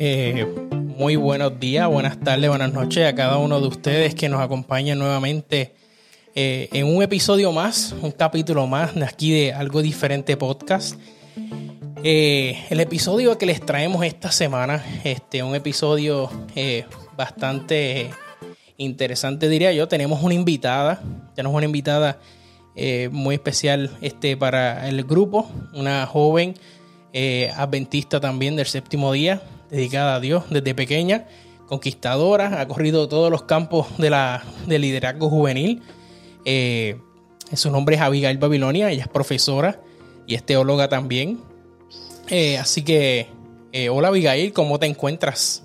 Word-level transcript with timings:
Eh, 0.00 0.46
muy 0.96 1.16
buenos 1.16 1.58
días, 1.58 1.88
buenas 1.88 2.20
tardes, 2.20 2.48
buenas 2.48 2.72
noches 2.72 3.04
a 3.04 3.16
cada 3.16 3.38
uno 3.38 3.60
de 3.60 3.66
ustedes 3.66 4.14
que 4.14 4.28
nos 4.28 4.40
acompaña 4.40 4.94
nuevamente 4.94 5.74
eh, 6.36 6.68
en 6.72 6.86
un 6.86 7.02
episodio 7.02 7.50
más, 7.50 7.96
un 8.00 8.12
capítulo 8.12 8.68
más 8.68 8.94
de 8.94 9.04
aquí 9.04 9.32
de 9.32 9.52
Algo 9.52 9.82
Diferente 9.82 10.36
Podcast. 10.36 10.94
Eh, 12.04 12.64
el 12.70 12.78
episodio 12.78 13.36
que 13.38 13.46
les 13.46 13.60
traemos 13.60 14.04
esta 14.04 14.30
semana, 14.30 14.84
este, 15.02 15.42
un 15.42 15.56
episodio 15.56 16.30
bastante 17.16 18.10
interesante 18.76 19.48
diría 19.48 19.72
yo. 19.72 19.88
Tenemos 19.88 20.22
una 20.22 20.34
invitada, 20.34 21.02
tenemos 21.34 21.56
una 21.56 21.66
invitada 21.66 22.20
muy 23.10 23.34
especial 23.34 23.90
este, 24.00 24.36
para 24.36 24.88
el 24.88 25.02
grupo, 25.02 25.50
una 25.74 26.06
joven 26.06 26.54
adventista 27.12 28.20
también 28.20 28.56
del 28.56 28.66
séptimo 28.66 29.12
día, 29.12 29.42
dedicada 29.70 30.16
a 30.16 30.20
Dios 30.20 30.44
desde 30.50 30.74
pequeña, 30.74 31.26
conquistadora, 31.68 32.60
ha 32.60 32.66
corrido 32.66 33.08
todos 33.08 33.30
los 33.30 33.42
campos 33.42 33.86
de 33.98 34.10
la, 34.10 34.42
del 34.66 34.82
liderazgo 34.82 35.28
juvenil. 35.28 35.82
Eh, 36.44 36.98
su 37.52 37.70
nombre 37.70 37.96
es 37.96 38.02
Abigail 38.02 38.38
Babilonia, 38.38 38.90
ella 38.90 39.02
es 39.02 39.08
profesora 39.08 39.80
y 40.26 40.34
es 40.34 40.42
teóloga 40.42 40.88
también. 40.88 41.40
Eh, 42.28 42.58
así 42.58 42.82
que, 42.82 43.28
eh, 43.72 43.88
hola 43.90 44.08
Abigail, 44.08 44.52
¿cómo 44.52 44.78
te 44.78 44.86
encuentras? 44.86 45.64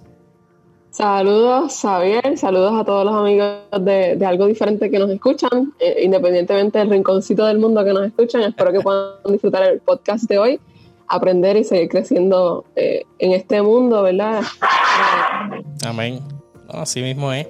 Saludos, 0.92 1.74
Xavier, 1.82 2.38
saludos 2.38 2.74
a 2.80 2.86
todos 2.86 3.04
los 3.04 3.16
amigos 3.16 3.62
de, 3.82 4.16
de 4.16 4.26
Algo 4.26 4.46
Diferente 4.46 4.92
que 4.92 5.00
nos 5.00 5.10
escuchan, 5.10 5.74
independientemente 6.00 6.78
del 6.78 6.92
rinconcito 6.92 7.46
del 7.46 7.58
mundo 7.58 7.84
que 7.84 7.94
nos 7.94 8.06
escuchan. 8.06 8.44
Espero 8.44 8.72
que 8.72 8.80
puedan 8.80 9.14
disfrutar 9.28 9.64
el 9.64 9.80
podcast 9.80 10.26
de 10.26 10.38
hoy 10.38 10.60
aprender 11.14 11.58
y 11.58 11.64
seguir 11.64 11.90
creciendo 11.90 12.66
eh, 12.76 13.04
en 13.20 13.34
este 13.34 13.62
mundo, 13.62 14.02
¿verdad? 14.02 14.42
Amén. 15.86 16.20
así 16.70 17.02
mismo 17.02 17.32
es. 17.32 17.48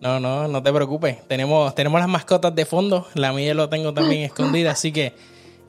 No, 0.00 0.20
no, 0.20 0.48
no 0.48 0.62
te 0.62 0.72
preocupes. 0.72 1.26
Tenemos, 1.28 1.74
tenemos 1.74 2.00
las 2.00 2.08
mascotas 2.08 2.54
de 2.54 2.64
fondo. 2.64 3.06
La 3.14 3.32
mía 3.32 3.54
lo 3.54 3.68
tengo 3.68 3.94
también 3.94 4.22
escondida, 4.22 4.72
así 4.72 4.92
que 4.92 5.14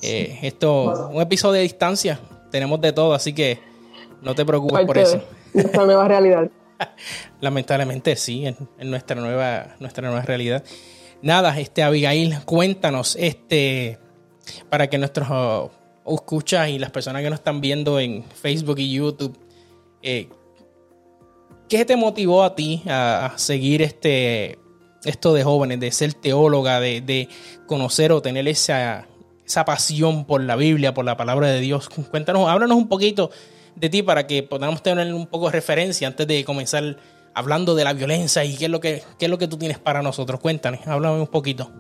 eh, 0.02 0.40
esto, 0.42 1.10
un 1.10 1.22
episodio 1.22 1.54
de 1.54 1.62
distancia. 1.62 2.20
Tenemos 2.52 2.82
de 2.82 2.94
todo, 2.94 3.14
así 3.14 3.34
que 3.34 3.60
no 4.22 4.36
te 4.36 4.46
preocupes 4.46 4.86
por 4.86 4.98
eso. 4.98 5.24
Nuestra 5.54 5.86
nueva 5.86 6.08
realidad. 6.08 6.50
Lamentablemente 7.42 8.16
sí, 8.16 8.46
en, 8.46 8.58
nuestra 8.90 9.20
nueva, 9.20 9.76
nuestra 9.80 10.08
nueva 10.08 10.24
realidad. 10.24 10.64
Nada, 11.22 11.60
este 11.60 11.84
Abigail, 11.84 12.38
cuéntanos, 12.46 13.16
este, 13.20 14.00
para 14.70 14.88
que 14.90 14.98
nuestros 14.98 15.28
escuchas 16.16 16.70
y 16.70 16.80
las 16.80 16.92
personas 16.92 17.22
que 17.22 17.30
nos 17.30 17.40
están 17.40 17.62
viendo 17.62 18.00
en 18.00 18.24
Facebook 18.24 18.80
y 18.80 18.92
YouTube, 18.92 19.38
eh, 20.02 20.30
¿qué 21.68 21.86
te 21.86 21.96
motivó 21.96 22.44
a 22.44 22.56
ti 22.56 22.84
a, 22.88 23.34
seguir 23.38 23.82
este, 23.82 24.60
esto 25.04 25.34
de 25.34 25.44
jóvenes, 25.44 25.80
de 25.80 25.92
ser 25.92 26.14
teóloga, 26.14 26.80
de, 26.80 27.28
conocer 27.68 28.12
o 28.12 28.22
tener 28.22 28.48
esa, 28.48 29.08
esa 29.46 29.66
pasión 29.66 30.26
por 30.26 30.42
la 30.42 30.56
Biblia, 30.56 30.94
por 30.94 31.06
la 31.06 31.18
palabra 31.18 31.48
de 31.48 31.60
Dios? 31.60 31.90
Cuéntanos, 32.12 32.50
háblanos 32.50 32.78
un 32.78 32.88
poquito 32.88 33.32
de 33.76 33.90
ti 33.90 34.04
para 34.04 34.28
que 34.28 34.44
podamos 34.44 34.84
tener 34.84 35.14
un 35.14 35.28
poco 35.28 35.46
de 35.46 35.54
referencia 35.54 36.08
antes 36.08 36.28
de 36.28 36.44
comenzar 36.44 36.98
hablando 37.34 37.76
de 37.76 37.84
la 37.84 37.94
violencia 37.94 38.44
y 38.44 38.56
qué 38.56 38.66
es 38.66 38.72
lo 38.72 38.80
que, 38.80 39.04
qué 39.18 39.26
es 39.26 39.32
lo 39.32 39.38
que 39.38 39.48
tú 39.48 39.58
tienes 39.58 39.80
para 39.80 40.02
nosotros. 40.02 40.40
Cuéntanos, 40.40 40.86
háblame 40.88 41.22
un 41.22 41.28
poquito. 41.28 41.72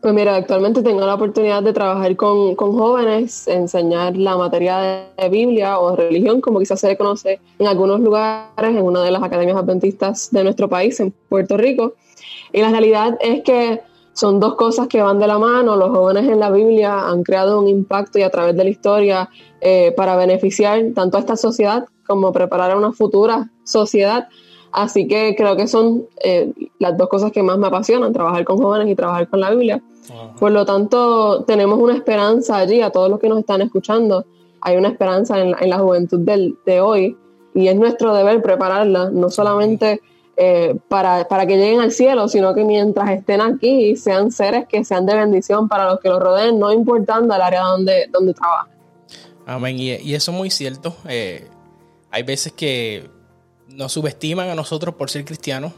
Pues 0.00 0.14
mira, 0.14 0.36
actualmente 0.36 0.82
tengo 0.84 1.04
la 1.04 1.14
oportunidad 1.14 1.60
de 1.60 1.72
trabajar 1.72 2.14
con, 2.14 2.54
jóvenes, 2.54 3.48
enseñar 3.48 4.16
la 4.16 4.36
materia 4.36 5.08
de 5.16 5.28
Biblia 5.28 5.80
o 5.80 5.96
religión, 5.96 6.40
como 6.40 6.60
quizás 6.60 6.78
se 6.78 6.96
conoce 6.96 7.40
en 7.58 7.66
algunos 7.66 7.98
lugares, 7.98 8.76
en 8.76 8.82
una 8.82 9.02
de 9.02 9.10
las 9.10 9.24
academias 9.24 9.56
adventistas 9.56 10.30
de 10.30 10.44
nuestro 10.44 10.68
país, 10.68 11.00
en 11.00 11.12
Puerto 11.28 11.56
Rico. 11.56 11.94
Y 12.52 12.60
la 12.60 12.70
realidad 12.70 13.18
es 13.20 13.42
que 13.42 13.80
son 14.12 14.38
dos 14.38 14.54
cosas 14.54 14.86
que 14.86 15.02
van 15.02 15.18
de 15.18 15.26
la 15.26 15.38
mano. 15.38 15.74
Los 15.74 15.90
jóvenes 15.90 16.28
en 16.28 16.38
la 16.38 16.50
Biblia 16.50 17.08
han 17.08 17.24
creado 17.24 17.60
un 17.60 17.66
impacto 17.66 18.20
y 18.20 18.22
a 18.22 18.30
través 18.30 18.56
de 18.56 18.64
la 18.64 18.70
historia 18.70 19.28
eh, 19.60 19.92
para 19.96 20.14
beneficiar 20.14 20.80
tanto 20.94 21.16
a 21.16 21.20
esta 21.20 21.36
sociedad 21.36 21.86
como 22.06 22.32
preparar 22.32 22.70
a 22.70 22.76
una 22.76 22.92
futura 22.92 23.50
sociedad. 23.64 24.28
Así 24.72 25.08
que 25.08 25.34
creo 25.36 25.56
que 25.56 25.66
son 25.66 26.04
eh, 26.22 26.52
las 26.78 26.96
dos 26.96 27.08
cosas 27.08 27.32
que 27.32 27.42
más 27.42 27.58
me 27.58 27.66
apasionan, 27.66 28.12
trabajar 28.12 28.44
con 28.44 28.58
jóvenes 28.58 28.88
y 28.88 28.94
trabajar 28.94 29.28
con 29.28 29.40
la 29.40 29.50
Biblia. 29.50 29.82
Por 30.38 30.52
lo 30.52 30.64
tanto, 30.64 31.44
tenemos 31.44 31.78
una 31.78 31.94
esperanza 31.94 32.56
allí, 32.56 32.80
a 32.80 32.90
todos 32.90 33.10
los 33.10 33.18
que 33.18 33.28
nos 33.28 33.38
están 33.40 33.60
escuchando, 33.60 34.24
hay 34.60 34.76
una 34.76 34.88
esperanza 34.88 35.38
en 35.38 35.70
la, 35.70 35.78
juventud 35.78 36.20
de 36.20 36.80
hoy 36.80 37.16
y 37.54 37.68
es 37.68 37.76
nuestro 37.76 38.14
deber 38.14 38.42
prepararla, 38.42 39.10
no 39.10 39.30
solamente 39.30 40.00
eh, 40.36 40.76
para, 40.88 41.26
que 41.26 41.56
lleguen 41.56 41.80
al 41.80 41.92
cielo, 41.92 42.28
sino 42.28 42.54
que 42.54 42.64
mientras 42.64 43.10
estén 43.10 43.40
aquí 43.40 43.96
sean 43.96 44.30
seres 44.30 44.66
que 44.68 44.84
sean 44.84 45.04
de 45.06 45.16
bendición 45.16 45.68
para 45.68 45.86
los 45.86 46.00
que 46.00 46.08
los 46.08 46.20
rodeen, 46.20 46.58
no 46.58 46.72
importando 46.72 47.34
el 47.34 47.40
área 47.40 47.62
donde, 47.62 48.08
donde 48.12 48.34
trabajan. 48.34 48.70
Amén, 49.46 49.78
y, 49.78 50.14
eso 50.14 50.30
es 50.30 50.36
muy 50.36 50.50
cierto. 50.50 50.94
Eh, 51.08 51.48
hay 52.10 52.22
veces 52.22 52.52
que 52.52 53.10
nos 53.78 53.92
subestiman 53.92 54.50
a 54.50 54.56
nosotros 54.56 54.96
por 54.96 55.08
ser 55.08 55.24
cristianos, 55.24 55.72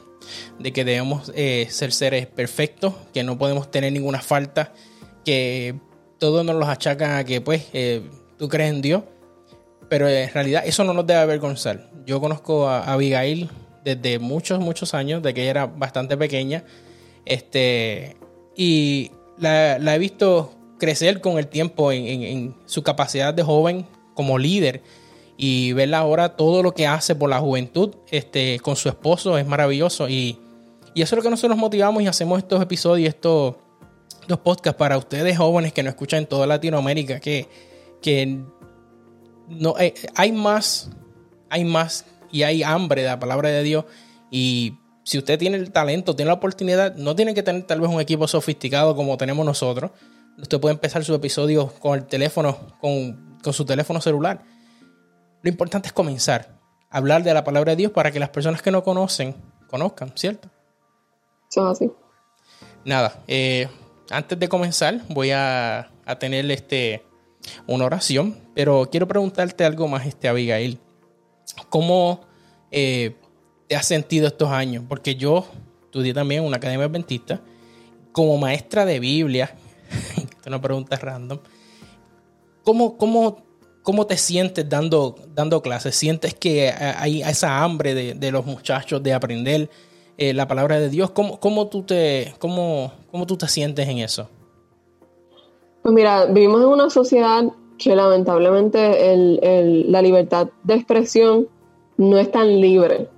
de 0.59 0.73
que 0.73 0.87
debemos 0.87 1.31
eh, 1.35 1.67
ser 1.69 1.93
seres 1.93 2.27
perfectos, 2.27 2.95
que 3.13 3.23
no 3.23 3.37
podemos 3.37 3.71
tener 3.71 3.93
ninguna 3.93 4.23
falta, 4.23 4.73
que 5.23 5.75
todos 6.19 6.43
nos 6.43 6.57
los 6.57 6.67
achacan 6.67 7.19
a 7.19 7.25
que 7.25 7.43
pues 7.43 7.67
eh, 7.75 8.01
tú 8.39 8.49
crees 8.49 8.71
en 8.71 8.81
Dios, 8.81 9.03
pero 9.91 10.09
en 10.09 10.31
realidad 10.31 10.63
eso 10.65 10.83
no 10.83 10.95
nos 10.95 11.07
debe 11.07 11.21
avergonzar. 11.21 11.91
Yo 12.07 12.23
conozco 12.23 12.71
a 12.71 12.91
Abigail 12.91 13.51
desde 13.85 14.19
muchos, 14.19 14.61
muchos 14.61 14.95
años, 14.95 15.23
de 15.23 15.35
que 15.35 15.43
ella 15.43 15.51
era 15.51 15.67
bastante 15.67 16.17
pequeña, 16.17 16.65
este, 17.27 18.17
y 18.57 19.11
la, 19.37 19.77
he 19.77 19.99
visto 19.99 20.55
crecer 20.79 21.21
con 21.21 21.37
el 21.37 21.49
tiempo 21.49 21.93
en 21.93 22.57
su 22.65 22.83
capacidad 22.83 23.35
de 23.35 23.43
joven 23.43 23.87
como 24.15 24.39
líder 24.39 24.81
y 25.43 25.73
verla 25.73 26.01
ahora 26.01 26.37
todo 26.37 26.63
lo 26.63 26.75
que 26.75 26.87
hace 26.87 27.15
por 27.15 27.31
la 27.31 27.39
juventud 27.39 27.95
este, 28.11 28.61
con 28.61 28.77
su 28.77 28.91
esposo 28.91 29.39
es 29.39 29.47
maravilloso. 29.47 30.07
Y, 30.07 30.39
eso 30.95 31.15
es 31.15 31.17
lo 31.17 31.23
que 31.23 31.31
nosotros 31.31 31.57
motivamos 31.57 32.03
y 32.03 32.07
hacemos 32.07 32.41
estos 32.41 32.61
episodios, 32.61 33.15
estos, 33.15 33.55
podcasts 34.45 34.77
para 34.77 34.99
ustedes 34.99 35.39
jóvenes 35.39 35.73
que 35.73 35.83
nos 35.83 35.93
escuchan 35.93 36.19
en 36.21 36.27
toda 36.27 36.47
Latinoamérica, 36.47 37.21
que, 37.21 37.49
que 38.03 38.43
no, 39.49 39.77
eh, 39.79 39.95
hay 40.15 40.31
más, 40.31 40.91
hay 41.49 41.65
más 41.65 42.05
y 42.31 42.43
hay 42.43 42.63
hambre 42.63 43.01
de 43.01 43.09
la 43.09 43.19
palabra 43.19 43.49
de 43.49 43.63
Dios. 43.63 43.87
Y 44.31 44.75
si 45.05 45.17
usted 45.17 45.39
tiene 45.39 45.57
el 45.57 45.73
talento, 45.73 46.15
tiene 46.15 46.29
la 46.29 46.35
oportunidad, 46.35 46.97
no 46.97 47.17
tiene 47.17 47.33
que 47.33 47.43
tener 47.43 47.63
tal 47.63 47.81
vez 47.81 47.89
un 47.89 48.01
equipo 48.01 48.29
sofisticado 48.29 48.95
como 48.95 49.17
tenemos 49.17 49.47
nosotros. 49.47 49.91
Usted 50.37 50.61
puede 50.61 50.75
empezar 50.75 51.03
su 51.03 51.15
episodio 51.15 51.73
con 51.79 51.99
el 51.99 52.05
teléfono, 52.05 52.77
con, 52.79 53.39
con 53.43 53.55
su 53.55 53.65
teléfono 53.65 54.03
celular 54.03 54.60
lo 55.43 55.49
importante 55.49 55.89
es 55.89 55.93
comenzar 55.93 56.59
a 56.91 56.99
hablar 56.99 57.23
de 57.23 57.33
la 57.35 57.45
palabra 57.45 57.73
de 57.73 57.77
Dios 57.77 57.93
para 57.93 58.11
que 58.11 58.21
las 58.21 58.31
personas 58.31 58.63
que 58.63 58.71
no 58.71 58.83
conocen 58.83 59.35
conozcan, 59.69 60.13
¿cierto? 60.17 60.49
Es 61.51 61.59
así. 61.59 61.91
Nada, 62.85 63.23
eh, 63.29 63.69
antes 64.11 64.39
de 64.39 64.49
comenzar 64.49 65.01
voy 65.09 65.31
a, 65.33 65.91
tener 66.19 66.51
este, 66.51 67.05
una 67.67 67.85
oración, 67.85 68.37
pero 68.55 68.89
quiero 68.91 69.07
preguntarte 69.07 69.65
algo 69.65 69.87
más, 69.87 70.07
este, 70.07 70.29
Abigail. 70.29 70.79
¿Cómo 71.69 72.21
eh, 72.71 73.17
te 73.69 73.77
has 73.77 73.87
sentido 73.87 74.27
estos 74.27 74.51
años? 74.51 74.85
Porque 74.89 75.15
yo 75.15 75.47
estudié 75.85 76.13
también 76.13 76.43
en 76.43 76.49
una 76.49 76.57
academia 76.57 76.87
adventista 76.87 77.41
como 78.13 78.37
maestra 78.39 78.85
de 78.85 78.99
Biblia. 78.99 79.55
Esto 80.17 80.37
es 80.41 80.47
una 80.47 80.61
pregunta 80.61 80.97
random. 80.97 81.39
¿Cómo, 82.65 82.97
cómo 82.97 83.50
¿Cómo 83.83 84.07
te 84.07 84.17
sientes 84.17 84.69
dando, 84.69 85.17
dando 85.35 85.63
clases? 85.63 85.97
¿Sientes 85.97 86.35
que 86.35 86.71
hay 86.71 87.23
esa 87.23 87.63
hambre 87.63 88.15
de, 88.15 88.31
los 88.31 88.45
muchachos 88.45 89.03
de 89.03 89.13
aprender 89.15 89.71
eh, 90.19 90.35
la 90.35 90.47
palabra 90.47 90.79
de 90.79 90.91
Dios? 90.91 91.11
¿Cómo, 91.11 91.41
cómo, 91.41 91.69
tú 91.69 91.83
te, 91.83 92.35
cómo, 92.39 92.93
cómo 93.11 93.27
tú 93.27 93.37
te 93.37 93.49
sientes 93.49 93.89
en 93.89 93.99
eso? 93.99 94.29
Pues 95.83 95.95
mira, 95.95 96.27
vivimos 96.27 96.61
en 96.61 96.69
una 96.69 96.91
sociedad 96.91 97.45
que 97.79 97.97
lamentablemente 97.97 99.17
la 99.89 100.03
libertad 100.03 100.49
de 100.65 100.75
expresión 100.75 101.49
no 101.97 102.19
es 102.19 102.31
tan 102.31 102.61
libre. 102.61 103.09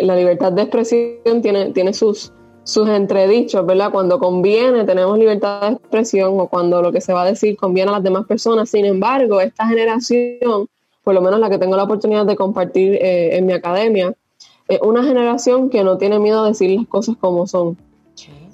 La 0.00 0.14
libertad 0.14 0.52
de 0.52 0.62
expresión 0.62 1.42
tiene, 1.42 1.72
tiene 1.72 1.92
sus, 1.94 2.32
sus 2.64 2.88
entredichos, 2.88 3.66
¿verdad? 3.66 3.90
Cuando 3.90 4.18
conviene 4.18 4.84
tenemos 4.84 5.18
libertad 5.18 5.62
de 5.62 5.74
expresión 5.74 6.38
o 6.38 6.48
cuando 6.48 6.80
lo 6.80 6.92
que 6.92 7.00
se 7.00 7.12
va 7.12 7.22
a 7.22 7.26
decir 7.26 7.56
conviene 7.56 7.90
a 7.90 7.94
las 7.94 8.02
demás 8.02 8.26
personas. 8.26 8.70
Sin 8.70 8.84
embargo, 8.84 9.40
esta 9.40 9.66
generación, 9.66 10.68
por 11.02 11.14
lo 11.14 11.20
menos 11.20 11.40
la 11.40 11.50
que 11.50 11.58
tengo 11.58 11.76
la 11.76 11.84
oportunidad 11.84 12.26
de 12.26 12.36
compartir 12.36 12.94
eh, 12.94 13.36
en 13.36 13.46
mi 13.46 13.52
academia, 13.52 14.14
es 14.68 14.80
una 14.80 15.02
generación 15.02 15.70
que 15.70 15.82
no 15.82 15.98
tiene 15.98 16.18
miedo 16.18 16.44
a 16.44 16.48
decir 16.48 16.70
las 16.70 16.86
cosas 16.86 17.16
como 17.20 17.46
son. 17.46 17.76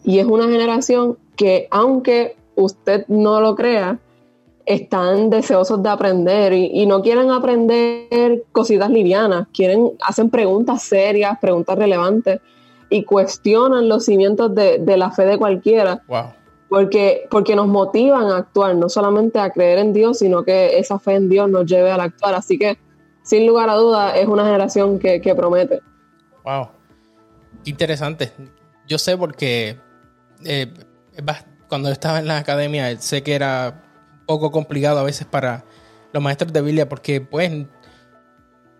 Y 0.04 0.18
es 0.18 0.26
una 0.26 0.48
generación 0.48 1.18
que, 1.36 1.68
aunque 1.70 2.36
usted 2.56 3.04
no 3.08 3.40
lo 3.40 3.54
crea, 3.54 3.98
están 4.64 5.30
deseosos 5.30 5.82
de 5.82 5.88
aprender 5.88 6.52
y, 6.52 6.84
no 6.86 7.02
quieren 7.02 7.30
aprender 7.30 8.44
cositas 8.52 8.90
livianas, 8.90 9.48
quieren, 9.52 9.92
hacen 10.02 10.28
preguntas 10.28 10.82
serias, 10.82 11.38
preguntas 11.40 11.78
relevantes 11.78 12.40
y 12.90 13.04
cuestionan 13.04 13.88
los 13.88 14.04
cimientos 14.04 14.54
de, 14.54 14.96
la 14.96 15.10
fe 15.10 15.24
de 15.24 15.38
cualquiera. 15.38 16.02
Porque, 16.68 17.26
porque 17.30 17.56
nos 17.56 17.66
motivan 17.66 18.26
a 18.26 18.38
actuar, 18.38 18.76
no 18.76 18.88
solamente 18.88 19.38
a 19.38 19.50
creer 19.50 19.78
en 19.78 19.92
Dios, 19.94 20.18
sino 20.18 20.44
que 20.44 20.78
esa 20.78 20.98
fe 20.98 21.14
en 21.14 21.28
Dios 21.28 21.48
nos 21.48 21.64
lleve 21.64 21.90
al 21.90 22.00
actuar. 22.00 22.34
Así 22.34 22.58
que, 22.58 22.78
sin 23.22 23.46
lugar 23.46 23.70
a 23.70 23.74
duda, 23.74 24.16
es 24.16 24.26
una 24.26 24.44
generación 24.44 24.98
que, 24.98 25.34
promete. 25.34 25.80
Wow. 26.44 26.68
interesante. 27.64 28.32
Yo 28.86 28.98
sé 28.98 29.16
porque 29.16 29.78
eh, 30.44 30.72
cuando 31.68 31.90
estaba 31.90 32.18
en 32.18 32.26
la 32.26 32.38
academia, 32.38 32.98
sé 33.00 33.22
que 33.22 33.34
era 33.34 33.82
poco 34.26 34.50
complicado 34.50 34.98
a 34.98 35.02
veces 35.02 35.26
para 35.26 35.64
los 36.12 36.22
maestros 36.22 36.52
de 36.52 36.60
Biblia 36.60 36.88
porque 36.88 37.20
pues 37.20 37.50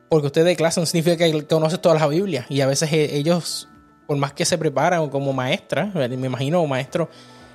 porque 0.08 0.26
usted 0.26 0.44
de 0.44 0.56
clase 0.56 0.80
no 0.80 0.86
significa 0.86 1.16
que 1.16 1.46
conoce 1.46 1.78
toda 1.78 1.96
la 1.96 2.06
Biblia 2.06 2.46
y 2.48 2.60
a 2.60 2.66
veces 2.66 2.92
eh, 2.92 3.16
ellos 3.16 3.67
por 4.08 4.16
más 4.16 4.32
que 4.32 4.44
se 4.44 4.58
preparan 4.58 5.08
como 5.10 5.32
maestra 5.32 5.92
me 5.94 6.26
imagino 6.26 6.66
maestro 6.66 7.08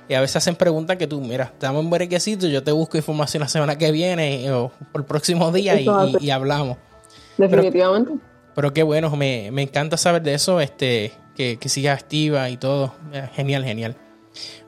y 0.08 0.14
a 0.14 0.20
veces 0.22 0.36
hacen 0.36 0.56
preguntas 0.56 0.96
que 0.96 1.06
tú 1.06 1.20
mira 1.20 1.52
dame 1.60 1.80
un 1.80 1.90
brequecito 1.90 2.46
yo 2.46 2.62
te 2.62 2.72
busco 2.72 2.96
información 2.96 3.42
la 3.42 3.48
semana 3.48 3.76
que 3.76 3.92
viene 3.92 4.50
o 4.52 4.70
por 4.92 5.02
el 5.02 5.06
próximo 5.06 5.52
día 5.52 5.78
y, 5.78 6.30
hablamos 6.30 6.78
definitivamente. 7.36 8.12
pero, 8.54 8.72
qué 8.72 8.82
bueno 8.82 9.14
me, 9.16 9.48
encanta 9.48 9.98
saber 9.98 10.22
de 10.22 10.34
eso 10.34 10.60
este 10.60 11.12
que, 11.36 11.58
que 11.58 11.68
siga 11.68 11.92
activa 11.92 12.48
y 12.48 12.56
todo. 12.56 12.94
Genial 13.34 13.64
genial. 13.64 13.96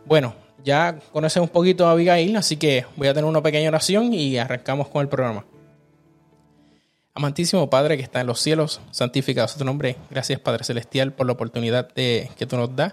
Bueno 0.05 0.35
ya 0.67 0.99
conoces 1.13 1.41
un 1.41 1.49
poquito 1.49 1.87
a 1.87 1.93
Abigail, 1.93 2.37
así 2.37 2.57
que 2.57 2.85
voy 2.97 3.07
a 3.07 3.15
tener 3.15 3.31
una 3.31 3.41
pequeña 3.41 3.69
oración 3.69 4.13
y 4.13 4.37
arrancamos 4.37 4.89
con 4.89 5.01
el 5.01 5.09
programa. 5.09 5.47
Amantísimo 7.17 7.71
Padre 7.71 7.97
que 7.97 8.03
está 8.03 8.21
en 8.21 8.27
los 8.27 8.41
cielos, 8.41 8.83
santificado 8.91 9.49
sea 9.49 9.57
tu 9.57 9.65
nombre. 9.65 9.97
Gracias 10.11 10.39
Padre 10.39 10.65
Celestial 10.65 11.15
por 11.15 11.27
la 11.27 11.33
oportunidad 11.33 11.89
de, 11.95 12.29
que 12.37 12.45
tú 12.45 12.59
nos 12.59 12.77
das 12.77 12.93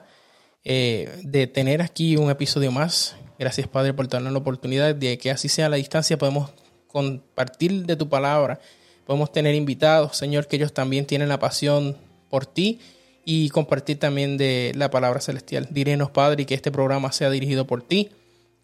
eh, 0.64 1.14
de 1.24 1.46
tener 1.46 1.82
aquí 1.82 2.16
un 2.16 2.32
episodio 2.32 2.72
más. 2.72 3.18
Gracias 3.38 3.68
Padre 3.68 3.94
por 3.94 4.08
darnos 4.08 4.32
la 4.32 4.40
oportunidad 4.40 4.96
de 4.96 5.18
que 5.18 5.30
así 5.30 5.50
sea 5.50 5.66
a 5.66 5.70
la 5.70 5.76
distancia 5.76 6.18
podemos 6.18 6.52
compartir 6.88 7.86
de 7.86 7.98
tu 7.98 8.08
palabra. 8.08 8.62
Podemos 9.06 9.30
tener 9.30 9.56
invitados, 9.56 10.16
Señor, 10.16 10.48
que 10.48 10.56
ellos 10.56 10.74
también 10.74 11.06
tienen 11.06 11.28
la 11.28 11.40
pasión 11.40 11.98
por 12.30 12.46
ti 12.46 12.80
y 13.26 13.50
compartir 13.50 14.00
también 14.00 14.38
de 14.38 14.72
la 14.74 14.90
palabra 14.90 15.20
celestial. 15.20 15.68
Direnos, 15.70 16.12
Padre, 16.12 16.46
que 16.46 16.56
este 16.56 16.72
programa 16.72 17.12
sea 17.12 17.30
dirigido 17.30 17.68
por 17.68 17.84
ti 17.84 18.12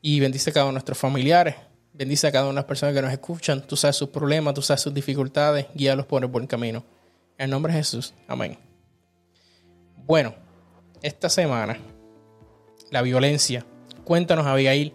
y 0.02 0.22
bendice 0.22 0.52
a 0.52 0.54
cada 0.54 0.68
uno 0.68 0.72
de 0.72 0.76
nuestros 0.76 0.98
familiares. 0.98 1.56
Bendice 2.00 2.28
a 2.28 2.32
cada 2.32 2.46
una 2.46 2.52
de 2.52 2.56
las 2.56 2.64
personas 2.64 2.96
que 2.96 3.02
nos 3.02 3.12
escuchan. 3.12 3.62
Tú 3.62 3.76
sabes 3.76 3.98
sus 3.98 4.08
problemas, 4.08 4.54
tú 4.54 4.62
sabes 4.62 4.80
sus 4.80 4.94
dificultades. 4.94 5.66
Guíalos 5.76 6.06
por 6.06 6.24
el 6.24 6.30
buen 6.30 6.48
camino. 6.48 6.86
En 7.38 7.44
el 7.44 7.50
nombre 7.50 7.74
de 7.74 7.80
Jesús. 7.80 8.14
Amén. 8.26 8.58
Bueno, 10.06 10.34
esta 11.02 11.28
semana, 11.28 11.78
la 12.90 13.02
violencia. 13.02 13.66
Cuéntanos, 14.06 14.48
Abigail, 14.48 14.94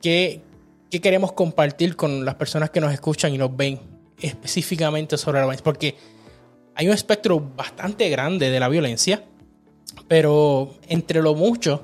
qué, 0.00 0.40
qué 0.88 1.00
queremos 1.00 1.32
compartir 1.32 1.96
con 1.96 2.24
las 2.24 2.36
personas 2.36 2.70
que 2.70 2.80
nos 2.80 2.92
escuchan 2.92 3.34
y 3.34 3.38
nos 3.38 3.56
ven 3.56 3.80
específicamente 4.20 5.18
sobre 5.18 5.40
la 5.40 5.46
violencia. 5.46 5.64
Porque 5.64 5.96
hay 6.76 6.86
un 6.86 6.94
espectro 6.94 7.40
bastante 7.40 8.08
grande 8.08 8.50
de 8.50 8.60
la 8.60 8.68
violencia, 8.68 9.24
pero 10.06 10.76
entre 10.86 11.22
lo 11.22 11.34
mucho, 11.34 11.82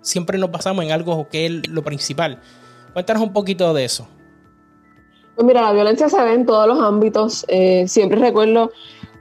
siempre 0.00 0.38
nos 0.38 0.50
basamos 0.50 0.86
en 0.86 0.90
algo 0.90 1.28
que 1.28 1.44
es 1.44 1.68
lo 1.68 1.84
principal. 1.84 2.40
Cuéntanos 2.98 3.22
un 3.22 3.32
poquito 3.32 3.72
de 3.74 3.84
eso. 3.84 4.08
Pues 5.36 5.46
mira, 5.46 5.62
la 5.62 5.72
violencia 5.72 6.08
se 6.08 6.20
ve 6.20 6.34
en 6.34 6.44
todos 6.44 6.66
los 6.66 6.80
ámbitos. 6.80 7.44
Eh, 7.46 7.86
siempre 7.86 8.18
recuerdo 8.18 8.72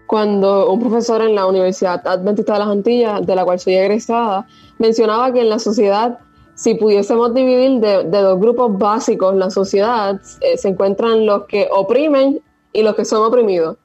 cuando 0.07 0.71
un 0.71 0.79
profesor 0.79 1.21
en 1.21 1.35
la 1.35 1.45
Universidad 1.45 2.01
Adventista 2.07 2.53
de 2.53 2.59
las 2.59 2.69
Antillas, 2.69 3.23
de 3.23 3.35
la 3.35 3.45
cual 3.45 3.59
soy 3.59 3.75
egresada, 3.75 4.47
mencionaba 4.79 5.31
que 5.31 5.41
en 5.41 5.49
la 5.49 5.59
sociedad, 5.59 6.17
si 6.55 6.73
pudiésemos 6.73 7.35
dividir 7.35 7.79
de, 7.79 8.03
dos 8.05 8.39
grupos 8.39 8.75
básicos 8.79 9.35
la 9.35 9.51
sociedad, 9.51 10.19
eh, 10.41 10.57
se 10.57 10.69
encuentran 10.69 11.27
los 11.27 11.45
que 11.45 11.69
oprimen 11.71 12.41
y 12.73 12.81
los 12.81 12.95
que 12.95 13.05
son 13.05 13.27
oprimidos. 13.27 13.77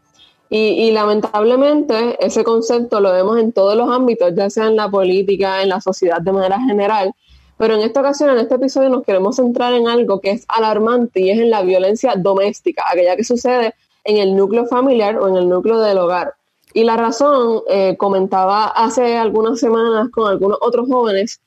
Y, 0.48 0.90
lamentablemente 0.92 2.16
ese 2.24 2.44
concepto 2.44 2.98
lo 3.00 3.12
vemos 3.12 3.38
en 3.38 3.52
todos 3.52 3.76
los 3.76 3.90
ámbitos, 3.90 4.32
ya 4.34 4.48
sea 4.48 4.68
en 4.68 4.76
la 4.76 4.90
política, 4.90 5.60
en 5.60 5.68
la 5.68 5.82
sociedad 5.82 6.22
de 6.22 6.32
manera 6.32 6.58
general. 6.60 7.14
Pero 7.62 7.76
en 7.76 7.82
esta 7.82 8.00
ocasión, 8.00 8.30
en 8.30 8.38
este 8.38 8.56
episodio, 8.56 8.88
nos 8.88 9.04
queremos 9.04 9.36
centrar 9.36 9.72
en 9.74 9.86
algo 9.86 10.20
que 10.20 10.32
es 10.32 10.44
alarmante 10.48 11.20
y 11.20 11.30
es 11.30 11.38
en 11.38 11.48
la 11.48 11.62
violencia 11.62 12.16
doméstica, 12.16 12.82
aquella 12.90 13.14
que 13.14 13.22
sucede 13.22 13.76
en 14.02 14.16
el 14.16 14.34
núcleo 14.34 14.66
familiar 14.66 15.16
o 15.16 15.28
en 15.28 15.36
el 15.36 15.48
núcleo 15.48 15.78
del 15.78 15.98
hogar. 15.98 16.34
Y 16.74 16.82
la 16.82 16.96
razón, 16.96 17.60
eh, 17.68 17.96
comentaba 17.96 18.66
hace 18.66 19.16
algunas 19.16 19.60
semanas 19.60 20.08
con 20.10 20.28
algunos 20.28 20.58
otros 20.60 20.88
jóvenes, 20.88 21.40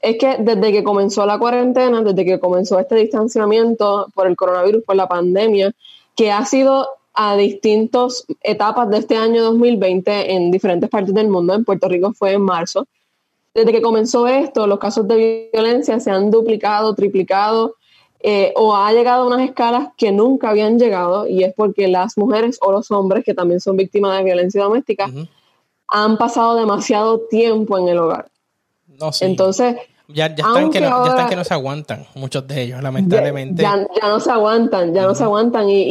es 0.00 0.16
que 0.16 0.38
desde 0.38 0.72
que 0.72 0.82
comenzó 0.82 1.26
la 1.26 1.38
cuarentena, 1.38 2.00
desde 2.00 2.24
que 2.24 2.40
comenzó 2.40 2.78
este 2.78 2.94
distanciamiento 2.94 4.06
por 4.14 4.26
el 4.26 4.36
coronavirus, 4.36 4.82
por 4.82 4.96
la 4.96 5.08
pandemia, 5.08 5.74
que 6.16 6.32
ha 6.32 6.42
sido 6.46 6.88
a 7.12 7.36
distintas 7.36 8.24
etapas 8.40 8.88
de 8.88 8.96
este 8.96 9.18
año 9.18 9.42
2020 9.42 10.36
en 10.36 10.50
diferentes 10.50 10.88
partes 10.88 11.12
del 11.12 11.28
mundo. 11.28 11.52
En 11.52 11.66
Puerto 11.66 11.86
Rico 11.86 12.14
fue 12.14 12.32
en 12.32 12.40
marzo. 12.40 12.86
Desde 13.54 13.72
que 13.72 13.82
comenzó 13.82 14.26
esto, 14.26 14.66
los 14.66 14.78
casos 14.78 15.06
de 15.06 15.48
violencia 15.52 16.00
se 16.00 16.10
han 16.10 16.30
duplicado, 16.30 16.94
triplicado 16.94 17.76
eh, 18.20 18.52
o 18.56 18.74
ha 18.74 18.92
llegado 18.92 19.22
a 19.22 19.26
unas 19.26 19.42
escalas 19.42 19.88
que 19.96 20.10
nunca 20.10 20.50
habían 20.50 20.78
llegado 20.78 21.28
y 21.28 21.44
es 21.44 21.54
porque 21.54 21.88
las 21.88 22.18
mujeres 22.18 22.58
o 22.62 22.72
los 22.72 22.90
hombres 22.90 23.24
que 23.24 23.34
también 23.34 23.60
son 23.60 23.76
víctimas 23.76 24.16
de 24.16 24.24
violencia 24.24 24.62
doméstica 24.62 25.10
han 25.88 26.18
pasado 26.18 26.56
demasiado 26.56 27.20
tiempo 27.30 27.78
en 27.78 27.88
el 27.88 27.98
hogar. 27.98 28.28
No, 28.98 29.10
Entonces, 29.20 29.76
ya, 30.08 30.26
están 30.26 30.70
que 30.70 30.80
no, 30.80 31.04
ya 31.04 31.10
están 31.10 31.28
que 31.28 31.36
no 31.36 31.44
se 31.44 31.54
aguantan, 31.54 32.06
muchos 32.14 32.46
de 32.46 32.62
ellos, 32.62 32.82
lamentablemente. 32.82 33.62
Ya, 33.62 33.86
no 34.02 34.20
se 34.20 34.30
aguantan, 34.30 34.94
ya 34.94 35.02
no 35.02 35.14
se 35.14 35.24
aguantan. 35.24 35.68
Y, 35.68 35.82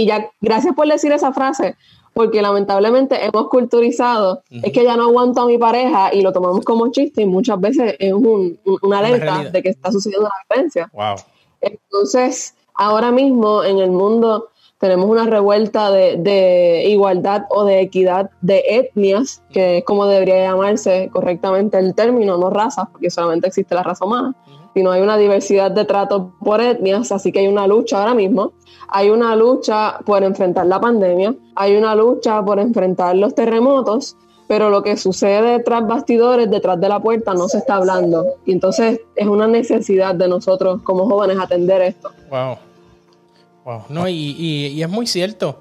y, 0.00 0.06
ya, 0.06 0.30
gracias 0.40 0.74
por 0.74 0.86
decir 0.86 1.10
esa 1.12 1.32
frase, 1.32 1.76
porque 2.18 2.42
lamentablemente 2.42 3.24
hemos 3.24 3.46
culturizado, 3.46 4.42
es 4.50 4.72
que 4.72 4.82
ya 4.82 4.96
no 4.96 5.04
aguanto 5.04 5.42
a 5.42 5.46
mi 5.46 5.56
pareja 5.56 6.12
y 6.12 6.20
lo 6.20 6.32
tomamos 6.32 6.64
como 6.64 6.90
chiste 6.90 7.22
y 7.22 7.26
muchas 7.26 7.60
veces 7.60 7.94
es 7.96 8.12
un, 8.12 8.58
una 8.82 8.98
alerta 8.98 9.44
de 9.44 9.62
que 9.62 9.68
está 9.68 9.92
sucediendo 9.92 10.26
una 10.26 10.34
violencia. 10.50 10.90
Wow. 10.92 11.14
Entonces, 11.60 12.56
ahora 12.74 13.12
mismo 13.12 13.62
en 13.62 13.78
el 13.78 13.92
mundo 13.92 14.48
tenemos 14.78 15.08
una 15.08 15.26
revuelta 15.26 15.92
de, 15.92 16.82
igualdad 16.88 17.44
o 17.50 17.64
de 17.64 17.82
equidad 17.82 18.30
de 18.40 18.64
etnias, 18.66 19.40
que 19.52 19.78
es 19.78 19.84
como 19.84 20.06
debería 20.06 20.50
llamarse 20.50 21.10
correctamente 21.12 21.78
el 21.78 21.94
término, 21.94 22.36
no 22.36 22.50
razas, 22.50 22.88
porque 22.90 23.10
solamente 23.10 23.46
existe 23.46 23.76
la 23.76 23.84
raza 23.84 24.04
humana, 24.04 24.34
sino 24.78 24.92
hay 24.92 25.02
una 25.02 25.16
diversidad 25.16 25.72
de 25.72 25.84
trato 25.84 26.34
por 26.38 26.60
etnias, 26.60 27.10
así 27.10 27.32
que 27.32 27.40
hay 27.40 27.48
una 27.48 27.66
lucha 27.66 27.98
ahora 27.98 28.14
mismo. 28.14 28.52
Hay 28.86 29.10
una 29.10 29.34
lucha 29.34 29.98
por 30.06 30.22
enfrentar 30.22 30.66
la 30.66 30.80
pandemia, 30.80 31.34
hay 31.56 31.74
una 31.74 31.96
lucha 31.96 32.44
por 32.44 32.60
enfrentar 32.60 33.16
los 33.16 33.34
terremotos, 33.34 34.16
pero 34.46 34.70
lo 34.70 34.84
que 34.84 34.96
sucede 34.96 35.58
tras 35.64 35.84
bastidores, 35.84 36.48
detrás 36.48 36.80
de 36.80 36.88
la 36.88 37.00
puerta, 37.00 37.34
no 37.34 37.48
se 37.48 37.58
está 37.58 37.74
hablando. 37.74 38.24
Y 38.46 38.52
entonces 38.52 39.00
es 39.16 39.26
una 39.26 39.48
necesidad 39.48 40.14
de 40.14 40.28
nosotros 40.28 40.80
como 40.84 41.08
jóvenes 41.08 41.38
atender 41.40 41.82
esto. 41.82 42.12
Wow. 42.30 43.82
No, 43.88 44.08
y, 44.08 44.80
es 44.80 44.88
muy 44.88 45.08
cierto, 45.08 45.60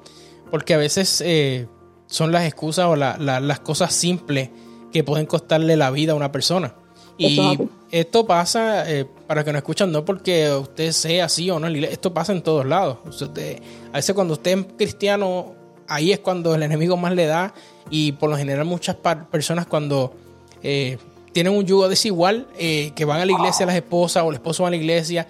porque 0.51 0.75
a 0.75 0.77
veces 0.77 1.23
eh, 1.25 1.67
son 2.05 2.31
las 2.31 2.45
excusas 2.45 2.85
o 2.85 2.95
las 2.95 3.59
cosas 3.61 3.93
simples 3.93 4.51
que 4.93 5.03
pueden 5.03 5.25
costarle 5.25 5.75
la 5.75 5.89
vida 5.89 6.11
a 6.11 6.15
una 6.15 6.31
persona. 6.31 6.75
Y 7.17 7.59
esto 7.89 8.27
pasa, 8.27 8.89
eh, 8.91 9.05
para 9.27 9.43
que 9.43 9.51
nos 9.51 9.59
escuchan, 9.59 9.91
no 9.91 10.05
porque 10.05 10.51
usted 10.51 10.91
sea 10.91 11.25
así 11.25 11.49
o 11.49 11.59
no, 11.59 11.67
esto 11.67 12.13
pasa 12.13 12.33
en 12.33 12.41
todos 12.41 12.65
lados. 12.65 12.97
a 13.91 13.95
veces 13.95 14.13
cuando 14.13 14.33
usted 14.33 14.57
es 14.57 14.65
cristiano, 14.77 15.55
ahí 15.87 16.11
es 16.11 16.19
cuando 16.19 16.53
el 16.53 16.63
enemigo 16.63 16.97
más 16.97 17.13
le 17.13 17.25
da 17.25 17.53
y 17.89 18.11
por 18.13 18.29
lo 18.29 18.37
general 18.37 18.65
muchas 18.65 18.97
personas 19.31 19.65
cuando 19.67 20.13
eh, 20.61 20.97
tienen 21.31 21.53
un 21.53 21.65
yugo 21.65 21.87
desigual, 21.87 22.47
que 22.57 23.05
van 23.05 23.21
a 23.21 23.25
la 23.25 23.31
iglesia 23.31 23.65
las 23.65 23.75
esposas 23.75 24.23
o 24.23 24.29
el 24.29 24.35
esposo 24.35 24.63
va 24.63 24.69
a 24.69 24.71
la 24.71 24.77
iglesia, 24.77 25.27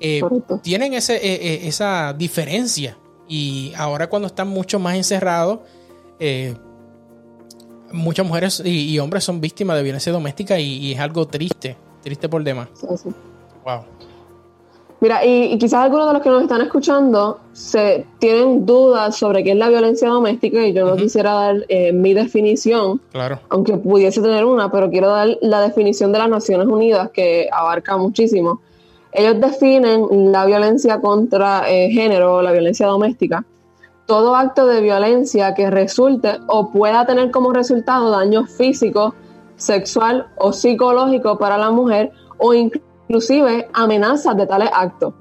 eh, 0.00 0.22
tienen 0.62 0.94
ese, 0.94 1.16
eh, 1.16 1.20
eh, 1.24 1.60
esa 1.64 2.14
diferencia. 2.14 2.96
Y 3.28 3.72
ahora 3.76 4.08
cuando 4.08 4.26
están 4.26 4.48
mucho 4.48 4.78
más 4.78 4.96
encerrados, 4.96 5.60
muchas 7.92 8.26
mujeres 8.26 8.62
y, 8.64 8.98
hombres 8.98 9.24
son 9.24 9.40
víctimas 9.40 9.76
de 9.76 9.82
violencia 9.82 10.12
doméstica 10.12 10.58
y, 10.58 10.92
es 10.92 11.00
algo 11.00 11.26
triste, 11.26 11.76
triste 12.02 12.28
por 12.28 12.42
demás. 12.42 12.68
Wow. 13.64 13.84
Mira, 15.00 15.24
y, 15.24 15.56
quizás 15.58 15.84
algunos 15.84 16.08
de 16.08 16.12
los 16.12 16.22
que 16.22 16.28
nos 16.28 16.42
están 16.42 16.60
escuchando 16.60 17.40
se 17.52 18.06
tienen 18.18 18.66
dudas 18.66 19.16
sobre 19.16 19.42
qué 19.42 19.52
es 19.52 19.56
la 19.56 19.68
violencia 19.68 20.08
doméstica 20.08 20.66
y 20.66 20.72
yo 20.72 20.86
no 20.86 20.96
quisiera 20.96 21.32
dar 21.32 21.66
mi 21.94 22.12
definición, 22.12 23.00
claro. 23.10 23.40
aunque 23.48 23.76
pudiese 23.78 24.20
tener 24.20 24.44
una, 24.44 24.70
pero 24.70 24.90
quiero 24.90 25.08
dar 25.08 25.38
la 25.40 25.62
definición 25.62 26.12
de 26.12 26.18
las 26.18 26.28
Naciones 26.28 26.66
Unidas 26.66 27.10
que 27.10 27.48
abarca 27.50 27.96
muchísimo. 27.96 28.60
ellos 29.12 29.40
definen 29.40 30.32
la 30.32 30.44
violencia 30.46 31.00
contra 31.00 31.70
eh, 31.70 31.90
género, 31.90 32.42
la 32.42 32.52
violencia 32.52 32.86
doméstica, 32.86 33.44
todo 34.10 34.34
acto 34.34 34.66
de 34.66 34.80
violencia 34.80 35.54
que 35.54 35.70
resulte 35.70 36.40
o 36.48 36.72
pueda 36.72 37.06
tener 37.06 37.30
como 37.30 37.52
resultado 37.52 38.10
daño 38.10 38.44
físico, 38.44 39.14
sexual 39.54 40.26
o 40.36 40.52
psicológico 40.52 41.38
para 41.38 41.56
la 41.56 41.70
mujer 41.70 42.10
o 42.38 42.52
inclusive 42.52 43.68
amenazas 43.72 44.36
de 44.36 44.48
tales 44.48 44.68
actos, 44.74 45.14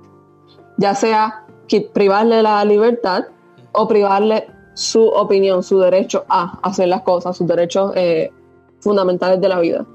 ya 0.78 0.96
sea 0.96 1.46
privarle 1.94 2.42
la 2.42 2.66
libertad 2.66 3.26
o 3.74 3.88
privarle 3.88 4.48
su 4.74 5.06
opinión, 5.06 5.62
su 5.62 5.78
derecho 5.78 6.26
a 6.28 6.58
hacer 6.64 6.88
las 6.88 7.04
cosas, 7.04 7.38
sus 7.38 7.46
derechos 7.46 7.92
eh, 7.94 8.32
fundamentales 8.80 9.40
de 9.40 9.50
la 9.50 9.60
vida. 9.60 9.86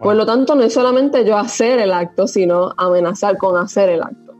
Por 0.00 0.14
lo 0.14 0.24
tanto, 0.24 0.54
no 0.54 0.62
es 0.62 0.72
solamente 0.72 1.24
yo 1.24 1.36
hacer 1.36 1.80
el 1.80 1.92
acto, 1.92 2.28
sino 2.28 2.70
amenazar 2.76 3.36
con 3.36 3.56
hacer 3.56 3.88
el 3.88 4.02
acto. 4.02 4.32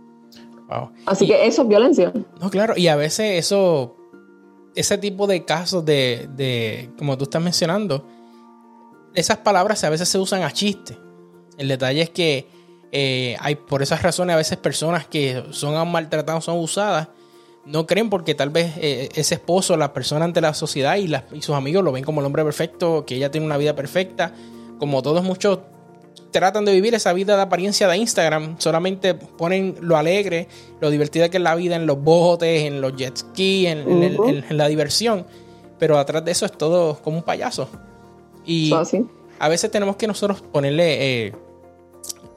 Así 1.05 1.27
que 1.27 1.47
eso 1.47 1.63
es 1.63 1.69
violencia. 1.69 2.13
No, 2.41 2.49
claro, 2.49 2.75
y 2.77 2.87
a 2.87 2.95
veces 2.95 3.39
eso, 3.45 3.97
ese 4.75 4.99
tipo 4.99 5.27
de 5.27 5.45
casos 5.45 5.85
de, 5.85 6.29
de, 6.35 6.91
como 6.99 7.17
tú 7.17 7.25
estás 7.25 7.43
mencionando, 7.43 8.07
esas 9.15 9.39
palabras 9.39 9.85
a 9.85 9.91
veces 9.91 10.09
se 10.09 10.19
usan 10.19 10.43
a 10.43 10.53
chiste. 10.53 10.99
El 11.57 11.69
detalle 11.69 12.03
es 12.03 12.11
que 12.11 12.49
eh, 12.91 13.37
hay 13.41 13.55
por 13.55 13.83
esas 13.83 14.03
razones 14.03 14.35
a 14.35 14.37
veces 14.37 14.59
personas 14.59 15.07
que 15.07 15.45
son 15.51 15.91
maltratadas, 15.91 16.45
son 16.45 16.57
abusadas, 16.57 17.09
no 17.65 17.87
creen 17.87 18.11
porque 18.11 18.35
tal 18.35 18.51
vez 18.51 18.73
eh, 18.77 19.09
ese 19.15 19.37
esposo, 19.37 19.77
la 19.77 19.93
persona 19.93 20.25
ante 20.25 20.41
la 20.41 20.55
sociedad 20.55 20.97
y, 20.97 21.13
y 21.37 21.43
sus 21.43 21.55
amigos 21.55 21.85
lo 21.85 21.93
ven 21.93 22.05
como 22.05 22.21
el 22.21 22.27
hombre 22.27 22.45
perfecto, 22.45 23.05
que 23.07 23.17
ella 23.17 23.31
tiene 23.31 23.47
una 23.47 23.57
vida 23.57 23.75
perfecta 23.75 24.35
como 24.79 25.03
todos 25.03 25.23
muchos 25.23 25.61
tratan 26.35 26.65
de 26.65 26.73
vivir 26.73 26.97
esa 26.97 27.13
vida 27.13 27.37
de 27.37 27.43
apariencia 27.43 27.87
de 27.87 27.97
Instagram, 27.97 28.57
solamente 28.59 29.15
ponen 29.15 29.77
lo 29.81 29.97
alegre, 29.97 30.49
lo 30.81 30.91
divertida 30.91 31.29
que 31.29 31.37
es 31.37 31.43
la 31.45 31.55
vida 31.55 31.77
en 31.77 31.87
los 31.87 32.03
botes, 32.03 32.65
en 32.65 32.81
los 32.81 32.97
jet 32.97 33.17
ski, 33.17 33.69
en, 33.69 34.45
la 34.51 34.67
diversión, 34.67 35.27
pero 35.79 35.97
atrás 35.97 36.25
de 36.25 36.33
eso 36.33 36.45
es 36.45 36.51
todo 36.51 37.01
como 37.03 37.19
un 37.19 37.23
payaso. 37.23 37.69
Y 38.45 38.73
a 39.39 39.49
veces 39.49 39.71
tenemos 39.71 39.95
que 39.95 40.09
nosotros 40.09 40.43
ponerle 40.43 41.27
eh, 41.27 41.33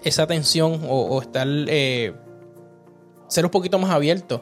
esa 0.03 0.21
atención 0.21 0.79
o, 0.87 1.19
estar, 1.19 1.47
eh, 1.47 2.13
ser 3.27 3.45
un 3.45 3.51
poquito 3.51 3.79
más 3.79 3.89
abiertos 3.89 4.41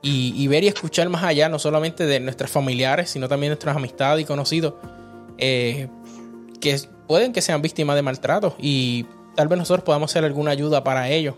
y, 0.00 0.48
ver 0.48 0.64
y 0.64 0.68
escuchar 0.68 1.10
más 1.10 1.24
allá, 1.24 1.50
no 1.50 1.58
solamente 1.58 2.06
de 2.06 2.20
nuestros 2.20 2.50
familiares, 2.50 3.10
sino 3.10 3.28
también 3.28 3.50
de 3.50 3.56
nuestras 3.56 3.76
amistades 3.76 4.22
y 4.22 4.24
conocidos. 4.24 4.72
Eh, 5.36 5.88
que 6.58 6.80
pueden 7.06 7.32
que 7.32 7.40
sean 7.40 7.62
víctimas 7.62 7.96
de 7.96 8.02
maltrato 8.02 8.54
y 8.58 9.06
tal 9.34 9.48
vez 9.48 9.58
nosotros 9.58 9.84
podamos 9.84 10.10
hacer 10.10 10.24
alguna 10.24 10.50
ayuda 10.50 10.84
para 10.84 11.08
ellos. 11.08 11.34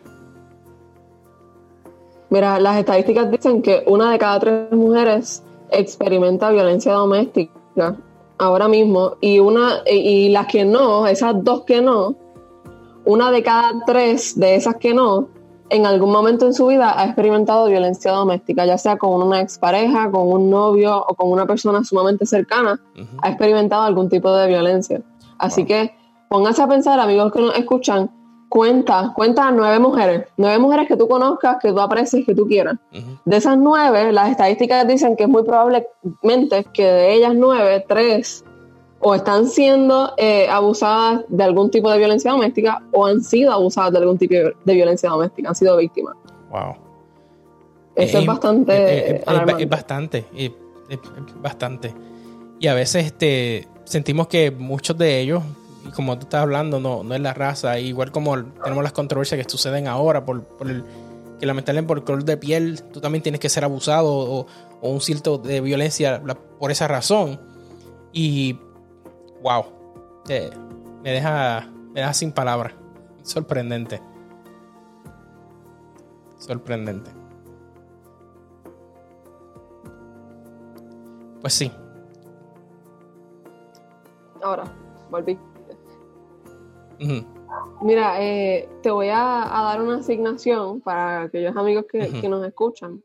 Mira, 2.29 2.59
las 2.59 2.79
estadísticas 2.79 3.31
dicen 3.31 3.63
que 3.63 3.85
una 3.87 4.11
de 4.11 4.19
cada 4.19 4.41
tres 4.41 4.73
mujeres 4.73 5.43
experimenta 5.71 6.51
violencia 6.51 6.93
doméstica 6.93 7.97
ahora 8.39 8.69
mismo 8.69 9.17
y 9.21 9.39
una 9.39 9.83
y 9.87 10.29
las 10.29 10.47
que 10.47 10.65
no, 10.65 11.07
esas 11.07 11.43
dos 11.43 11.65
que 11.65 11.81
no, 11.81 12.17
una 13.05 13.31
de 13.31 13.43
cada 13.43 13.85
tres 13.87 14.39
de 14.39 14.57
esas 14.57 14.77
que 14.77 14.93
no, 14.93 15.29
en 15.71 15.87
algún 15.87 16.11
momento 16.13 16.47
en 16.47 16.55
su 16.55 16.67
vida 16.67 17.01
ha 17.01 17.07
experimentado 17.07 17.67
violencia 17.67 18.13
doméstica, 18.13 18.67
ya 18.67 18.79
sea 18.79 18.99
con 18.99 19.23
una 19.23 19.41
expareja, 19.41 20.11
con 20.11 20.31
un 20.31 20.51
novio 20.51 21.05
o 21.07 21.15
con 21.15 21.31
una 21.31 21.47
persona 21.47 21.83
sumamente 21.85 22.27
cercana, 22.27 22.81
ha 23.23 23.29
experimentado 23.29 23.83
algún 23.83 24.09
tipo 24.09 24.33
de 24.35 24.49
violencia. 24.49 25.01
Así 25.39 25.65
que 25.65 25.95
pónganse 26.29 26.63
a 26.63 26.69
pensar, 26.69 26.99
amigos 27.01 27.33
que 27.33 27.41
nos 27.41 27.57
escuchan, 27.57 28.11
cuenta, 28.49 29.13
cuenta 29.15 29.51
nueve 29.51 29.79
mujeres, 29.79 30.27
nueve 30.37 30.59
mujeres 30.59 30.89
que 30.89 30.97
tú 30.97 31.09
conozcas, 31.09 31.59
que 31.61 31.73
tú 31.73 31.81
aprecies, 31.81 32.25
que 32.25 32.35
tú 32.35 32.47
quieras. 32.47 32.77
De 33.25 33.37
esas 33.37 33.59
nueve, 33.59 34.13
las 34.13 34.31
estadísticas 34.31 34.87
dicen 34.87 35.17
que 35.17 35.25
es 35.25 35.29
muy 35.29 35.43
probablemente 35.45 36.65
que 36.73 36.85
de 36.85 37.15
ellas 37.15 37.35
nueve, 37.35 37.85
tres 37.89 38.45
o 39.01 39.15
están 39.15 39.47
siendo 39.47 40.15
eh, 40.17 40.49
abusadas 40.49 41.25
de 41.29 41.45
algún 41.45 41.71
tipo 41.71 41.91
de 41.91 41.99
violencia 41.99 42.31
doméstica 42.31 42.83
o 42.93 43.07
han 43.07 43.23
sido 43.23 43.53
abusadas 43.53 43.93
de 43.93 43.99
algún 43.99 44.19
tipo 44.19 44.35
de 44.65 44.75
violencia 44.75 45.11
doméstica, 45.11 45.51
han 45.51 45.55
sido 45.55 45.77
víctimas. 45.77 46.15
Wow. 46.51 46.77
Eso 47.95 48.19
es, 48.19 48.27
bastante. 48.27 49.17
Es, 49.17 49.21
es, 49.21 49.69
bastante, 49.69 50.27
es, 50.37 50.51
bastante. 51.41 51.95
Y 52.59 52.69
a 52.69 52.75
veces 52.75 53.07
este, 53.07 53.69
sentimos 53.87 54.27
que 54.27 54.51
muchos 54.51 54.99
de 54.99 55.21
ellos, 55.21 55.43
y 55.87 55.91
como 55.93 56.19
tú 56.19 56.25
estás 56.25 56.43
hablando, 56.43 56.81
no, 56.81 57.03
no 57.03 57.15
es 57.15 57.21
la 57.21 57.33
raza, 57.33 57.79
igual 57.79 58.11
como 58.11 58.37
tenemos 58.45 58.83
las 58.83 58.93
controversias 58.93 59.43
que 59.43 59.51
suceden 59.51 59.89
ahora 59.89 60.25
por, 60.27 60.45
el 60.63 60.85
que 61.39 61.47
lamentablemente 61.47 61.89
por 61.89 61.99
el 61.99 62.05
color 62.05 62.25
de 62.25 62.37
piel 62.37 62.83
tú 62.93 63.01
también 63.01 63.23
tienes 63.23 63.41
que 63.41 63.49
ser 63.49 63.65
abusado 63.65 64.13
o, 64.13 64.47
un 64.83 65.01
cierto 65.01 65.39
de 65.39 65.61
violencia 65.61 66.23
por 66.61 66.71
esa 66.71 66.87
razón. 66.87 67.41
Y 68.13 68.59
wow, 69.43 69.65
me, 70.29 71.11
deja, 71.11 71.69
me 71.93 72.01
deja 72.01 72.13
sin 72.13 72.31
palabras. 72.31 72.75
Sorprendente. 73.23 74.01
Sorprendente. 76.39 77.11
Pues 81.41 81.55
sí, 81.55 81.73
Ahora, 84.43 84.65
volví. 85.11 85.39
Mira, 87.83 88.23
eh, 88.23 88.69
te 88.83 88.91
voy 88.91 89.09
a, 89.09 89.49
dar 89.51 89.83
una 89.83 89.99
asignación 89.99 90.81
para 90.81 91.23
aquellos 91.23 91.57
amigos 91.57 91.87
que, 91.91 92.29
nos 92.29 92.47
escuchan. 92.47 93.03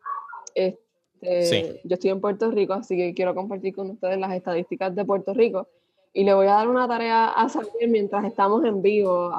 Este, 0.56 1.82
yo 1.84 1.94
estoy 1.94 2.10
en 2.10 2.22
Puerto 2.22 2.50
Rico, 2.52 2.74
así 2.74 2.96
que 2.96 3.14
quiero 3.14 3.36
compartir 3.36 3.76
con 3.76 3.90
ustedes 3.90 4.18
las 4.18 4.34
estadísticas 4.34 4.96
de 4.96 5.06
Puerto 5.06 5.34
Rico 5.34 5.68
y 6.14 6.24
le 6.24 6.34
voy 6.34 6.48
a 6.48 6.54
dar 6.54 6.68
una 6.68 6.88
tarea 6.88 7.30
a 7.30 7.48
saber 7.48 7.88
mientras 7.88 8.26
estamos 8.26 8.66
en 8.66 8.82
vivo 8.82 9.32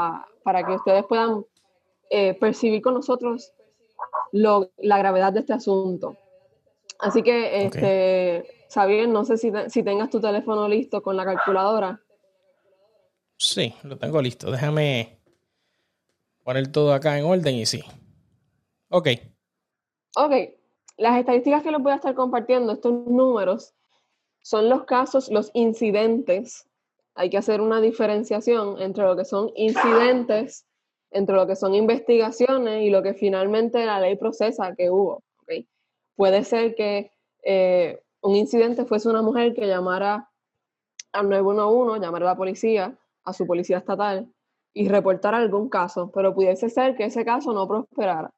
para 0.43 0.65
que 0.65 0.75
ustedes 0.75 1.05
puedan 1.05 1.45
eh, 2.11 2.35
percibir 2.35 2.83
con 2.83 2.95
nosotros 2.95 3.53
la 4.33 4.99
gravedad 4.99 5.33
de 5.33 5.41
este 5.41 5.53
asunto. 5.53 6.17
Así 6.99 7.23
que, 7.23 7.65
este, 7.65 8.62
Xavier, 8.73 9.09
no 9.09 9.25
sé 9.25 9.37
si, 9.37 9.53
si 9.69 9.83
tengas 9.83 10.09
tu 10.09 10.21
teléfono 10.21 10.67
listo 10.67 11.03
con 11.03 11.17
la 11.17 11.25
calculadora. 11.25 12.01
Sí, 13.37 13.75
lo 13.83 13.99
tengo 13.99 14.23
listo. 14.23 14.51
Déjame 14.51 15.19
poner 16.43 16.71
todo 16.73 16.95
acá 16.95 17.19
en 17.19 17.25
orden 17.25 17.57
y 17.57 17.67
sí. 17.67 17.83
Ok. 18.89 19.09
Ok. 20.17 20.33
Las 20.97 21.19
estadísticas 21.19 21.63
que 21.63 21.71
les 21.71 21.83
voy 21.83 21.93
a 21.93 21.97
estar 21.97 22.15
compartiendo, 22.15 22.73
estos 22.73 22.93
números, 22.93 23.75
son 24.43 24.69
los 24.69 24.85
casos, 24.85 25.31
los 25.31 25.51
incidentes. 25.55 26.67
Hay 27.15 27.29
que 27.29 27.39
hacer 27.39 27.61
una 27.61 27.81
diferenciación 27.81 28.81
entre 28.81 29.05
lo 29.05 29.17
que 29.17 29.25
son 29.25 29.51
incidentes, 29.55 30.67
entre 31.11 31.37
lo 31.37 31.47
que 31.47 31.57
son 31.57 31.75
investigaciones 31.75 32.83
y 32.83 32.91
lo 32.91 33.03
que 33.03 33.13
finalmente 33.13 33.85
la 33.85 34.01
ley 34.01 34.17
procesa 34.17 34.75
que 34.75 34.91
hubo. 34.91 35.23
¿okay? 35.43 35.69
Puede 36.17 36.45
ser 36.45 36.75
que 36.75 37.11
eh, 37.43 38.01
un 38.23 38.37
incidente 38.37 38.85
fuese 38.85 39.09
una 39.09 39.23
mujer 39.23 39.53
que 39.55 39.67
llamara 39.67 40.31
al 41.13 41.29
911, 41.29 42.01
llamara 42.01 42.27
a 42.27 42.31
la 42.31 42.37
policía, 42.37 42.99
a 43.25 43.33
su 43.33 43.47
policía 43.47 43.79
estatal 43.79 44.33
y 44.73 44.89
reportara 44.89 45.39
algún 45.39 45.69
caso, 45.69 46.11
pero 46.13 46.35
pudiese 46.35 46.71
ser 46.71 46.97
que 46.97 47.05
ese 47.05 47.25
caso 47.25 47.53
no 47.53 47.69
prosperara. 47.69 48.31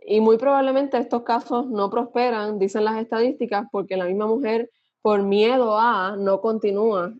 Y 0.00 0.20
muy 0.20 0.38
probablemente 0.38 0.98
estos 0.98 1.22
casos 1.22 1.66
no 1.66 1.90
prosperan, 1.90 2.58
dicen 2.58 2.84
las 2.84 2.96
estadísticas, 2.96 3.66
porque 3.70 3.96
la 3.96 4.06
misma 4.06 4.26
mujer, 4.26 4.70
por 5.02 5.22
miedo 5.22 5.78
a, 5.78 6.16
no 6.16 6.40
continúa 6.40 7.12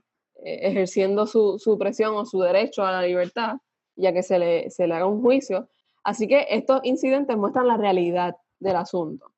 eh, 0.42 0.60
ejerciendo 0.62 1.26
su, 1.26 1.58
su, 1.58 1.78
presión 1.78 2.16
o 2.16 2.24
su 2.24 2.40
derecho 2.40 2.84
a 2.84 2.92
la 2.92 3.02
libertad, 3.02 3.58
ya 3.94 4.12
que 4.12 4.22
se 4.22 4.38
le, 4.38 4.70
se 4.70 4.86
le 4.86 4.94
haga 4.94 5.06
un 5.06 5.20
juicio. 5.20 5.68
Así 6.02 6.26
que 6.26 6.46
estos 6.48 6.80
incidentes 6.82 7.36
muestran 7.36 7.68
la 7.68 7.76
realidad 7.76 8.36
del 8.58 8.76
asunto. 8.76 9.30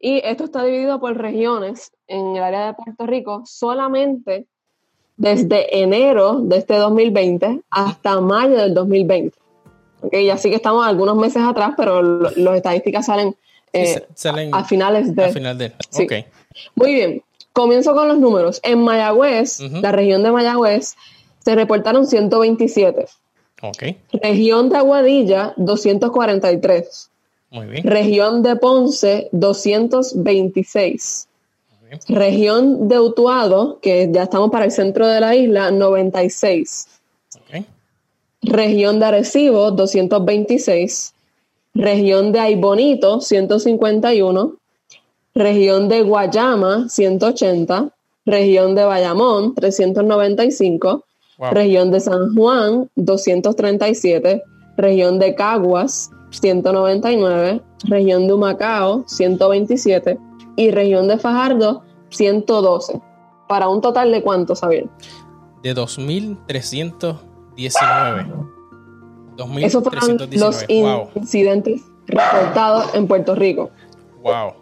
Y 0.00 0.22
esto 0.24 0.44
está 0.44 0.64
dividido 0.64 0.98
por 0.98 1.16
regiones 1.16 1.92
en 2.08 2.34
el 2.34 2.42
área 2.42 2.68
de 2.68 2.74
Puerto 2.74 3.06
Rico 3.06 3.42
solamente 3.44 4.46
desde 5.18 5.82
enero 5.82 6.40
de 6.40 6.56
este 6.56 6.76
2020 6.76 7.60
hasta 7.70 8.20
mayo 8.22 8.56
del 8.56 8.72
2020. 8.72 9.36
Okay, 10.02 10.30
así 10.30 10.48
que 10.48 10.56
estamos 10.56 10.86
algunos 10.86 11.14
meses 11.16 11.42
atrás, 11.42 11.74
pero 11.76 12.00
las 12.02 12.56
estadísticas 12.56 13.04
salen, 13.04 13.36
eh, 13.74 14.02
a 14.52 14.64
finales 14.64 15.14
de... 15.14 15.24
A 15.26 15.28
final 15.28 15.58
de... 15.58 15.74
Muy 16.74 16.94
bien, 16.94 17.22
comienzo 17.52 17.94
con 17.94 18.08
los 18.08 18.18
números. 18.18 18.60
En 18.62 18.82
Mayagüez, 18.82 19.60
la 19.60 19.92
región 19.92 20.22
de 20.22 20.32
Mayagüez, 20.32 20.94
se 21.44 21.54
reportaron 21.54 22.06
127. 22.06 23.06
Okay. 23.62 23.98
Región 24.22 24.70
de 24.70 24.78
Aguadilla, 24.78 25.52
243. 25.58 27.10
Muy 27.50 27.66
bien. 27.66 27.84
Región 27.84 28.42
de 28.42 28.56
Ponce, 28.56 29.28
226. 29.32 31.26
Región 32.08 32.88
de 32.88 33.00
Utuado, 33.00 33.80
que 33.80 34.08
ya 34.12 34.22
estamos 34.22 34.50
para 34.50 34.64
el 34.64 34.70
centro 34.70 35.08
de 35.08 35.20
la 35.20 35.34
isla, 35.34 35.72
96. 35.72 36.86
región 38.42 39.00
de 39.00 39.06
Arecibo 39.06 39.70
226, 39.72 41.12
región 41.74 42.32
de 42.32 42.40
Aybonito 42.40 43.20
151, 43.20 44.56
región 45.34 45.88
de 45.88 46.02
Guayama 46.02 46.88
180, 46.88 47.90
región 48.24 48.74
de 48.74 48.84
Bayamón 48.84 49.54
395, 49.54 51.04
región 51.50 51.90
de 51.90 52.00
San 52.00 52.34
Juan 52.34 52.88
237, 52.94 54.42
región 54.76 55.18
de 55.18 55.34
Caguas 55.34 56.10
199, 56.30 57.62
región 57.84 58.26
de 58.26 58.32
Humacao 58.32 59.04
127 59.06 60.18
y 60.56 60.70
región 60.70 61.08
de 61.08 61.18
Fajardo 61.18 61.82
112. 62.10 63.00
Para 63.48 63.68
un 63.68 63.80
total 63.80 64.12
de 64.12 64.22
cuánto, 64.22 64.54
Xavier? 64.54 64.88
De 65.62 65.74
2319. 65.74 67.18
2319. 69.36 69.66
Esos 69.66 69.82
fueron 69.82 70.16
los 70.30 70.64
incidentes 71.16 71.82
reportados 72.06 72.94
en 72.94 73.06
Puerto 73.06 73.34
Rico. 73.34 73.70
Wow. 74.22 74.52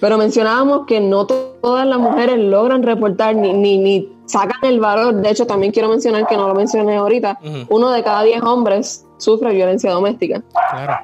Pero 0.00 0.18
mencionábamos 0.18 0.86
que 0.86 1.00
no 1.00 1.26
todas 1.26 1.86
las 1.86 1.98
mujeres 1.98 2.38
logran 2.38 2.82
reportar 2.82 3.36
ni, 3.36 3.52
ni, 3.52 3.78
ni 3.78 4.12
sacan 4.32 4.58
el 4.62 4.80
valor. 4.80 5.14
De 5.16 5.30
hecho, 5.30 5.46
también 5.46 5.72
quiero 5.72 5.88
mencionar 5.88 6.26
que 6.26 6.36
no 6.36 6.48
lo 6.48 6.54
mencioné 6.54 6.96
ahorita. 6.96 7.38
Uno 7.68 7.90
de 7.90 8.02
cada 8.02 8.22
diez 8.22 8.42
hombres 8.42 9.04
sufre 9.18 9.52
violencia 9.52 9.92
doméstica. 9.92 10.42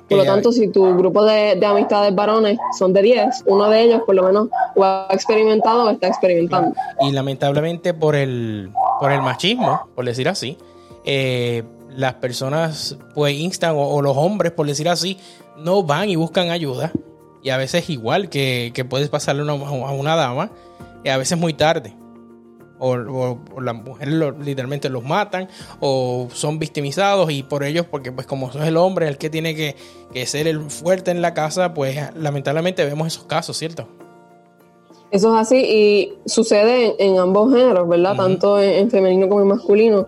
Por 0.09 0.19
lo 0.19 0.25
tanto, 0.25 0.51
si 0.51 0.69
tu 0.69 0.97
grupo 0.97 1.25
de, 1.25 1.57
de, 1.57 1.67
amistades 1.67 2.15
varones 2.15 2.59
son 2.79 2.93
de 2.93 3.03
10, 3.03 3.45
uno 3.47 3.69
de 3.69 3.83
ellos 3.83 4.03
por 4.07 4.15
lo 4.15 4.23
menos 4.23 4.49
o 4.75 4.83
ha 4.83 5.09
experimentado 5.11 5.85
o 5.85 5.91
está 5.91 6.09
experimentando. 6.09 6.75
Y 7.01 7.13
lamentablemente 7.13 7.95
por 7.95 8.17
el, 8.17 8.71
por 8.99 9.13
el 9.13 9.21
machismo, 9.21 9.89
por 9.95 10.07
decir 10.07 10.29
así, 10.29 10.57
eh, 11.05 11.65
las 11.91 12.15
personas 12.15 12.97
pues 13.15 13.35
instan 13.35 13.75
o, 13.77 14.01
los 14.01 14.17
hombres, 14.17 14.53
por 14.53 14.67
decir 14.67 14.89
así, 14.89 15.19
no 15.59 15.83
van 15.83 16.09
y 16.09 16.17
buscan 16.17 16.51
ayuda. 16.51 16.93
Y 17.43 17.51
a 17.51 17.57
veces 17.57 17.89
igual 17.91 18.31
que, 18.31 18.73
que 18.75 18.85
puedes 18.85 19.11
pasarle 19.11 19.49
a 19.49 19.55
una 19.55 20.17
dama, 20.17 20.51
y 21.05 21.11
a 21.11 21.19
veces 21.19 21.39
muy 21.39 21.53
tarde 21.53 21.98
o, 22.79 23.39
las 23.61 23.75
mujeres 23.75 24.15
literalmente 24.41 24.89
los 24.89 25.05
matan 25.05 25.49
o 25.81 26.29
son 26.33 26.59
victimizados 26.59 27.31
y 27.31 27.43
por 27.43 27.65
ellos, 27.65 27.87
porque 27.91 28.13
pues 28.13 28.27
como 28.27 28.53
sos 28.53 28.65
el 28.67 28.77
hombre 28.77 29.09
el 29.09 29.19
que 29.19 29.31
tiene 29.31 29.55
que, 29.55 29.77
ser 30.27 30.49
el 30.49 30.61
fuerte 30.71 31.11
en 31.11 31.23
la 31.23 31.35
casa, 31.35 31.75
pues 31.75 31.97
lamentablemente 32.17 32.85
vemos 32.85 33.07
esos 33.07 33.25
casos, 33.25 33.57
¿cierto? 33.57 33.87
Eso 35.11 35.35
es 35.35 35.41
así 35.41 35.57
y 35.57 36.13
sucede 36.27 36.97
en, 36.99 37.19
ambos 37.19 37.53
géneros, 37.55 37.89
¿verdad? 37.89 38.17
Tanto 38.17 38.61
en, 38.61 38.91
femenino 38.91 39.29
como 39.29 39.43
en 39.43 39.49
masculino. 39.49 40.07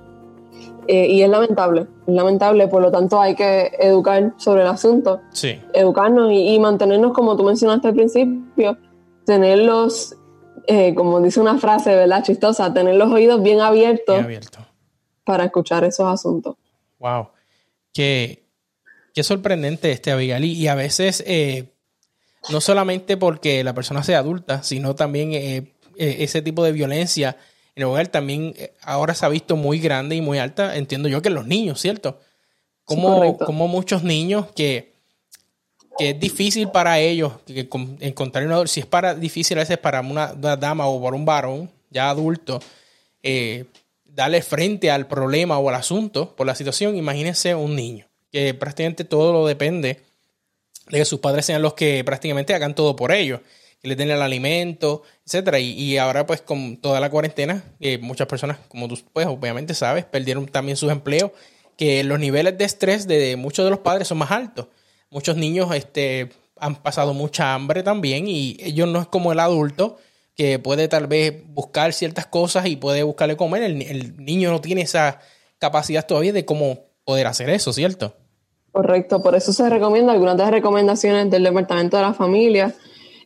Eh, 0.88 1.06
y 1.06 1.22
es 1.22 1.28
lamentable, 1.28 1.86
es 2.06 2.14
lamentable, 2.14 2.66
por 2.66 2.82
lo 2.82 2.90
tanto 2.90 3.20
hay 3.20 3.36
que 3.36 3.70
educar 3.78 4.34
sobre 4.38 4.62
el 4.62 4.66
asunto. 4.66 5.20
Sí. 5.30 5.60
Educarnos 5.72 6.32
y, 6.32 6.54
y 6.54 6.58
mantenernos, 6.58 7.12
como 7.12 7.36
tú 7.36 7.44
mencionaste 7.44 7.88
al 7.88 7.94
principio, 7.94 8.76
tenerlos 9.24 10.16
eh, 10.70 10.94
como 10.94 11.20
dice 11.20 11.40
una 11.40 11.58
frase, 11.58 11.94
¿verdad? 11.94 12.22
Chistosa, 12.22 12.72
tener 12.72 12.94
los 12.94 13.10
oídos 13.12 13.42
bien 13.42 13.60
abiertos 13.60 14.24
para 15.24 15.44
escuchar 15.44 15.82
esos 15.84 16.06
asuntos. 16.06 16.56
Wow. 17.00 17.30
Qué, 17.92 18.44
qué 19.12 19.24
sorprendente 19.24 19.90
este 19.90 20.12
Abigail. 20.12 20.44
Y 20.44 20.68
a 20.68 20.76
veces, 20.76 21.24
eh, 21.26 21.72
no 22.50 22.60
solamente 22.60 23.16
porque 23.16 23.64
la 23.64 23.74
persona 23.74 24.04
sea 24.04 24.20
adulta, 24.20 24.62
sino 24.62 24.94
también 24.94 25.32
eh, 25.32 25.74
ese 25.96 26.40
tipo 26.40 26.62
de 26.62 26.70
violencia 26.70 27.36
en 27.74 27.82
el 27.82 27.88
hogar 27.88 28.08
también 28.08 28.54
ahora 28.82 29.14
se 29.14 29.26
ha 29.26 29.28
visto 29.28 29.56
muy 29.56 29.80
grande 29.80 30.14
y 30.14 30.20
muy 30.20 30.38
alta. 30.38 30.76
Entiendo 30.76 31.08
yo 31.08 31.20
que 31.20 31.30
los 31.30 31.46
niños, 31.46 31.80
¿cierto? 31.80 32.20
Como, 32.84 33.38
como 33.38 33.66
muchos 33.66 34.04
niños 34.04 34.46
que 34.54 34.89
que 36.00 36.10
es 36.10 36.20
difícil 36.20 36.70
para 36.70 36.98
ellos 36.98 37.34
que, 37.46 37.68
encontrar 38.00 38.46
un 38.46 38.68
si 38.68 38.80
es 38.80 38.86
para 38.86 39.14
difícil 39.14 39.58
a 39.58 39.60
veces 39.60 39.76
para 39.76 40.00
una, 40.00 40.28
dama 40.34 40.86
o 40.86 41.02
para 41.02 41.14
un 41.14 41.26
varón 41.26 41.70
ya 41.90 42.08
adulto 42.08 42.58
eh, 43.22 43.66
darle 44.06 44.40
frente 44.40 44.90
al 44.90 45.06
problema 45.06 45.58
o 45.58 45.68
al 45.68 45.74
asunto 45.74 46.34
por 46.34 46.46
la 46.46 46.54
situación, 46.54 46.96
imagínense 46.96 47.54
un 47.54 47.76
niño 47.76 48.06
que 48.32 48.54
prácticamente 48.54 49.04
todo 49.04 49.34
lo 49.34 49.46
depende 49.46 50.00
de 50.88 50.98
que 50.98 51.04
sus 51.04 51.20
padres 51.20 51.44
sean 51.44 51.60
los 51.60 51.74
que 51.74 52.02
prácticamente 52.02 52.54
hagan 52.54 52.74
todo 52.74 52.96
por 52.96 53.12
ellos, 53.12 53.40
que 53.82 53.88
le 53.88 53.94
den 53.94 54.10
el 54.10 54.22
alimento, 54.22 55.02
etcétera. 55.26 55.58
Y, 55.58 55.98
ahora 55.98 56.26
pues 56.26 56.40
con 56.40 56.78
toda 56.78 56.98
la 57.00 57.10
cuarentena, 57.10 57.62
eh, 57.78 57.98
muchas 57.98 58.26
personas, 58.26 58.56
como 58.68 58.88
tú 58.88 58.98
pues 59.12 59.26
obviamente 59.26 59.74
sabes, 59.74 60.06
perdieron 60.06 60.46
también 60.46 60.78
sus 60.78 60.90
empleos, 60.90 61.32
que 61.76 62.02
los 62.04 62.18
niveles 62.18 62.56
de 62.56 62.64
estrés 62.64 63.06
de 63.06 63.36
muchos 63.36 63.66
de 63.66 63.70
los 63.70 63.80
padres 63.80 64.08
son 64.08 64.18
más 64.18 64.30
altos 64.30 64.66
muchos 65.10 65.36
niños 65.36 65.74
este, 65.74 66.30
han 66.56 66.76
pasado 66.76 67.14
mucha 67.14 67.54
hambre 67.54 67.82
también 67.82 68.28
y 68.28 68.56
ellos 68.60 68.88
no 68.88 69.00
es 69.00 69.08
como 69.08 69.32
el 69.32 69.40
adulto 69.40 69.98
que 70.36 70.58
puede 70.58 70.88
tal 70.88 71.06
vez 71.06 71.42
buscar 71.48 71.92
ciertas 71.92 72.26
cosas 72.26 72.66
y 72.66 72.76
puede 72.76 73.02
buscarle 73.02 73.36
comer. 73.36 73.62
El, 73.62 74.16
niño 74.24 74.50
no 74.50 74.60
tiene 74.60 74.82
esa 74.82 75.20
capacidad 75.58 76.06
todavía 76.06 76.32
de 76.32 76.44
cómo 76.44 76.86
poder 77.04 77.26
hacer 77.26 77.50
eso, 77.50 77.72
¿cierto? 77.72 78.14
Correcto, 78.72 79.20
por 79.20 79.34
eso 79.34 79.52
se 79.52 79.68
recomienda 79.68 80.12
algunas 80.12 80.36
de 80.36 80.44
las 80.44 80.52
recomendaciones 80.52 81.30
del 81.30 81.42
Departamento 81.42 81.96
de 81.96 82.04
la 82.04 82.14
Familia 82.14 82.74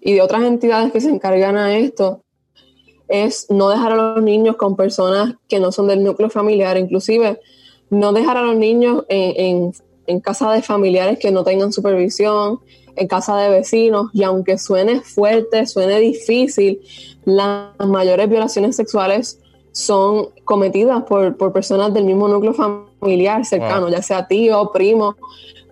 y 0.00 0.14
de 0.14 0.22
otras 0.22 0.42
entidades 0.42 0.90
que 0.90 1.00
se 1.00 1.10
encargan 1.10 1.56
a 1.56 1.76
esto 1.76 2.22
es 3.08 3.50
no 3.50 3.68
dejar 3.68 3.92
a 3.92 3.96
los 3.96 4.22
niños 4.22 4.56
con 4.56 4.74
personas 4.74 5.34
que 5.46 5.60
no 5.60 5.70
son 5.70 5.86
del 5.86 6.02
núcleo 6.02 6.30
familiar, 6.30 6.78
inclusive 6.78 7.40
no 7.90 8.12
dejar 8.14 8.38
a 8.38 8.42
los 8.42 8.56
niños 8.56 9.04
en 9.08 9.34
en 9.36 9.72
casa 10.20 10.52
de 10.52 10.62
familiares 10.62 11.18
que 11.18 11.30
no 11.30 11.44
tengan 11.44 11.72
supervisión, 11.72 12.60
en 12.96 13.08
casa 13.08 13.36
de 13.36 13.48
vecinos, 13.48 14.10
y 14.12 14.22
aunque 14.22 14.58
suene 14.58 15.00
fuerte, 15.00 15.66
suene 15.66 15.98
difícil, 16.00 16.80
las 17.24 17.70
mayores 17.86 18.28
violaciones 18.28 18.76
sexuales 18.76 19.40
son 19.72 20.28
cometidas 20.44 21.02
por, 21.02 21.36
personas 21.52 21.92
del 21.92 22.04
mismo 22.04 22.28
núcleo 22.28 22.54
familiar 22.54 23.44
cercano, 23.44 23.88
ya 23.88 24.02
sea 24.02 24.28
tío, 24.28 24.70
primo, 24.72 25.16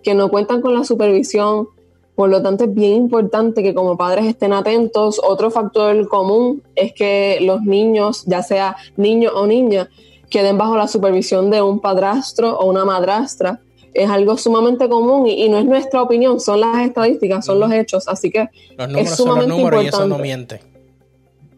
que 0.03 0.13
no 0.13 0.29
cuentan 0.29 0.61
con 0.61 0.73
la 0.73 0.83
supervisión. 0.83 1.69
Por 2.15 2.29
lo 2.29 2.43
tanto, 2.43 2.65
es 2.65 2.73
bien 2.73 2.93
importante 2.93 3.63
que 3.63 3.73
como 3.73 3.97
padres 3.97 4.25
estén 4.25 4.53
atentos. 4.53 5.19
Otro 5.23 5.49
factor 5.49 6.07
común 6.09 6.61
es 6.75 6.93
que 6.93 7.39
los 7.41 7.61
niños, 7.61 8.23
ya 8.25 8.43
sea 8.43 8.75
niño 8.97 9.31
o 9.33 9.47
niña, 9.47 9.89
queden 10.29 10.57
bajo 10.57 10.75
la 10.75 10.87
supervisión 10.87 11.49
de 11.49 11.61
un 11.61 11.79
padrastro 11.79 12.57
o 12.57 12.69
una 12.69 12.85
madrastra 12.85 13.61
es 13.93 14.09
algo 14.09 14.37
sumamente 14.37 14.89
común 14.89 15.27
y, 15.27 15.47
no 15.49 15.57
es 15.57 15.65
nuestra 15.65 16.01
opinión, 16.01 16.39
son 16.39 16.61
las 16.61 16.85
estadísticas, 16.85 17.45
son 17.45 17.59
los 17.59 17.71
hechos, 17.71 18.07
así 18.07 18.31
que 18.31 18.49
es 18.97 19.15
sumamente 19.15 19.55
importante. 19.55 19.85
Y 19.85 19.87
eso 19.89 20.07
no 20.07 20.17
miente. 20.17 20.59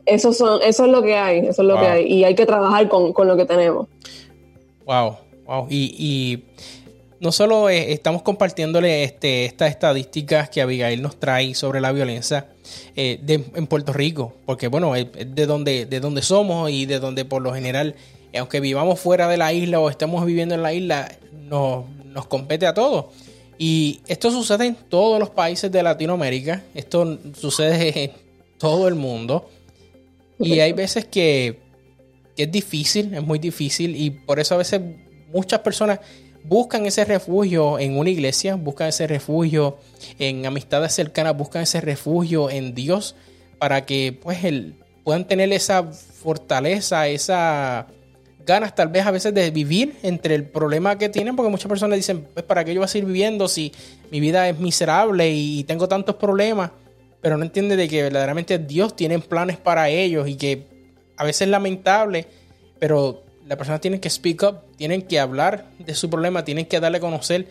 Eso, 0.06 0.34
son, 0.34 0.62
eso 0.62 0.86
es 0.86 0.92
lo 0.92 1.02
que 1.02 1.16
hay, 1.16 1.40
eso 1.40 1.62
es 1.62 1.68
lo 1.68 1.80
que 1.80 1.88
hay 1.88 2.06
y 2.06 2.24
hay 2.24 2.36
que 2.36 2.46
trabajar 2.46 2.88
con, 2.90 3.28
lo 3.28 3.38
que 3.38 3.46
tenemos. 3.46 3.88
Wow, 4.86 5.18
wow. 5.46 5.68
Y, 5.70 6.44
no 7.18 7.32
solo 7.32 7.70
eh, 7.70 7.94
estamos 7.94 8.22
compartiéndole 8.22 9.04
este, 9.04 9.46
estas 9.46 9.70
estadísticas 9.70 10.50
que 10.50 10.62
Abigail 10.62 11.02
nos 11.02 11.18
trae 11.18 11.56
sobre 11.56 11.80
la 11.82 11.92
violencia 11.92 12.50
eh, 12.96 13.20
en 13.26 13.68
Puerto 13.68 13.94
Rico, 13.94 14.34
porque 14.46 14.68
bueno, 14.68 14.96
es 14.96 15.08
de 15.14 15.46
donde, 15.46 15.86
de 15.86 16.00
donde 16.02 16.22
somos 16.22 16.70
y 16.70 16.86
de 16.86 17.00
donde 17.00 17.26
por 17.26 17.42
lo 17.42 17.54
general, 17.54 17.96
aunque 18.38 18.60
vivamos 18.60 19.00
fuera 19.00 19.28
de 19.28 19.38
la 19.38 19.54
isla 19.54 19.80
o 19.80 19.90
estemos 19.90 20.24
viviendo 20.26 20.54
en 20.54 20.62
la 20.62 20.74
isla, 20.74 21.10
nos, 21.32 21.86
nos 22.16 22.26
compete 22.26 22.66
a 22.66 22.74
todos. 22.74 23.06
Y 23.58 24.02
esto 24.08 24.32
sucede 24.32 24.66
en 24.66 24.76
todos 24.76 25.20
los 25.20 25.30
países 25.30 25.72
de 25.72 25.84
Latinoamérica, 25.84 26.64
esto 26.74 27.20
sucede 27.38 28.04
en 28.04 28.12
todo 28.58 28.88
el 28.88 28.96
mundo. 28.96 29.50
Y 30.40 30.60
hay 30.60 30.74
veces 30.74 31.06
que, 31.06 31.60
es 32.36 32.52
difícil, 32.52 33.14
es 33.14 33.24
muy 33.24 33.40
difícil, 33.40 33.96
y 33.96 34.10
por 34.10 34.40
eso 34.40 34.56
a 34.56 34.58
veces 34.58 34.82
muchas 35.32 35.60
personas 35.60 36.00
buscan 36.44 36.86
ese 36.86 37.06
refugio 37.06 37.80
en 37.80 37.98
una 37.98 38.10
iglesia, 38.10 38.56
buscan 38.56 38.90
ese 38.90 39.08
refugio 39.08 39.78
en 40.20 40.46
amistades 40.46 40.94
cercanas, 40.94 41.38
buscan 41.38 41.64
ese 41.64 41.80
refugio 41.82 42.50
en 42.50 42.76
Dios 42.76 43.16
para 43.58 43.86
que 43.86 44.18
pues 44.22 44.44
el, 44.44 44.76
puedan 45.04 45.26
tener 45.28 45.52
esa 45.54 45.84
fortaleza, 45.84 47.08
esa 47.08 47.88
ganas 48.46 48.76
tal 48.76 48.90
vez 48.90 49.06
a 49.06 49.12
veces 49.12 49.34
de 49.34 49.50
vivir 49.52 49.96
entre 50.04 50.36
el 50.36 50.46
problema 50.46 50.98
que 50.98 51.10
tienen, 51.10 51.36
porque 51.36 51.50
muchas 51.50 51.68
personas 51.68 51.98
dicen, 51.98 52.28
pues 52.34 52.46
para 52.46 52.64
qué 52.64 52.74
yo 52.74 52.80
voy 52.80 52.86
a 52.86 52.88
seguir 52.88 53.08
viviendo 53.08 53.48
si 53.48 53.72
mi 54.12 54.20
vida 54.20 54.48
es 54.48 54.60
miserable 54.60 55.32
y 55.32 55.64
tengo 55.64 55.88
tantos 55.88 56.16
problemas, 56.16 56.72
pero 57.22 57.38
no 57.38 57.44
entiende 57.44 57.76
de 57.76 57.90
que 57.90 58.04
verdaderamente 58.04 58.60
Dios 58.60 58.96
tiene 58.96 59.20
planes 59.20 59.58
para 59.58 59.90
ellos 59.90 60.28
y 60.28 60.36
que 60.36 60.68
a 61.18 61.24
veces 61.24 61.44
es 61.44 61.48
lamentable, 61.48 62.28
pero 62.80 63.24
la 63.48 63.58
persona 63.58 63.80
tiene 63.80 64.00
que 64.00 64.10
speak 64.10 64.44
up, 64.44 64.58
tienen 64.78 65.02
que 65.02 65.20
hablar 65.20 65.66
de 65.80 65.96
su 65.96 66.10
problema, 66.10 66.46
tienen 66.46 66.66
que 66.66 66.80
darle 66.80 66.98
a 66.98 67.02
conocer 67.02 67.48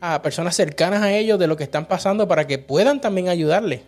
a 0.00 0.20
personas 0.20 0.54
cercanas 0.56 1.02
a 1.02 1.12
ellos 1.12 1.38
de 1.38 1.46
lo 1.46 1.56
que 1.56 1.64
están 1.64 1.86
pasando 1.86 2.28
para 2.28 2.46
que 2.46 2.58
puedan 2.58 3.00
también 3.00 3.28
ayudarle. 3.28 3.82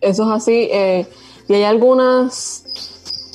Eso 0.00 0.22
es 0.22 0.42
así. 0.42 0.68
Eh, 0.70 1.06
y 1.48 1.54
hay 1.54 1.64
algunas 1.64 2.65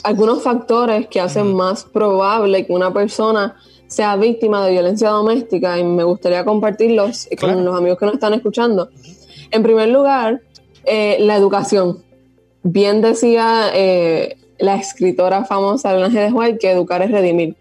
algunos 0.04 0.44
factores 0.44 1.08
que 1.08 1.20
hacen 1.20 1.54
más 1.54 1.84
probable 1.84 2.66
que 2.66 2.74
una 2.74 2.94
persona 2.94 3.56
sea 3.88 4.16
víctima 4.16 4.66
de 4.66 4.72
violencia 4.72 5.10
doméstica 5.10 5.78
y 5.78 5.84
me 5.84 6.04
gustaría 6.04 6.46
compartirlos 6.46 7.28
con 7.40 7.66
los 7.66 7.76
amigos 7.76 7.98
que 8.00 8.06
nos 8.06 8.16
están 8.16 8.34
escuchando. 8.34 8.90
En 9.52 9.64
primer 9.64 9.90
lugar, 9.90 10.42
eh, 10.86 11.18
la 11.20 11.36
educación. 11.36 12.02
Bien 12.64 13.02
decía 13.02 13.70
eh, 13.74 14.38
la 14.60 14.76
escritora 14.76 15.44
famosa 15.46 15.94
Blanche 15.94 16.20
de 16.20 16.32
White 16.32 16.60
que 16.60 16.72
educar 16.72 17.02
es 17.02 17.12
redimir. 17.12 17.56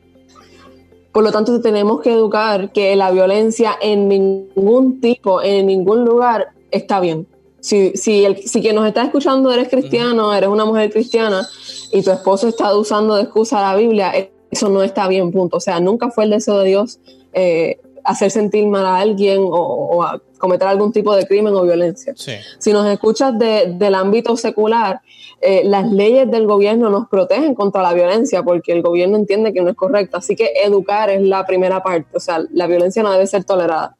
Por 1.12 1.24
lo 1.24 1.32
tanto, 1.32 1.60
tenemos 1.60 2.00
que 2.00 2.12
educar 2.12 2.70
que 2.70 2.94
la 2.94 3.10
violencia 3.10 3.76
en 3.80 4.06
ningún 4.06 5.00
tipo, 5.00 5.42
en 5.42 5.66
ningún 5.66 6.04
lugar, 6.04 6.50
está 6.70 7.00
bien. 7.00 7.26
Si, 7.58 7.96
si, 7.96 8.24
el, 8.24 8.36
si 8.46 8.60
quien 8.62 8.76
nos 8.76 8.86
está 8.86 9.02
escuchando 9.02 9.50
eres 9.50 9.68
cristiano, 9.68 10.32
eres 10.32 10.48
una 10.48 10.64
mujer 10.64 10.92
cristiana 10.92 11.46
y 11.92 12.02
tu 12.02 12.10
esposo 12.10 12.48
está 12.48 12.74
usando 12.76 13.14
de 13.16 13.22
excusa 13.22 13.60
la 13.60 13.76
Biblia, 13.76 14.12
eso 14.50 14.68
no 14.68 14.82
está 14.82 15.08
bien, 15.08 15.30
punto. 15.32 15.58
O 15.58 15.60
sea, 15.60 15.80
nunca 15.80 16.10
fue 16.10 16.24
el 16.24 16.30
deseo 16.30 16.58
de 16.58 16.68
Dios 16.68 17.00
eh, 17.32 17.80
hacer 18.04 18.30
sentir 18.30 18.66
mal 18.66 18.86
a 18.86 18.98
alguien 18.98 19.40
o, 19.42 20.04
cometer 20.38 20.68
algún 20.68 20.90
tipo 20.90 21.14
de 21.14 21.26
crimen 21.26 21.54
o 21.54 21.62
violencia. 21.64 22.14
Si 22.58 22.72
nos 22.72 22.86
escuchas 22.86 23.38
del 23.38 23.94
ámbito 23.94 24.38
secular, 24.38 25.02
eh, 25.42 25.62
las 25.64 25.90
leyes 25.90 26.30
del 26.30 26.46
gobierno 26.46 26.88
nos 26.88 27.08
protegen 27.08 27.54
contra 27.54 27.82
la 27.82 27.92
violencia 27.92 28.42
porque 28.42 28.72
el 28.72 28.80
gobierno 28.80 29.16
entiende 29.16 29.52
que 29.52 29.60
no 29.60 29.70
es 29.70 29.76
correcto. 29.76 30.16
Así 30.16 30.36
que 30.36 30.52
educar 30.64 31.10
es 31.10 31.20
la 31.22 31.44
primera 31.44 31.82
parte, 31.82 32.16
o 32.16 32.20
sea, 32.20 32.42
la 32.52 32.66
violencia 32.66 33.02
no 33.02 33.12
debe 33.12 33.26
ser 33.26 33.44
tolerada. 33.44 33.96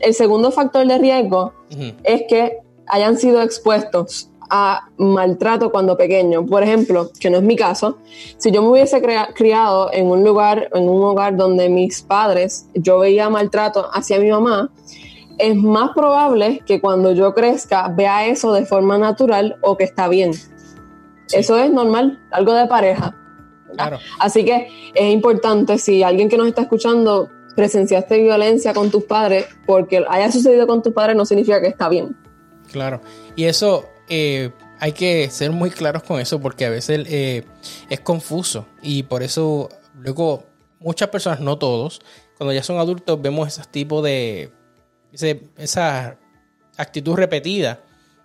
El 0.00 0.14
segundo 0.14 0.52
factor 0.52 0.86
de 0.86 0.98
riesgo 0.98 1.52
es 2.04 2.22
que 2.28 2.58
hayan 2.86 3.16
sido 3.18 3.42
expuestos 3.42 4.30
a 4.50 4.88
maltrato 4.98 5.70
cuando 5.70 5.96
pequeño. 5.96 6.44
Por 6.46 6.62
ejemplo, 6.62 7.10
que 7.18 7.30
no 7.30 7.38
es 7.38 7.42
mi 7.42 7.56
caso, 7.56 7.98
si 8.38 8.50
yo 8.50 8.62
me 8.62 8.68
hubiese 8.68 9.02
criado 9.34 9.90
en 9.92 10.06
un 10.06 10.24
lugar, 10.24 10.68
en 10.72 10.88
un 10.88 11.02
hogar 11.02 11.36
donde 11.36 11.68
mis 11.68 12.02
padres, 12.02 12.68
yo 12.74 12.98
veía 12.98 13.30
maltrato 13.30 13.88
hacia 13.92 14.18
mi 14.18 14.30
mamá, 14.30 14.70
es 15.38 15.56
más 15.56 15.90
probable 15.94 16.62
que 16.64 16.80
cuando 16.80 17.12
yo 17.12 17.34
crezca 17.34 17.88
vea 17.88 18.26
eso 18.26 18.52
de 18.52 18.64
forma 18.66 18.98
natural 18.98 19.56
o 19.62 19.76
que 19.76 19.84
está 19.84 20.08
bien. 20.08 20.32
Eso 21.32 21.58
es 21.58 21.72
normal, 21.72 22.20
algo 22.30 22.52
de 22.52 22.66
pareja. 22.66 23.16
Así 24.20 24.44
que 24.44 24.68
es 24.94 25.12
importante, 25.12 25.78
si 25.78 26.02
alguien 26.02 26.28
que 26.28 26.36
nos 26.36 26.46
está 26.46 26.62
escuchando 26.62 27.30
presenciaste 27.56 28.20
violencia 28.20 28.74
con 28.74 28.90
tus 28.90 29.04
padres, 29.04 29.46
porque 29.66 30.04
haya 30.08 30.30
sucedido 30.30 30.66
con 30.66 30.82
tus 30.82 30.92
padres 30.92 31.16
no 31.16 31.24
significa 31.24 31.60
que 31.60 31.68
está 31.68 31.88
bien. 31.88 32.16
Claro. 32.70 33.00
Y 33.36 33.44
eso 33.44 33.84
eh, 34.08 34.50
hay 34.80 34.92
que 34.92 35.30
ser 35.30 35.50
muy 35.50 35.70
claros 35.70 36.02
con 36.02 36.20
eso 36.20 36.40
porque 36.40 36.66
a 36.66 36.70
veces 36.70 37.06
eh, 37.08 37.44
es 37.88 38.00
confuso 38.00 38.66
y 38.82 39.04
por 39.04 39.22
eso 39.22 39.68
luego 39.94 40.44
muchas 40.78 41.08
personas, 41.08 41.40
no 41.40 41.58
todos, 41.58 42.00
cuando 42.36 42.52
ya 42.52 42.62
son 42.62 42.78
adultos 42.78 43.20
vemos 43.20 43.48
ese 43.48 43.62
tipo 43.70 44.02
de 44.02 44.52
esa 45.56 46.18
actitud 46.76 47.14
repetida 47.14 47.80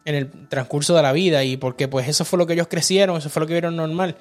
en 0.06 0.16
el 0.16 0.48
transcurso 0.48 0.96
de 0.96 1.04
la 1.04 1.12
vida 1.12 1.44
y 1.44 1.58
porque 1.58 1.88
pues 1.88 2.08
eso 2.08 2.26
fue 2.26 2.40
lo 2.40 2.48
que 2.48 2.54
ellos 2.54 2.68
crecieron, 2.68 3.18
eso 3.18 3.30
fue 3.30 3.42
lo 3.42 3.48
que 3.48 3.54
vieron 3.54 3.76
normal, 3.76 4.18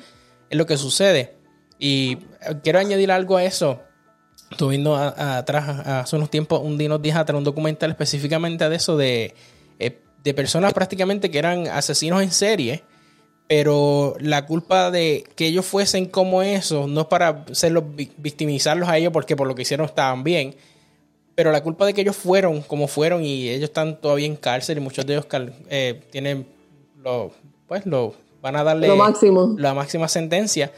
es 0.51 0.59
lo 0.59 0.67
que 0.67 0.77
sucede. 0.77 1.37
Y 1.79 2.17
quiero 2.63 2.79
añadir 2.79 3.11
algo 3.11 3.37
a 3.37 3.45
eso. 3.45 3.81
Estuve 4.51 4.71
viendo 4.71 4.97
atrás 4.97 5.69
hace 5.87 6.17
unos 6.17 6.31
tiempos, 6.31 6.61
un 6.63 6.81
unos 6.81 7.03
días 7.03 7.17
atrás, 7.17 7.39
un 7.39 7.45
documental 7.45 7.91
específicamente 7.91 8.69
de 8.69 8.77
eso 8.77 8.97
de 8.97 9.35
eh, 9.79 10.01
de 10.29 10.35
personas 10.35 10.75
prácticamente 10.75 11.31
que 11.31 11.39
eran 11.39 11.69
asesinos 11.69 12.23
en 12.23 12.31
serie, 12.31 12.83
pero 13.49 14.15
la 14.21 14.45
culpa 14.45 14.91
de 14.91 15.25
que 15.37 15.47
ellos 15.47 15.65
fuesen 15.65 16.05
como 16.05 16.43
eso 16.43 16.87
no 16.87 17.01
es 17.01 17.07
para 17.07 17.47
hacerlos, 17.51 17.85
victimizarlos 17.97 18.91
a 18.91 18.99
ellos 18.99 19.11
porque 19.11 19.37
por 19.37 19.47
lo 19.47 19.55
que 19.55 19.63
hicieron 19.63 19.87
estaban 19.87 20.23
bien, 20.25 20.55
pero 21.35 21.51
la 21.51 21.63
culpa 21.63 21.87
de 21.87 21.95
que 21.95 22.03
ellos 22.03 22.15
fueron 22.15 22.61
como 22.61 22.89
fueron 22.89 23.25
y 23.25 23.49
ellos 23.49 23.71
están 23.71 23.99
todavía 24.03 24.27
en 24.27 24.37
cárcel 24.37 24.77
y 24.77 24.81
muchos 24.83 25.07
de 25.07 25.15
ellos 25.15 25.27
eh, 25.71 25.99
tienen 26.11 26.47
lo, 27.03 27.31
pues 27.67 27.87
lo 27.87 28.13
van 28.43 28.57
a 28.57 28.65
darle 28.65 28.95
máximo. 28.95 29.55
la 29.57 29.73
máxima 29.73 30.09
sentencia. 30.09 30.73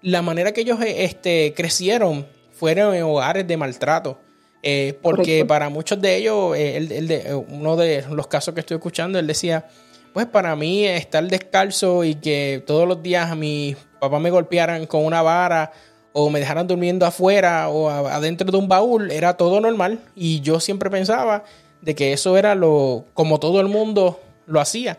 La 0.00 0.20
manera 0.20 0.50
que 0.50 0.62
ellos 0.62 0.80
este, 0.84 1.54
crecieron 1.56 2.26
fueron 2.50 2.92
en 2.96 3.04
hogares 3.04 3.46
de 3.46 3.56
maltrato 3.56 4.18
eh, 4.62 4.96
porque 5.02 5.44
para 5.44 5.68
muchos 5.68 6.00
de 6.00 6.16
ellos, 6.16 6.56
eh, 6.56 6.86
eh, 6.90 7.34
uno 7.34 7.76
de 7.76 8.04
los 8.10 8.28
casos 8.28 8.54
que 8.54 8.60
estoy 8.60 8.76
escuchando, 8.76 9.18
él 9.18 9.26
decía, 9.26 9.66
pues 10.12 10.26
para 10.26 10.54
mí 10.54 10.84
estar 10.84 11.26
descalzo 11.26 12.04
y 12.04 12.14
que 12.14 12.62
todos 12.64 12.86
los 12.86 13.02
días 13.02 13.30
a 13.30 13.34
mi 13.34 13.74
papá 14.00 14.20
me 14.20 14.30
golpearan 14.30 14.86
con 14.86 15.04
una 15.04 15.20
vara 15.22 15.72
o 16.12 16.30
me 16.30 16.38
dejaran 16.38 16.66
durmiendo 16.66 17.06
afuera 17.06 17.70
o 17.70 17.88
adentro 17.88 18.50
de 18.50 18.56
un 18.58 18.68
baúl 18.68 19.10
era 19.10 19.36
todo 19.36 19.60
normal 19.60 20.00
y 20.14 20.40
yo 20.40 20.60
siempre 20.60 20.90
pensaba 20.90 21.44
de 21.80 21.94
que 21.94 22.12
eso 22.12 22.36
era 22.36 22.54
lo 22.54 23.06
como 23.14 23.40
todo 23.40 23.60
el 23.62 23.68
mundo 23.68 24.20
lo 24.46 24.60
hacía 24.60 24.98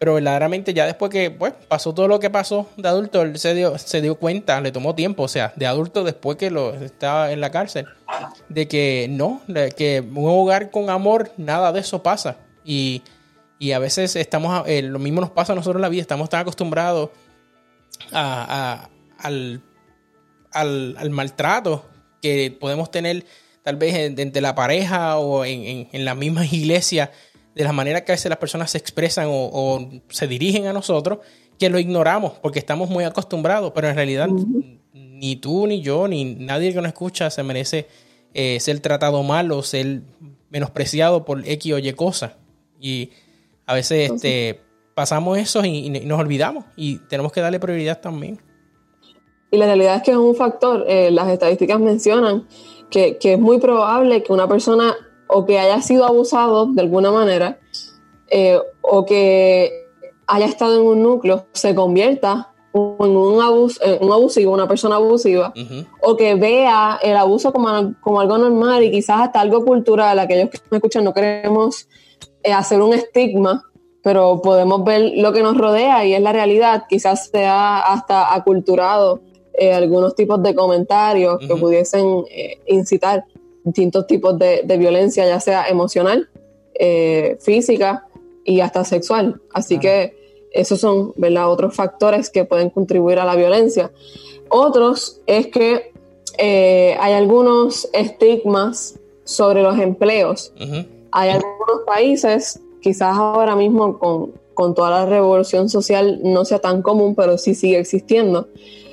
pero 0.00 0.14
verdaderamente 0.14 0.72
ya 0.72 0.86
después 0.86 1.10
que 1.10 1.30
pues, 1.30 1.52
pasó 1.68 1.92
todo 1.92 2.08
lo 2.08 2.18
que 2.20 2.30
pasó 2.30 2.70
de 2.78 2.88
adulto, 2.88 3.20
él 3.20 3.38
se 3.38 3.52
dio, 3.52 3.76
se 3.76 4.00
dio 4.00 4.14
cuenta, 4.14 4.58
le 4.62 4.72
tomó 4.72 4.94
tiempo, 4.94 5.24
o 5.24 5.28
sea, 5.28 5.52
de 5.56 5.66
adulto 5.66 6.04
después 6.04 6.38
que 6.38 6.50
lo 6.50 6.72
estaba 6.72 7.32
en 7.32 7.42
la 7.42 7.50
cárcel, 7.50 7.86
de 8.48 8.66
que 8.66 9.08
no, 9.10 9.42
que 9.76 10.00
un 10.00 10.24
hogar 10.26 10.70
con 10.70 10.88
amor, 10.88 11.32
nada 11.36 11.70
de 11.70 11.80
eso 11.80 12.02
pasa. 12.02 12.38
Y, 12.64 13.02
a 13.74 13.78
veces 13.78 14.16
estamos, 14.16 14.66
eh, 14.66 14.80
lo 14.80 14.98
mismo 14.98 15.20
nos 15.20 15.32
pasa 15.32 15.52
a 15.52 15.56
nosotros 15.56 15.76
en 15.76 15.82
la 15.82 15.90
vida, 15.90 16.00
estamos 16.00 16.30
tan 16.30 16.40
acostumbrados 16.40 17.10
a, 18.10 18.88
al, 19.18 19.60
al, 20.50 21.10
maltrato 21.10 21.84
que 22.22 22.56
podemos 22.58 22.90
tener 22.90 23.26
tal 23.62 23.76
vez 23.76 23.94
entre 23.94 24.40
la 24.40 24.54
pareja 24.54 25.18
o 25.18 25.44
en, 25.44 25.60
en, 25.60 25.88
en 25.92 26.04
la 26.06 26.14
misma 26.14 26.46
iglesia 26.46 27.10
de 27.54 27.64
la 27.64 27.72
manera 27.72 28.04
que 28.04 28.12
a 28.12 28.14
veces 28.14 28.28
las 28.28 28.38
personas 28.38 28.70
se 28.70 28.78
expresan 28.78 29.26
o, 29.28 29.88
se 30.08 30.26
dirigen 30.26 30.66
a 30.66 30.72
nosotros, 30.72 31.18
que 31.58 31.68
lo 31.68 31.78
ignoramos 31.78 32.32
porque 32.40 32.58
estamos 32.58 32.88
muy 32.88 33.04
acostumbrados, 33.04 33.72
pero 33.74 33.88
en 33.88 33.96
realidad 33.96 34.28
ni 34.92 35.36
tú, 35.36 35.66
ni 35.66 35.82
yo, 35.82 36.08
ni 36.08 36.24
nadie 36.24 36.72
que 36.72 36.80
nos 36.80 36.88
escucha 36.88 37.28
se 37.30 37.42
merece 37.42 37.86
eh, 38.32 38.58
ser 38.60 38.80
tratado 38.80 39.22
mal 39.22 39.50
o 39.52 39.62
ser 39.62 40.02
menospreciado 40.48 41.24
por 41.24 41.46
X 41.46 41.72
o 41.72 41.78
Y 41.78 41.92
cosa. 41.92 42.36
Y 42.80 43.10
a 43.66 43.74
veces 43.74 44.12
este, 44.12 44.60
pasamos 44.94 45.38
eso 45.38 45.64
y, 45.64 45.90
nos 45.90 46.18
olvidamos 46.18 46.64
y 46.76 46.98
tenemos 47.08 47.32
que 47.32 47.40
darle 47.40 47.60
prioridad 47.60 48.00
también. 48.00 48.40
Y 49.50 49.58
la 49.58 49.66
realidad 49.66 49.96
es 49.96 50.02
que 50.02 50.12
es 50.12 50.16
un 50.16 50.34
factor, 50.34 50.84
eh, 50.88 51.10
las 51.10 51.28
estadísticas 51.28 51.80
mencionan 51.80 52.46
que, 52.88 53.18
que 53.18 53.34
es 53.34 53.38
muy 53.38 53.58
probable 53.58 54.22
que 54.22 54.32
una 54.32 54.48
persona 54.48 54.96
o 55.32 55.46
que 55.46 55.58
haya 55.58 55.80
sido 55.80 56.04
abusado 56.04 56.66
de 56.66 56.80
alguna 56.82 57.10
manera 57.10 57.58
eh, 58.30 58.58
o 58.82 59.04
que 59.04 59.86
haya 60.26 60.46
estado 60.46 60.80
en 60.80 60.86
un 60.86 61.02
núcleo 61.02 61.46
se 61.52 61.74
convierta 61.74 62.52
en 62.72 62.80
un, 62.80 63.16
un 63.16 63.42
abusivo, 64.12 64.52
una 64.52 64.68
persona 64.68 64.94
abusiva, 64.94 65.52
o 66.02 66.16
que 66.16 66.36
vea 66.36 67.00
el 67.02 67.16
abuso 67.16 67.52
como, 67.52 67.68
algo 67.68 68.38
normal 68.38 68.84
y 68.84 68.92
quizás 68.92 69.22
hasta 69.22 69.40
algo 69.40 69.64
cultural. 69.64 70.20
Aquellos 70.20 70.50
que 70.50 70.58
me 70.70 70.76
escuchan 70.76 71.02
no 71.02 71.12
queremos 71.12 71.88
eh, 72.44 72.52
hacer 72.52 72.80
un 72.80 72.94
estigma, 72.94 73.64
pero 74.04 74.40
podemos 74.40 74.84
ver 74.84 75.14
lo 75.16 75.32
que 75.32 75.42
nos 75.42 75.58
rodea 75.58 76.04
y 76.04 76.14
es 76.14 76.22
la 76.22 76.32
realidad. 76.32 76.84
Quizás 76.88 77.26
sea 77.30 77.80
hasta 77.80 78.32
aculturado 78.32 79.20
eh, 79.54 79.72
algunos 79.72 80.14
tipos 80.14 80.40
de 80.40 80.54
comentarios 80.54 81.40
que 81.40 81.56
pudiesen 81.56 82.24
incitar 82.68 83.24
distintos 83.64 84.06
tipos 84.06 84.38
de, 84.38 84.62
violencia, 84.78 85.26
ya 85.26 85.40
sea 85.40 85.68
emocional, 85.68 86.28
eh, 86.74 87.36
física 87.40 88.06
y 88.44 88.60
hasta 88.60 88.84
sexual. 88.84 89.40
Así 89.52 89.78
que 89.78 90.14
esos 90.52 90.80
son 90.80 91.12
¿verdad? 91.16 91.50
otros 91.50 91.74
factores 91.74 92.30
que 92.30 92.44
pueden 92.44 92.70
contribuir 92.70 93.18
a 93.18 93.24
la 93.24 93.36
violencia. 93.36 93.90
Otros 94.48 95.20
es 95.26 95.46
que 95.48 95.92
eh, 96.38 96.96
hay 96.98 97.12
algunos 97.12 97.88
estigmas 97.92 98.98
sobre 99.24 99.62
los 99.62 99.78
empleos. 99.78 100.52
Hay 101.12 101.30
algunos 101.30 101.82
países, 101.86 102.60
quizás 102.80 103.16
ahora 103.16 103.54
mismo 103.56 103.98
con, 103.98 104.32
con 104.54 104.74
toda 104.74 104.90
la 104.90 105.06
revolución 105.06 105.68
social 105.68 106.20
no 106.22 106.44
sea 106.44 106.58
tan 106.58 106.82
común, 106.82 107.14
pero 107.14 107.38
sí 107.38 107.54
sigue 107.54 107.78
existiendo, 107.78 108.48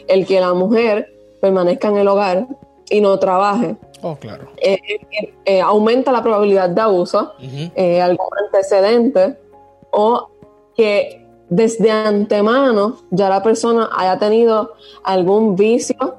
el 0.07 0.25
que 0.25 0.39
la 0.39 0.53
mujer 0.53 1.13
permanezca 1.41 1.89
en 1.89 1.97
el 1.97 2.07
hogar 2.07 2.47
y 2.89 3.01
no 3.01 3.17
trabaje. 3.19 3.75
Oh, 4.01 4.15
claro. 4.15 4.49
Eh, 4.57 4.79
eh, 4.87 5.33
eh, 5.45 5.61
aumenta 5.61 6.11
la 6.11 6.21
probabilidad 6.21 6.69
de 6.69 6.81
abuso, 6.81 7.33
algún 7.39 8.27
antecedente, 8.45 9.37
o 9.91 10.29
que 10.75 11.25
desde 11.49 11.91
antemano 11.91 12.97
ya 13.09 13.29
la 13.29 13.41
persona 13.41 13.89
haya 13.95 14.17
tenido 14.19 14.73
algún 15.03 15.55
vicio. 15.55 16.15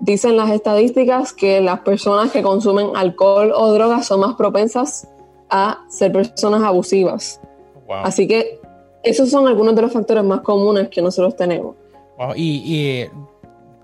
Dicen 0.00 0.36
las 0.36 0.50
estadísticas 0.50 1.32
que 1.32 1.60
las 1.60 1.80
personas 1.80 2.30
que 2.30 2.42
consumen 2.42 2.90
alcohol 2.94 3.52
o 3.52 3.72
drogas 3.72 4.06
son 4.06 4.20
más 4.20 4.36
propensas 4.36 5.08
a 5.50 5.84
ser 5.88 6.12
personas 6.12 6.62
abusivas. 6.62 7.40
Así 7.88 8.28
que 8.28 8.60
esos 9.02 9.30
son 9.30 9.48
algunos 9.48 9.74
de 9.74 9.82
los 9.82 9.92
factores 9.92 10.22
más 10.22 10.42
comunes 10.42 10.88
que 10.88 11.02
nosotros 11.02 11.34
tenemos. 11.34 11.74
Y, 12.36 13.06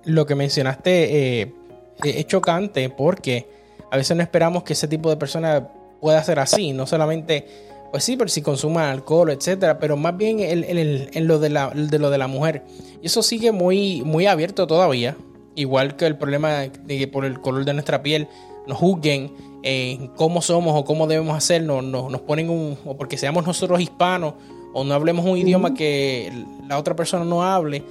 lo 0.04 0.26
que 0.26 0.34
mencionaste 0.34 1.54
es 2.02 2.26
chocante 2.26 2.88
porque 2.90 3.48
a 3.90 3.96
veces 3.96 4.16
no 4.16 4.22
esperamos 4.22 4.62
que 4.64 4.72
ese 4.72 4.88
tipo 4.88 5.10
de 5.10 5.16
persona 5.16 5.68
pueda 6.00 6.22
ser 6.22 6.38
así, 6.38 6.72
no 6.72 6.86
solamente, 6.86 7.46
pues 7.90 8.04
sí, 8.04 8.16
pero 8.16 8.28
si 8.28 8.42
consuma 8.42 8.90
alcohol, 8.90 9.30
etcétera, 9.30 9.78
pero 9.78 9.96
más 9.96 10.16
bien 10.16 10.40
en, 10.40 11.26
lo, 11.26 11.38
de 11.38 11.48
la, 11.48 11.70
de 11.70 11.98
lo 11.98 12.10
de 12.10 12.18
la 12.18 12.26
mujer. 12.26 12.62
Y 13.00 13.06
eso 13.06 13.22
sigue 13.22 13.52
muy, 13.52 14.02
muy 14.02 14.26
abierto 14.26 14.66
todavía, 14.66 15.16
igual 15.54 15.96
que 15.96 16.06
el 16.06 16.16
problema 16.16 16.50
de 16.60 16.98
que 16.98 17.08
por 17.08 17.24
el 17.24 17.40
color 17.40 17.64
de 17.64 17.72
nuestra 17.72 18.02
piel 18.02 18.28
nos 18.66 18.78
juzguen 18.78 19.32
en 19.62 20.08
cómo 20.08 20.42
somos 20.42 20.74
o 20.78 20.84
cómo 20.84 21.06
debemos 21.06 21.36
hacerlo, 21.36 21.80
nos, 21.80 22.10
nos 22.10 22.20
ponen 22.20 22.50
un, 22.50 22.76
o 22.84 22.96
porque 22.96 23.16
seamos 23.16 23.46
nosotros 23.46 23.80
hispanos 23.80 24.34
o 24.74 24.84
no 24.84 24.92
hablemos 24.92 25.24
un 25.24 25.38
idioma 25.38 25.72
que 25.72 26.30
la 26.68 26.78
otra 26.78 26.94
persona 26.96 27.24
no 27.24 27.42
hable, 27.42 27.82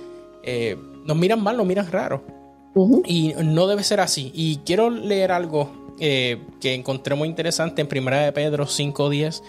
eh, 0.43 0.77
nos 1.05 1.17
miran 1.17 1.41
mal, 1.41 1.57
nos 1.57 1.65
miran 1.65 1.89
raro. 1.91 2.42
Y 3.05 3.33
no 3.43 3.67
debe 3.67 3.83
ser 3.83 3.99
así. 3.99 4.31
Y 4.33 4.57
quiero 4.65 4.89
leer 4.89 5.31
algo 5.31 5.71
eh, 5.99 6.41
que 6.59 6.73
encontré 6.73 7.15
muy 7.15 7.27
interesante 7.27 7.81
en 7.81 7.87
Primera 7.87 8.21
de 8.23 8.31
Pedro 8.31 8.65
5.10, 8.65 9.43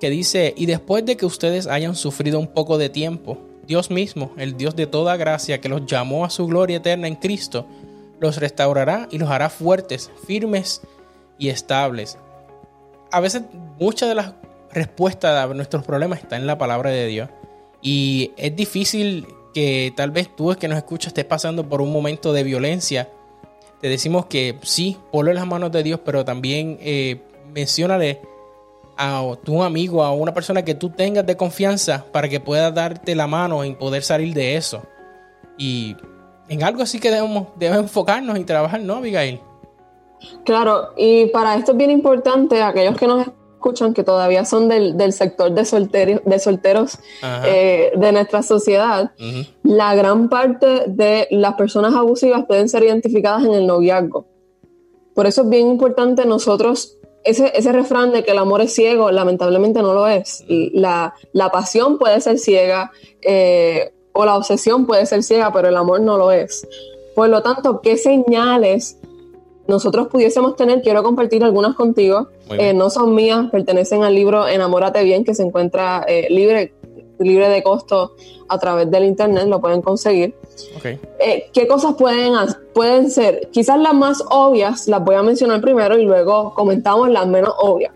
que 0.00 0.10
dice, 0.10 0.54
y 0.56 0.66
después 0.66 1.04
de 1.04 1.16
que 1.16 1.26
ustedes 1.26 1.66
hayan 1.66 1.96
sufrido 1.96 2.38
un 2.38 2.48
poco 2.48 2.78
de 2.78 2.88
tiempo, 2.88 3.38
Dios 3.66 3.90
mismo, 3.90 4.32
el 4.36 4.56
Dios 4.56 4.76
de 4.76 4.86
toda 4.86 5.16
gracia, 5.16 5.60
que 5.60 5.68
los 5.68 5.86
llamó 5.86 6.24
a 6.24 6.30
su 6.30 6.46
gloria 6.46 6.78
eterna 6.78 7.08
en 7.08 7.16
Cristo, 7.16 7.66
los 8.20 8.36
restaurará 8.36 9.08
y 9.10 9.18
los 9.18 9.30
hará 9.30 9.48
fuertes, 9.48 10.10
firmes 10.26 10.82
y 11.38 11.48
estables. 11.48 12.18
A 13.10 13.20
veces 13.20 13.42
muchas 13.78 14.08
de 14.08 14.14
las 14.14 14.34
respuestas 14.72 15.44
a 15.44 15.54
nuestros 15.54 15.84
problemas 15.84 16.20
están 16.20 16.42
en 16.42 16.46
la 16.46 16.58
palabra 16.58 16.90
de 16.90 17.06
Dios. 17.06 17.30
Y 17.80 18.32
es 18.36 18.54
difícil 18.54 19.26
que 19.54 19.92
tal 19.96 20.10
vez 20.10 20.34
tú 20.34 20.54
que 20.58 20.68
nos 20.68 20.78
escuchas 20.78 21.08
estés 21.08 21.24
pasando 21.24 21.68
por 21.68 21.80
un 21.80 21.92
momento 21.92 22.32
de 22.32 22.42
violencia. 22.42 23.10
Te 23.80 23.88
decimos 23.88 24.26
que 24.26 24.58
sí, 24.62 24.96
ponlo 25.12 25.30
en 25.30 25.36
las 25.36 25.46
manos 25.46 25.70
de 25.72 25.82
Dios, 25.82 26.00
pero 26.04 26.24
también 26.24 26.78
eh, 26.80 27.20
a 28.96 29.22
tu 29.44 29.62
amigo, 29.62 30.02
a 30.02 30.12
una 30.12 30.34
persona 30.34 30.64
que 30.64 30.74
tú 30.74 30.90
tengas 30.90 31.24
de 31.24 31.36
confianza 31.36 32.04
para 32.12 32.28
que 32.28 32.40
pueda 32.40 32.70
darte 32.72 33.14
la 33.14 33.26
mano 33.26 33.62
en 33.62 33.76
poder 33.76 34.02
salir 34.02 34.34
de 34.34 34.56
eso. 34.56 34.82
Y 35.56 35.96
en 36.48 36.62
algo 36.64 36.82
así 36.82 36.98
que 36.98 37.10
debemos, 37.10 37.48
debemos 37.56 37.84
enfocarnos 37.84 38.38
y 38.38 38.44
trabajar, 38.44 38.80
¿no, 38.80 38.96
Abigail? 38.96 39.40
Claro, 40.44 40.94
y 40.96 41.26
para 41.26 41.54
esto 41.54 41.72
es 41.72 41.78
bien 41.78 41.90
importante, 41.90 42.60
aquellos 42.60 42.96
que 42.96 43.06
nos 43.06 43.28
escuchan 43.58 43.92
que 43.92 44.04
todavía 44.04 44.44
son 44.44 44.68
del, 44.68 45.12
sector 45.12 45.52
de 45.52 45.64
solteros, 45.64 46.22
de, 46.24 46.38
solteros 46.38 46.98
eh, 47.44 47.90
de 47.96 48.12
nuestra 48.12 48.42
sociedad, 48.42 49.10
la 49.64 49.94
gran 49.96 50.28
parte 50.28 50.84
de 50.86 51.26
las 51.32 51.54
personas 51.54 51.94
abusivas 51.94 52.46
pueden 52.46 52.68
ser 52.68 52.84
identificadas 52.84 53.44
en 53.44 53.52
el 53.52 53.66
noviazgo. 53.66 54.26
Por 55.14 55.26
eso 55.26 55.42
es 55.42 55.48
bien 55.48 55.66
importante 55.66 56.24
nosotros, 56.24 56.96
ese, 57.24 57.52
ese 57.54 57.72
refrán 57.72 58.12
de 58.12 58.22
que 58.22 58.30
el 58.30 58.38
amor 58.38 58.60
es 58.60 58.72
ciego, 58.72 59.10
lamentablemente 59.10 59.82
no 59.82 59.92
lo 59.92 60.06
es. 60.06 60.44
La, 60.48 61.14
la 61.32 61.50
pasión 61.50 61.98
puede 61.98 62.20
ser 62.20 62.38
ciega 62.38 62.92
eh, 63.22 63.92
o 64.12 64.24
la 64.24 64.36
obsesión 64.36 64.86
puede 64.86 65.04
ser 65.06 65.24
ciega, 65.24 65.52
pero 65.52 65.68
el 65.68 65.76
amor 65.76 66.00
no 66.00 66.16
lo 66.16 66.30
es. 66.30 66.66
Por 67.16 67.28
lo 67.28 67.42
tanto, 67.42 67.80
¿qué 67.80 67.96
señales 67.96 68.98
nosotros 69.68 70.08
pudiésemos 70.08 70.56
tener, 70.56 70.80
quiero 70.80 71.02
compartir 71.02 71.44
algunas 71.44 71.76
contigo, 71.76 72.28
eh, 72.50 72.72
no 72.72 72.88
son 72.88 73.14
mías, 73.14 73.50
pertenecen 73.52 74.02
al 74.02 74.14
libro 74.14 74.48
Enamórate 74.48 75.04
Bien, 75.04 75.24
que 75.24 75.34
se 75.34 75.42
encuentra 75.42 76.04
eh, 76.08 76.26
libre, 76.30 76.72
libre 77.18 77.50
de 77.50 77.62
costo 77.62 78.14
a 78.48 78.58
través 78.58 78.90
del 78.90 79.04
internet, 79.04 79.46
lo 79.46 79.60
pueden 79.60 79.82
conseguir. 79.82 80.34
Eh, 81.20 81.50
¿Qué 81.52 81.68
cosas 81.68 81.94
pueden, 81.96 82.32
pueden 82.72 83.10
ser? 83.10 83.50
Quizás 83.52 83.78
las 83.78 83.92
más 83.92 84.24
obvias 84.30 84.88
las 84.88 85.04
voy 85.04 85.16
a 85.16 85.22
mencionar 85.22 85.60
primero 85.60 85.98
y 85.98 86.04
luego 86.04 86.54
comentamos 86.54 87.10
las 87.10 87.26
menos 87.26 87.52
obvias. 87.58 87.92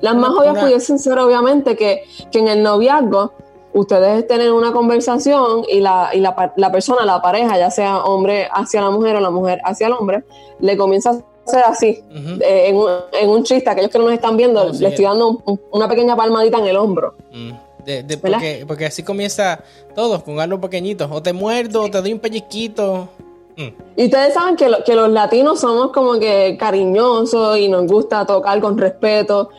Las 0.00 0.16
más 0.16 0.30
obvias 0.30 0.58
pudiesen 0.58 0.98
ser 0.98 1.18
obviamente 1.18 1.76
que, 1.76 2.04
que 2.30 2.38
en 2.38 2.48
el 2.48 2.62
noviazgo 2.62 3.32
ustedes 3.74 4.26
tienen 4.26 4.52
una 4.52 4.72
conversación 4.72 5.64
y, 5.70 5.80
la, 5.80 6.10
y 6.14 6.20
la, 6.20 6.54
la, 6.56 6.72
persona, 6.72 7.04
la 7.04 7.20
pareja, 7.20 7.58
ya 7.58 7.70
sea 7.70 7.98
hombre 7.98 8.48
hacia 8.50 8.80
la 8.80 8.90
mujer 8.90 9.16
o 9.16 9.20
la 9.20 9.30
mujer 9.30 9.60
hacia 9.64 9.88
el 9.88 9.92
hombre, 9.92 10.24
le 10.60 10.76
comienza 10.76 11.10
a 11.10 11.22
hacer 11.46 11.64
así, 11.66 12.02
eh, 12.40 12.68
en, 12.68 12.76
un, 12.76 12.88
en, 13.12 13.28
un, 13.28 13.42
chiste, 13.42 13.68
aquellos 13.68 13.90
que 13.90 13.98
no 13.98 14.04
nos 14.04 14.14
están 14.14 14.36
viendo, 14.36 14.72
le 14.72 14.88
estoy 14.88 15.04
dando 15.04 15.42
una 15.72 15.88
pequeña 15.88 16.16
palmadita 16.16 16.58
en 16.58 16.66
el 16.66 16.76
hombro. 16.76 17.14
Mm. 17.32 17.50
De, 17.84 18.16
porque, 18.16 18.64
porque, 18.66 18.86
así 18.86 19.02
comienza 19.02 19.62
todo, 19.94 20.24
con 20.24 20.40
algo 20.40 20.58
pequeñito. 20.58 21.06
O 21.12 21.20
te 21.20 21.34
muerdo, 21.34 21.82
o 21.82 21.90
te 21.90 22.00
doy 22.00 22.14
un 22.14 22.18
pellizquito. 22.18 23.10
Mm. 23.58 23.68
Y 23.96 24.04
ustedes 24.06 24.32
saben 24.32 24.56
que, 24.56 24.70
que 24.86 24.94
los 24.94 25.10
latinos 25.10 25.60
somos 25.60 25.92
como 25.92 26.18
que 26.18 26.56
cariñosos 26.58 27.58
y 27.58 27.68
nos 27.68 27.86
gusta 27.86 28.24
tocar 28.24 28.58
con 28.62 28.78
respeto, 28.78 29.50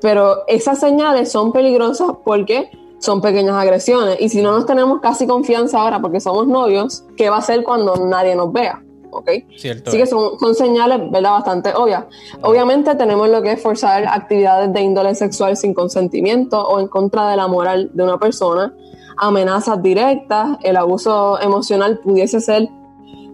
pero 0.00 0.44
esas 0.48 0.80
señales 0.80 1.30
son 1.30 1.52
peligrosas 1.52 2.10
porque 2.24 2.68
son 2.98 3.20
pequeñas 3.20 3.56
agresiones. 3.56 4.16
Y 4.20 4.28
si 4.28 4.42
no 4.42 4.52
nos 4.52 4.66
tenemos 4.66 5.00
casi 5.00 5.26
confianza 5.26 5.80
ahora 5.80 6.00
porque 6.00 6.20
somos 6.20 6.46
novios, 6.46 7.04
¿qué 7.16 7.30
va 7.30 7.38
a 7.38 7.42
ser 7.42 7.62
cuando 7.62 7.96
nadie 7.96 8.34
nos 8.34 8.52
vea? 8.52 8.82
¿Ok? 9.10 9.30
Cierto. 9.56 9.90
Así 9.90 9.98
que 9.98 10.06
son, 10.06 10.38
son 10.38 10.54
señales, 10.54 11.10
¿verdad? 11.10 11.32
Bastante 11.32 11.74
obvias. 11.74 12.04
Obviamente 12.42 12.94
tenemos 12.94 13.28
lo 13.28 13.42
que 13.42 13.52
es 13.52 13.62
forzar 13.62 14.06
actividades 14.06 14.72
de 14.72 14.80
índole 14.82 15.14
sexual 15.14 15.56
sin 15.56 15.74
consentimiento 15.74 16.60
o 16.66 16.78
en 16.78 16.88
contra 16.88 17.30
de 17.30 17.36
la 17.36 17.46
moral 17.46 17.90
de 17.94 18.02
una 18.02 18.18
persona, 18.18 18.74
amenazas 19.16 19.82
directas, 19.82 20.58
el 20.62 20.76
abuso 20.76 21.40
emocional 21.40 21.98
pudiese 21.98 22.40
ser 22.40 22.68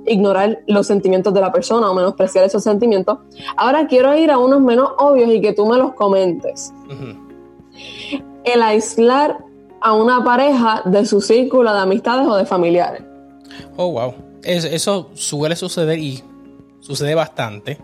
ignorar 0.07 0.61
los 0.66 0.87
sentimientos 0.87 1.33
de 1.33 1.40
la 1.40 1.53
persona 1.53 1.90
o 1.90 1.94
menospreciar 1.94 2.44
esos 2.44 2.62
sentimientos. 2.62 3.18
Ahora 3.57 3.87
quiero 3.87 4.16
ir 4.16 4.31
a 4.31 4.38
unos 4.38 4.61
menos 4.61 4.90
obvios 4.98 5.31
y 5.33 5.40
que 5.40 5.53
tú 5.53 5.66
me 5.66 5.77
los 5.77 5.94
comentes. 5.94 6.72
El 8.44 8.62
aislar 8.62 9.44
a 9.85 9.92
una 9.92 10.25
pareja 10.25 10.81
de 10.87 11.05
su 11.05 11.20
círculo 11.20 11.73
de 11.73 11.79
amistades 11.79 12.27
o 12.27 12.37
de 12.37 12.47
familiares. 12.47 13.03
Oh, 13.77 13.92
wow. 13.92 14.14
eso 14.42 15.11
suele 15.14 15.57
suceder 15.57 15.99
y 15.99 16.25
sucede 16.81 17.14
bastante. 17.14 17.79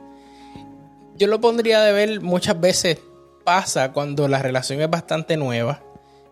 Yo 1.16 1.26
lo 1.26 1.42
pondría 1.42 1.82
de 1.82 1.92
ver 1.92 2.22
muchas 2.22 2.58
veces 2.58 2.98
pasa 3.44 3.92
cuando 3.92 4.28
la 4.28 4.40
relación 4.40 4.80
es 4.80 4.88
bastante 4.88 5.36
nueva. 5.36 5.82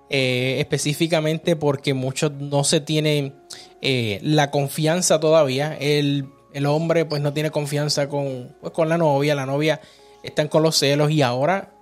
Eh, 0.08 0.56
específicamente 0.58 1.54
porque 1.54 1.92
muchos 1.92 2.32
no 2.32 2.64
se 2.64 2.80
tienen 2.80 3.34
eh, 3.82 4.20
la 4.22 4.50
confianza 4.50 5.20
todavía. 5.20 5.76
El, 5.78 6.32
hombre 6.66 7.04
pues 7.04 7.20
no 7.20 7.34
tiene 7.34 7.50
confianza 7.50 8.08
con, 8.08 8.56
pues, 8.62 8.72
con 8.72 8.88
la 8.88 8.96
novia, 8.96 9.34
la 9.34 9.44
novia 9.44 9.82
están 10.22 10.48
con 10.48 10.62
los 10.62 10.76
celos 10.76 11.10
y 11.10 11.20
ahora 11.20 11.74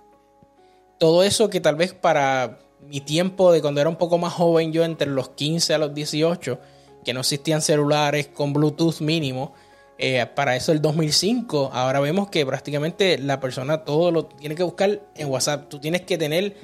todo 0.99 1.23
eso 1.23 1.49
que 1.49 1.61
tal 1.61 1.77
vez 1.77 1.93
para 1.93 2.59
mi 2.87 3.01
tiempo 3.01 3.51
de 3.51 3.61
cuando 3.61 3.81
era 3.81 3.89
un 3.89 3.97
poco 3.97 4.17
más 4.17 4.33
joven, 4.33 4.71
yo 4.71 4.83
entre 4.83 5.09
los 5.09 5.29
15 5.29 5.73
a 5.73 5.77
los 5.77 5.93
18, 5.93 6.59
que 7.03 7.13
no 7.13 7.21
existían 7.21 7.61
celulares 7.61 8.27
con 8.27 8.53
Bluetooth 8.53 9.01
mínimo, 9.01 9.53
eh, 9.97 10.25
para 10.35 10.55
eso 10.55 10.71
el 10.71 10.81
2005, 10.81 11.71
ahora 11.73 11.99
vemos 11.99 12.29
que 12.29 12.45
prácticamente 12.45 13.17
la 13.17 13.39
persona 13.39 13.83
todo 13.83 14.11
lo 14.11 14.25
tiene 14.25 14.55
que 14.55 14.63
buscar 14.63 15.01
en 15.15 15.27
WhatsApp. 15.27 15.69
Tú 15.69 15.79
tienes 15.79 16.01
que 16.01 16.17
tener, 16.17 16.55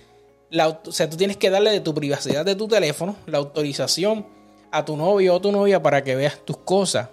la, 0.51 0.69
o 0.69 0.91
sea, 0.91 1.09
tú 1.09 1.17
tienes 1.17 1.37
que 1.37 1.49
darle 1.49 1.71
de 1.71 1.79
tu 1.79 1.93
privacidad 1.93 2.45
de 2.45 2.55
tu 2.55 2.67
teléfono 2.67 3.15
la 3.25 3.39
autorización 3.39 4.27
a 4.71 4.85
tu 4.85 4.97
novio 4.97 5.35
o 5.35 5.41
tu 5.41 5.51
novia 5.51 5.81
para 5.81 6.03
que 6.03 6.15
veas 6.15 6.39
tus 6.45 6.57
cosas. 6.57 7.09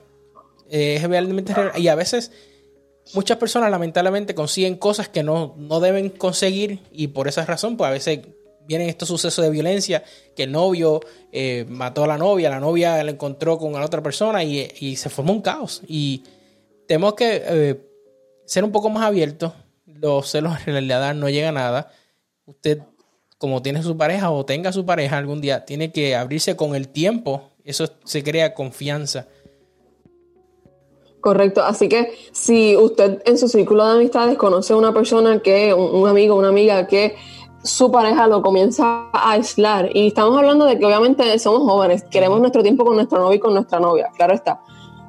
Eh, 0.69 0.97
es 0.97 1.03
realmente 1.03 1.55
y 1.77 1.89
a 1.89 1.95
veces 1.95 2.33
muchas 3.15 3.39
personas 3.39 3.71
lamentablemente 3.71 4.35
consiguen 4.35 4.77
cosas 4.77 5.09
que 5.09 5.23
no, 5.23 5.55
no 5.57 5.81
deben 5.81 6.11
conseguir 6.11 6.81
y 6.93 7.09
por 7.09 7.29
esa 7.29 7.45
razón 7.45 7.77
pues 7.77 7.89
a 7.89 7.93
veces 7.93 8.21
vienen 8.71 8.89
estos 8.89 9.09
sucesos 9.09 9.45
de 9.45 9.51
violencia, 9.51 10.05
que 10.37 10.45
el 10.45 10.53
novio 10.53 11.01
eh, 11.33 11.67
mató 11.69 12.05
a 12.05 12.07
la 12.07 12.17
novia, 12.17 12.51
la 12.51 12.61
novia 12.61 13.03
la 13.03 13.11
encontró 13.11 13.59
con 13.59 13.73
la 13.73 13.85
otra 13.85 14.01
persona 14.01 14.45
y, 14.45 14.95
se 14.95 15.11
formó 15.11 15.33
un 15.33 15.43
caos. 15.43 15.83
Y 15.89 16.23
tenemos 16.87 17.15
que 17.15 17.43
eh, 17.45 17.81
ser 18.47 18.63
un 18.63 18.71
poco 18.71 18.89
más 18.89 19.03
abiertos. 19.03 19.55
Los 19.87 20.31
celos 20.31 20.53
en 20.67 20.75
realidad 20.75 21.13
no 21.17 21.29
llega 21.29 21.49
a 21.49 21.53
nada. 21.53 21.93
Usted, 22.47 22.79
como 23.39 23.61
tiene 23.61 23.83
su 23.83 23.97
pareja 23.97 24.31
o 24.31 24.47
tenga 24.47 24.71
su 24.71 24.87
pareja 24.87 25.19
algún 25.19 25.41
día, 25.41 25.65
tiene 25.65 25.91
que 25.91 26.15
abrirse 26.15 26.55
con 26.55 26.77
el 26.77 26.91
tiempo. 26.91 27.51
Eso 27.65 27.89
se 28.05 28.23
crea 28.23 28.55
confianza. 28.55 29.27
Correcto, 31.21 31.65
así 31.65 31.89
que 31.89 32.13
si 32.31 32.77
usted 32.77 33.21
en 33.27 33.37
su 33.37 33.49
círculo 33.49 33.85
de 33.85 33.95
amistades 33.97 34.39
conoce 34.39 34.75
a 34.75 34.77
una 34.77 34.95
persona 34.95 35.41
que, 35.41 35.75
un, 35.75 36.09
amigo, 36.09 36.37
una 36.37 36.49
amiga 36.49 36.87
que 36.87 37.17
su 37.63 37.91
pareja 37.91 38.27
lo 38.27 38.43
comienza 38.43 39.09
a 39.13 39.33
aislar. 39.33 39.91
Y 39.95 40.09
estamos 40.09 40.37
hablando 40.37 40.65
de 40.65 40.79
que 40.79 40.87
obviamente 40.87 41.39
somos 41.39 41.63
jóvenes, 41.63 42.05
queremos 42.11 42.41
nuestro 42.41 42.63
tiempo 42.63 42.85
con 42.85 42.97
nuestro 42.97 43.19
novio 43.19 43.37
y 43.37 43.41
con 43.41 43.55
nuestra 43.55 43.81
novia, 43.81 44.11
claro 44.17 44.35
está. 44.35 44.61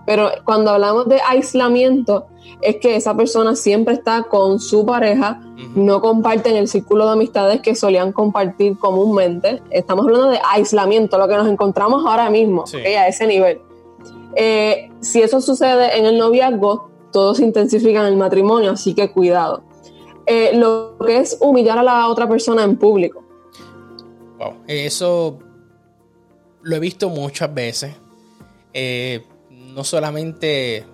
Pero 0.05 0.29
cuando 0.43 0.71
hablamos 0.71 1.07
de 1.07 1.21
aislamiento, 1.21 2.25
es 2.61 2.77
que 2.77 2.95
esa 2.95 3.15
persona 3.15 3.55
siempre 3.55 3.93
está 3.93 4.23
con 4.23 4.59
su 4.59 4.85
pareja, 4.85 5.41
no 5.75 6.01
comparten 6.01 6.55
el 6.55 6.67
círculo 6.67 7.05
de 7.05 7.13
amistades 7.13 7.61
que 7.61 7.75
solían 7.75 8.11
compartir 8.11 8.77
comúnmente. 8.77 9.61
Estamos 9.69 10.05
hablando 10.05 10.29
de 10.29 10.39
aislamiento, 10.51 11.17
lo 11.17 11.27
que 11.27 11.35
nos 11.35 11.47
encontramos 11.47 12.03
ahora 12.05 12.29
mismo, 12.29 12.65
a 12.73 13.07
ese 13.07 13.27
nivel. 13.27 13.61
Eh, 14.35 14.91
si 15.01 15.21
eso 15.21 15.39
sucede 15.41 15.97
en 15.97 16.05
el 16.05 16.17
noviazgo, 16.17 16.89
todo 17.11 17.35
se 17.35 17.43
intensifica 17.43 18.01
en 18.01 18.07
el 18.07 18.17
matrimonio, 18.17 18.71
así 18.71 18.93
que 18.95 19.11
cuidado. 19.11 19.63
Eh, 20.25 20.51
lo 20.53 20.97
que 21.05 21.17
es 21.17 21.37
humillar 21.39 21.77
a 21.77 21.83
la 21.83 22.07
otra 22.07 22.27
persona 22.27 22.63
en 22.63 22.77
público. 22.77 23.23
Wow, 24.37 24.55
eso 24.67 25.39
lo 26.61 26.75
he 26.75 26.79
visto 26.79 27.09
muchas 27.09 27.53
veces. 27.53 27.93
Eh, 28.73 29.25
no 29.49 29.83
solamente, 29.83 30.85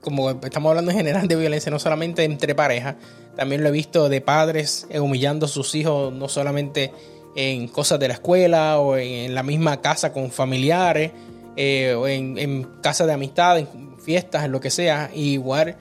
como 0.00 0.30
estamos 0.30 0.70
hablando 0.70 0.90
en 0.90 0.96
general 0.96 1.28
de 1.28 1.36
violencia, 1.36 1.70
no 1.70 1.78
solamente 1.78 2.24
entre 2.24 2.54
parejas, 2.54 2.96
también 3.36 3.62
lo 3.62 3.68
he 3.68 3.72
visto 3.72 4.08
de 4.08 4.20
padres 4.20 4.86
humillando 4.98 5.46
a 5.46 5.48
sus 5.48 5.74
hijos, 5.74 6.12
no 6.12 6.28
solamente 6.28 6.92
en 7.34 7.68
cosas 7.68 7.98
de 7.98 8.08
la 8.08 8.14
escuela 8.14 8.78
o 8.78 8.96
en, 8.96 9.34
la 9.34 9.42
misma 9.42 9.80
casa 9.80 10.12
con 10.12 10.30
familiares 10.30 11.12
eh, 11.56 11.94
o 11.94 12.06
en, 12.06 12.64
casa 12.80 13.06
de 13.06 13.12
amistad, 13.12 13.58
en 13.58 13.98
fiestas, 13.98 14.44
en 14.44 14.52
lo 14.52 14.60
que 14.60 14.70
sea. 14.70 15.10
igual 15.14 15.76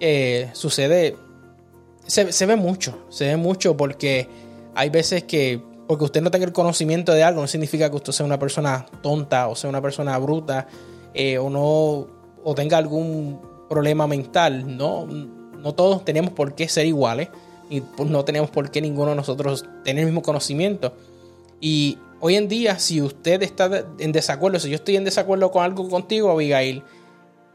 eh, 0.00 0.50
sucede, 0.52 1.16
se, 2.06 2.46
ve 2.46 2.56
mucho, 2.56 3.06
se 3.08 3.26
ve 3.26 3.36
mucho 3.36 3.76
porque 3.76 4.28
hay 4.74 4.90
veces 4.90 5.24
que 5.24 5.62
porque 5.86 6.04
usted 6.04 6.22
no 6.22 6.30
tenga 6.30 6.46
el 6.46 6.52
conocimiento 6.52 7.12
de 7.12 7.22
algo 7.22 7.42
no 7.42 7.46
significa 7.46 7.90
que 7.90 7.96
usted 7.96 8.12
sea 8.12 8.24
una 8.24 8.38
persona 8.38 8.86
tonta 9.02 9.48
o 9.48 9.54
sea 9.54 9.68
una 9.68 9.82
persona 9.82 10.16
bruta 10.16 10.66
eh, 11.12 11.36
o 11.36 11.50
no 11.50 12.06
o 12.44 12.54
tenga 12.54 12.78
algún 12.78 13.40
problema 13.68 14.06
mental. 14.06 14.76
No, 14.76 15.06
no 15.06 15.74
todos 15.74 16.04
tenemos 16.04 16.32
por 16.32 16.54
qué 16.54 16.68
ser 16.68 16.86
iguales 16.86 17.28
y 17.70 17.80
pues 17.80 18.08
no 18.08 18.24
tenemos 18.24 18.50
por 18.50 18.70
qué 18.70 18.80
ninguno 18.80 19.10
de 19.10 19.16
nosotros 19.16 19.64
tener 19.82 20.02
el 20.02 20.06
mismo 20.06 20.22
conocimiento. 20.22 20.92
Y 21.60 21.98
hoy 22.20 22.36
en 22.36 22.48
día, 22.48 22.78
si 22.78 23.00
usted 23.00 23.42
está 23.42 23.86
en 23.98 24.12
desacuerdo, 24.12 24.60
si 24.60 24.68
yo 24.68 24.76
estoy 24.76 24.96
en 24.96 25.04
desacuerdo 25.04 25.50
con 25.50 25.64
algo 25.64 25.88
contigo, 25.88 26.30
Abigail, 26.30 26.82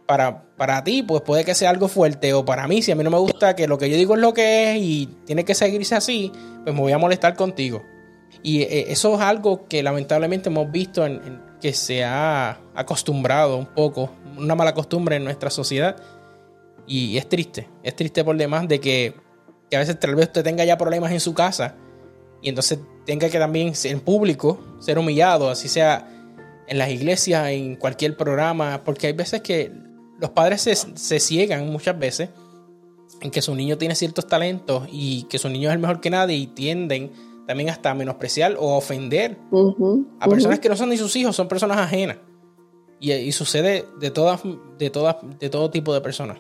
para, 0.10 0.42
para 0.58 0.84
ti, 0.84 1.04
pues 1.04 1.22
puede 1.22 1.46
que 1.46 1.54
sea 1.54 1.70
algo 1.70 1.88
fuerte, 1.88 2.34
o 2.34 2.44
para 2.44 2.68
mí, 2.68 2.82
si 2.82 2.92
a 2.92 2.96
mí 2.96 3.04
no 3.04 3.12
me 3.12 3.20
gusta 3.20 3.56
que 3.56 3.68
lo 3.68 3.78
que 3.78 3.92
yo 3.92 3.96
digo 3.96 4.16
es 4.16 4.20
lo 4.20 4.34
que 4.34 4.72
es 4.72 4.82
y 4.82 5.08
tiene 5.28 5.46
que 5.46 5.54
seguirse 5.54 5.94
así, 5.94 6.32
pues 6.64 6.74
me 6.74 6.82
voy 6.82 6.92
a 6.94 6.98
molestar 6.98 7.36
contigo. 7.36 7.84
Y 8.42 8.64
eh, 8.64 8.92
eso 8.92 9.14
es 9.14 9.22
algo 9.22 9.68
que 9.68 9.84
lamentablemente 9.84 10.50
hemos 10.50 10.72
visto 10.72 11.06
que 11.62 11.74
se 11.74 12.04
ha 12.04 12.60
acostumbrado 12.74 13.56
un 13.56 13.68
poco, 13.68 14.10
una 14.36 14.56
mala 14.56 14.74
costumbre 14.74 15.18
en 15.18 15.26
nuestra 15.26 15.52
sociedad. 15.52 15.96
Y 16.88 17.16
es 17.20 17.30
triste, 17.30 17.70
es 17.84 17.96
triste 17.96 18.24
por 18.24 18.36
demás 18.36 18.68
de 18.68 18.80
que, 18.80 19.14
que 19.70 19.76
a 19.76 19.80
veces 19.80 20.00
tal 20.00 20.16
vez 20.16 20.26
usted 20.26 20.44
tenga 20.44 20.66
ya 20.66 20.76
problemas 20.76 21.12
en 21.12 21.20
su 21.20 21.36
casa 21.36 21.76
y 22.42 22.50
entonces 22.50 22.80
tenga 23.06 23.30
que 23.30 23.38
también 23.38 23.74
en 23.84 24.00
público 24.00 24.60
ser 24.80 24.98
humillado, 24.98 25.52
así 25.52 25.68
sea 25.68 26.08
en 26.68 26.80
las 26.80 26.90
iglesias, 26.90 27.50
en 27.50 27.76
cualquier 27.76 28.18
programa, 28.18 28.82
porque 28.84 29.06
hay 29.06 29.14
veces 29.14 29.42
que 29.42 29.88
los 30.20 30.32
padres 30.32 30.62
se, 30.62 30.76
se 30.76 31.20
ciegan 31.20 31.70
muchas 31.72 31.98
veces 31.98 32.30
en 33.22 33.32
que 33.32 33.42
su 33.42 33.56
niño 33.56 33.78
tiene 33.78 33.96
ciertos 33.96 34.28
talentos 34.28 34.84
y 34.92 35.24
que 35.24 35.38
su 35.38 35.50
niño 35.50 35.70
es 35.70 35.74
el 35.74 35.80
mejor 35.80 36.00
que 36.00 36.10
nadie 36.10 36.36
y 36.36 36.48
tienden 36.48 37.12
también 37.50 37.70
hasta 37.70 37.94
menospreciar 37.96 38.56
o 38.60 38.78
ofender 38.78 39.38
a 40.20 40.28
personas 40.28 40.60
que 40.60 40.70
no 40.70 40.76
son 40.76 40.90
ni 40.90 40.98
sus 40.98 41.16
hijos, 41.16 41.36
son 41.36 41.48
personas 41.48 41.80
ajenas. 41.80 42.18
Y, 43.00 43.32
sucede 43.32 43.86
de 44.00 44.12
todas, 44.12 44.42
de 44.78 44.90
todas, 44.90 45.16
de 45.40 45.50
todo 45.50 45.72
tipo 45.72 45.94
de 45.94 46.02
personas. 46.02 46.38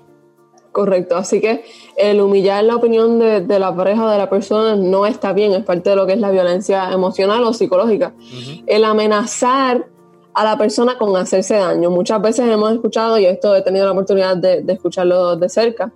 Correcto, 0.71 1.17
así 1.17 1.41
que 1.41 1.65
el 1.97 2.21
humillar 2.21 2.63
la 2.63 2.75
opinión 2.75 3.17
de, 3.17 3.59
la 3.59 3.75
pareja 3.75 4.05
o 4.05 4.09
de 4.09 4.19
la 4.19 4.29
persona 4.29 4.75
no 4.75 5.07
está 5.07 5.33
bien, 5.33 5.53
es 5.53 5.63
parte 5.63 5.89
de 5.89 5.95
lo 5.95 6.05
que 6.05 6.13
es 6.13 6.19
la 6.19 6.29
violencia 6.29 6.91
emocional 6.91 7.43
o 7.43 7.53
psicológica. 7.53 8.13
El 8.67 8.83
amenazar 8.83 9.87
a 10.39 10.43
la 10.45 10.57
persona 10.57 10.97
con 10.97 11.17
hacerse 11.17 11.55
daño. 11.55 11.89
Muchas 11.89 12.21
veces 12.21 12.49
hemos 12.49 12.71
escuchado, 12.71 13.19
y 13.19 13.25
esto 13.25 13.53
he 13.55 13.61
tenido 13.61 13.85
la 13.85 13.91
oportunidad 13.91 14.37
de, 14.37 14.63
escucharlo 14.69 15.35
de 15.35 15.49
cerca, 15.49 15.91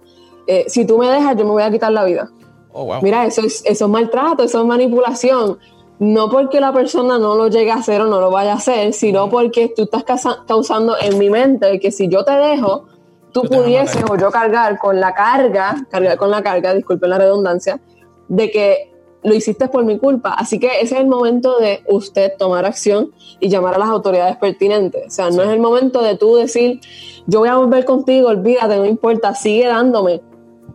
eh, 0.47 0.65
si 0.67 0.85
tú 0.85 0.97
me 0.97 1.07
dejas, 1.07 1.37
yo 1.37 1.45
me 1.45 1.51
voy 1.51 1.63
a 1.63 1.71
quitar 1.71 1.93
la 1.93 2.03
vida. 2.03 2.29
Oh, 2.73 2.99
Mira, 3.01 3.25
eso 3.25 3.39
es, 3.39 3.63
eso 3.65 3.85
es 3.85 3.91
maltrato, 3.91 4.43
eso 4.43 4.59
es 4.59 4.67
manipulación. 4.67 5.59
No 5.99 6.29
porque 6.29 6.59
la 6.59 6.73
persona 6.73 7.17
no 7.17 7.35
lo 7.37 7.47
llegue 7.47 7.71
a 7.71 7.75
hacer 7.75 8.01
o 8.01 8.07
no 8.07 8.19
lo 8.19 8.31
vaya 8.31 8.51
a 8.51 8.55
hacer, 8.55 8.91
sino 8.91 9.29
porque 9.29 9.71
tú 9.73 9.83
estás 9.83 10.03
causando 10.45 10.97
en 10.99 11.17
mi 11.17 11.29
mente 11.29 11.79
que 11.79 11.91
si 11.91 12.09
yo 12.09 12.25
te 12.25 12.33
dejo, 12.33 12.87
tú, 13.31 13.43
pudieses 13.43 14.03
o 14.09 14.17
yo 14.17 14.29
cargar 14.29 14.77
con 14.77 14.99
la 14.99 15.13
carga, 15.13 15.87
cargar 15.89 16.17
con 16.17 16.29
la 16.29 16.43
carga, 16.43 16.73
disculpen 16.73 17.11
la 17.11 17.17
redundancia, 17.17 17.79
de 18.27 18.51
que 18.51 18.92
lo 19.23 19.33
hiciste 19.33 19.67
por 19.67 19.85
mi 19.85 19.97
culpa. 19.97 20.33
Así 20.33 20.59
que 20.59 20.67
ese 20.81 20.95
es 20.95 21.01
el 21.01 21.07
momento 21.07 21.57
de 21.59 21.83
usted 21.87 22.33
tomar 22.37 22.65
acción 22.65 23.11
y 23.39 23.49
llamar 23.49 23.75
a 23.75 23.79
las 23.79 23.89
autoridades 23.89 24.37
pertinentes. 24.37 25.07
O 25.07 25.11
sea, 25.11 25.29
no 25.29 25.43
es 25.43 25.49
el 25.49 25.59
momento 25.59 26.01
de 26.01 26.17
tú 26.17 26.35
decir, 26.35 26.81
yo 27.25 27.39
voy 27.39 27.49
a 27.49 27.55
volver 27.55 27.85
contigo, 27.85 28.29
olvídate, 28.29 28.77
no 28.77 28.85
importa, 28.85 29.33
sigue 29.33 29.67
dándome 29.67 30.21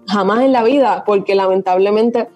jamás 0.06 0.42
en 0.42 0.52
la 0.52 0.62
vida, 0.62 1.04
porque 1.06 1.34
lamentablemente 1.34 2.28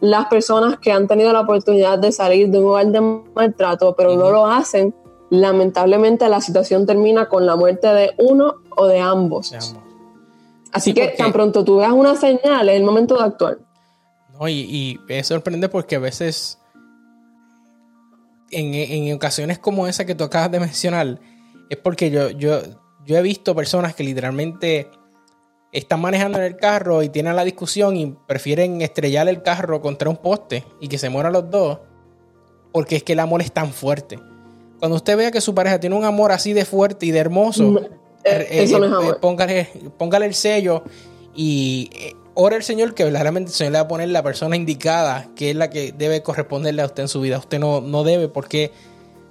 las 0.00 0.26
personas 0.26 0.78
que 0.78 0.92
han 0.92 1.08
tenido 1.08 1.32
la 1.32 1.40
oportunidad 1.40 1.98
de 1.98 2.12
salir 2.12 2.50
de 2.50 2.58
un 2.58 2.64
lugar 2.64 2.86
de 2.88 3.00
maltrato, 3.00 3.94
pero 3.96 4.14
no 4.14 4.30
lo 4.30 4.46
hacen, 4.46 4.94
lamentablemente 5.30 6.28
la 6.28 6.40
situación 6.40 6.86
termina 6.86 7.28
con 7.28 7.46
la 7.46 7.56
muerte 7.56 7.88
de 7.88 8.12
uno 8.18 8.56
o 8.76 8.86
de 8.86 9.00
ambos. 9.00 9.54
Así 10.72 10.92
que 10.92 11.08
tan 11.08 11.32
pronto 11.32 11.64
tú 11.64 11.76
veas 11.76 11.92
una 11.92 12.14
señal, 12.16 12.68
es 12.68 12.76
el 12.76 12.84
momento 12.84 13.16
de 13.16 13.24
actuar. 13.24 13.58
No, 14.38 14.48
y, 14.48 14.52
y 14.52 15.00
es 15.08 15.26
sorprendente 15.26 15.68
porque 15.68 15.96
a 15.96 15.98
veces, 15.98 16.58
en, 18.50 18.74
en, 18.74 19.14
ocasiones 19.14 19.58
como 19.58 19.86
esa 19.86 20.04
que 20.04 20.14
tú 20.14 20.24
acabas 20.24 20.50
de 20.50 20.60
mencionar, 20.60 21.20
es 21.70 21.78
porque 21.78 22.10
yo, 22.10 22.30
yo, 22.30 22.60
yo 23.04 23.16
he 23.16 23.22
visto 23.22 23.54
personas 23.54 23.94
que 23.94 24.04
literalmente 24.04 24.90
están 25.72 26.00
manejando 26.00 26.38
en 26.38 26.44
el 26.44 26.56
carro 26.56 27.02
y 27.02 27.08
tienen 27.08 27.36
la 27.36 27.44
discusión 27.44 27.96
y 27.96 28.16
prefieren 28.26 28.80
estrellar 28.82 29.28
el 29.28 29.42
carro 29.42 29.80
contra 29.80 30.08
un 30.08 30.16
poste 30.16 30.64
y 30.80 30.88
que 30.88 30.98
se 30.98 31.08
mueran 31.08 31.32
los 31.32 31.50
dos, 31.50 31.80
porque 32.72 32.96
es 32.96 33.02
que 33.02 33.12
el 33.12 33.20
amor 33.20 33.42
es 33.42 33.52
tan 33.52 33.72
fuerte. 33.72 34.18
Cuando 34.78 34.96
usted 34.96 35.16
vea 35.16 35.30
que 35.30 35.40
su 35.40 35.54
pareja 35.54 35.80
tiene 35.80 35.96
un 35.96 36.04
amor 36.04 36.32
así 36.32 36.52
de 36.52 36.64
fuerte 36.64 37.06
y 37.06 37.10
de 37.10 37.18
hermoso, 37.18 37.64
mm, 37.64 37.76
eh, 37.76 37.84
eh, 38.24 38.64
eh. 38.64 39.14
Póngale, 39.20 39.68
póngale, 39.96 40.26
el 40.26 40.34
sello 40.34 40.82
y 41.34 41.90
ora 42.36 42.56
el 42.56 42.62
Señor 42.62 42.94
que 42.94 43.02
verdaderamente 43.02 43.50
el 43.50 43.54
Señor 43.54 43.72
le 43.72 43.78
va 43.78 43.84
a 43.84 43.88
poner 43.88 44.10
la 44.10 44.22
persona 44.22 44.54
indicada, 44.54 45.28
que 45.34 45.50
es 45.50 45.56
la 45.56 45.70
que 45.70 45.92
debe 45.92 46.22
corresponderle 46.22 46.82
a 46.82 46.86
usted 46.86 47.02
en 47.02 47.08
su 47.08 47.20
vida. 47.20 47.38
Usted 47.38 47.58
no, 47.58 47.80
no 47.80 48.04
debe 48.04 48.28
porque 48.28 48.70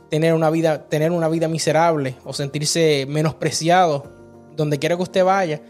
tener 0.10 0.34
una 0.34 0.50
vida, 0.50 0.88
tener 0.89 1.12
una 1.12 1.30
vida 1.30 1.48
miserable 1.48 2.15
o 2.26 2.34
sentirse 2.34 3.06
menospreciado 3.08 4.12
donde 4.56 4.80
quiera 4.80 4.96
que 4.98 5.04
usted 5.04 5.24
vaya 5.24 5.62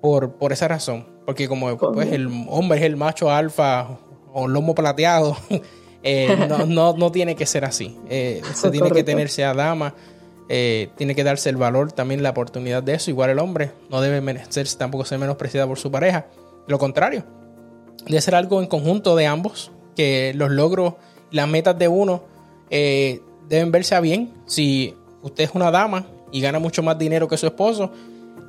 por, 0.00 0.32
por 0.34 0.52
esa 0.52 0.68
razón. 0.68 1.06
Porque 1.26 1.48
como 1.48 1.76
pues, 1.76 2.12
el 2.12 2.28
hombre 2.48 2.78
es 2.78 2.84
el 2.84 2.96
macho 2.96 3.30
alfa 3.30 3.98
o 4.32 4.48
lomo 4.48 4.74
plateado, 4.74 5.36
eh, 6.02 6.46
no, 6.68 6.94
no, 6.96 7.12
tiene 7.12 7.34
que 7.34 7.44
ser 7.44 7.64
así. 7.64 7.98
Eh, 8.08 8.40
se 8.54 8.70
tiene 8.70 8.90
que 8.90 9.04
tenerse 9.04 9.44
a 9.44 9.52
dama, 9.52 9.94
eh, 10.48 10.90
tiene 10.96 11.14
que 11.14 11.24
darse 11.24 11.50
el 11.50 11.56
valor, 11.56 11.92
también 11.92 12.22
la 12.22 12.30
oportunidad 12.30 12.82
de 12.82 12.94
eso. 12.94 13.10
Igual 13.10 13.30
el 13.30 13.40
hombre 13.40 13.72
no 13.90 14.00
debe 14.00 14.20
merecerse, 14.20 14.78
tampoco 14.78 15.04
ser 15.04 15.18
menospreciado 15.18 15.66
por 15.68 15.78
su 15.78 15.90
pareja. 15.90 16.26
Lo 16.68 16.78
contrario, 16.78 17.24
debe 18.06 18.20
ser 18.20 18.36
algo 18.36 18.60
en 18.62 18.68
conjunto 18.68 19.16
de 19.16 19.26
ambos, 19.26 19.72
que 19.96 20.32
los 20.34 20.50
logros 20.50 20.94
las 21.32 21.48
metas 21.48 21.76
de 21.78 21.88
uno 21.88 22.22
deben 22.70 23.72
verse 23.72 23.94
a 23.94 24.00
bien. 24.00 24.32
Si 24.46 24.94
usted 25.22 25.44
es 25.44 25.50
una 25.54 25.70
dama 25.70 26.06
y 26.30 26.40
gana 26.40 26.58
mucho 26.60 26.82
más 26.82 26.98
dinero 26.98 27.26
que 27.26 27.36
su 27.36 27.46
esposo, 27.46 27.90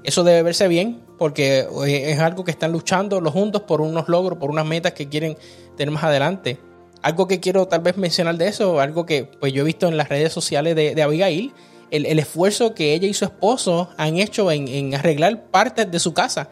eso 0.04 0.24
debe 0.24 0.44
verse 0.44 0.68
bien 0.68 1.02
porque 1.20 1.68
eh, 1.86 2.12
es 2.12 2.20
algo 2.20 2.44
que 2.44 2.52
están 2.52 2.72
luchando 2.72 3.22
los 3.22 3.34
juntos 3.34 3.64
por 3.64 3.82
unos 3.82 4.08
logros, 4.08 4.40
por 4.40 4.50
unas 4.50 4.66
metas 4.66 4.94
que 4.94 5.10
quieren 5.10 5.38
tener 5.78 5.94
más 5.94 6.04
adelante. 6.04 6.58
Algo 7.02 7.28
que 7.28 7.40
quiero 7.40 7.68
tal 7.68 7.82
vez 7.82 7.98
mencionar 7.98 8.38
de 8.38 8.48
eso, 8.48 8.80
algo 8.80 9.06
que 9.06 9.26
pues 9.26 9.54
yo 9.54 9.62
he 9.62 9.66
visto 9.66 9.88
en 9.88 9.98
las 9.98 10.10
redes 10.10 10.34
sociales 10.34 10.76
de, 10.76 11.02
Abigail, 11.02 11.54
el, 11.92 12.20
esfuerzo 12.20 12.74
que 12.74 12.94
ella 12.94 13.08
y 13.08 13.14
su 13.14 13.26
esposo 13.26 13.90
han 13.98 14.18
hecho 14.18 14.52
en, 14.52 14.96
arreglar 14.96 15.46
partes 15.52 15.90
de 15.90 16.00
su 16.00 16.14
casa. 16.14 16.50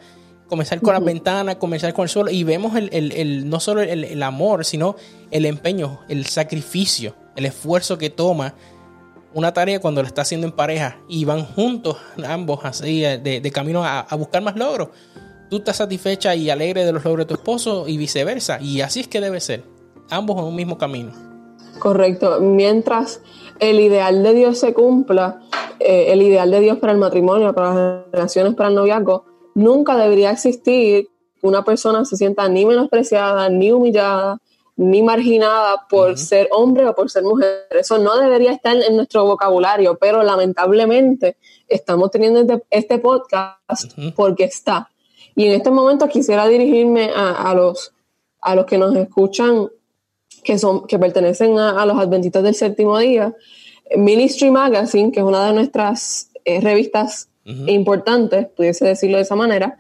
Comenzar 0.48 0.82
con 0.82 0.94
las 0.94 1.04
ventanas, 1.04 1.58
comenzar 1.58 1.94
con 1.94 2.04
el 2.04 2.10
suelo. 2.10 2.32
Y 2.32 2.44
vemos 2.44 2.74
el, 2.76 3.50
no 3.50 3.60
solo 3.60 3.82
el 3.82 4.24
amor, 4.24 4.64
sino 4.64 4.96
el 5.30 5.46
empeño, 5.46 6.00
el 6.08 6.26
sacrificio, 6.26 7.16
el 7.36 7.46
esfuerzo 7.46 7.98
que 7.98 8.10
toma 8.10 8.54
una 9.38 9.54
tarea 9.54 9.80
cuando 9.80 10.02
lo 10.02 10.08
está 10.08 10.24
haciendo 10.24 10.48
en 10.48 10.54
pareja 10.54 10.98
y 11.08 11.24
van 11.26 11.46
juntos 11.46 11.98
ambos 12.28 12.62
así 12.64 13.06
eh, 13.06 13.20
de, 13.20 13.52
camino 13.52 13.84
a, 13.86 14.08
buscar 14.18 14.42
más 14.42 14.56
logros. 14.56 14.90
Tú 15.50 15.58
estás 15.58 15.78
satisfecha 15.78 16.34
y 16.36 16.50
alegre 16.50 16.86
de 16.86 16.92
los 16.92 17.06
logros 17.06 17.28
de 17.28 17.30
tu 17.30 17.34
esposo 17.36 17.88
y 17.88 17.98
viceversa. 17.98 18.60
Y 18.60 18.82
así 18.82 19.02
es 19.02 19.08
que 19.08 19.22
debe 19.22 19.40
ser. 19.40 19.64
Ambos 20.10 20.40
en 20.40 20.46
un 20.46 20.56
mismo 20.56 20.78
camino. 20.78 21.12
Correcto. 21.80 22.40
Mientras 22.42 23.22
el 23.60 23.80
ideal 23.80 24.24
de 24.24 24.34
Dios 24.34 24.58
se 24.58 24.74
cumpla, 24.74 25.40
eh, 25.80 26.08
el 26.12 26.24
ideal 26.24 26.50
de 26.50 26.60
Dios 26.60 26.80
para 26.80 26.92
el 26.92 26.98
matrimonio, 26.98 27.54
para 27.54 27.74
las 27.74 28.12
relaciones, 28.12 28.56
para 28.56 28.70
el 28.70 28.76
noviazgo, 28.76 29.26
nunca 29.58 29.98
debería 29.98 30.30
existir 30.30 31.10
que 31.42 31.48
una 31.48 31.64
persona 31.64 32.06
se 32.06 32.16
sienta 32.16 32.48
ni 32.48 32.64
menospreciada, 32.64 33.50
ni 33.50 33.72
humillada, 33.72 34.40
ni 34.76 35.02
marginada 35.02 35.88
por 35.90 36.16
ser 36.20 36.48
hombre 36.52 36.88
o 36.88 36.94
por 36.94 37.10
ser 37.10 37.24
mujer. 37.24 37.66
Eso 37.72 37.98
no 37.98 38.18
debería 38.18 38.52
estar 38.52 38.78
en 38.78 38.96
nuestro 38.96 39.26
vocabulario, 39.26 39.98
pero 39.98 40.22
lamentablemente 40.22 41.38
estamos 41.68 42.12
teniendo 42.12 42.42
este, 42.42 42.64
este 42.70 43.00
podcast 43.00 43.92
porque 44.16 44.44
está. 44.44 44.92
Y 45.36 45.48
en 45.48 45.54
este 45.54 45.72
momento 45.72 46.08
quisiera 46.08 46.48
dirigirme 46.48 47.10
a, 47.16 47.52
los, 47.56 47.94
a 48.42 48.54
los 48.54 48.66
que 48.68 48.78
nos 48.78 48.96
escuchan, 48.96 49.70
que, 50.44 50.60
son, 50.60 50.86
que 50.86 51.00
pertenecen 51.00 51.58
a, 51.58 51.84
los 51.88 51.98
adventistas 51.98 52.44
del 52.44 52.54
séptimo 52.54 53.00
día. 53.00 53.36
Ministry 53.96 54.52
Magazine, 54.52 55.12
que 55.12 55.20
es 55.20 55.26
una 55.26 55.48
de 55.48 55.54
nuestras 55.54 56.30
eh, 56.46 56.62
revistas 56.62 57.30
importantes, 57.48 58.48
pudiese 58.56 58.86
decirlo 58.86 59.18
de 59.18 59.24
esa 59.24 59.36
manera, 59.36 59.78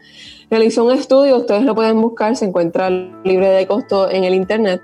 realizó 0.50 0.86
un 0.86 0.94
estudio, 0.94 1.38
ustedes 1.38 1.64
lo 1.64 1.76
pueden 1.76 2.02
buscar, 2.02 2.36
se 2.36 2.46
encuentra 2.46 2.90
libre 2.90 3.50
de 3.50 3.68
costo 3.68 4.10
en 4.10 4.24
el 4.24 4.34
Internet. 4.34 4.82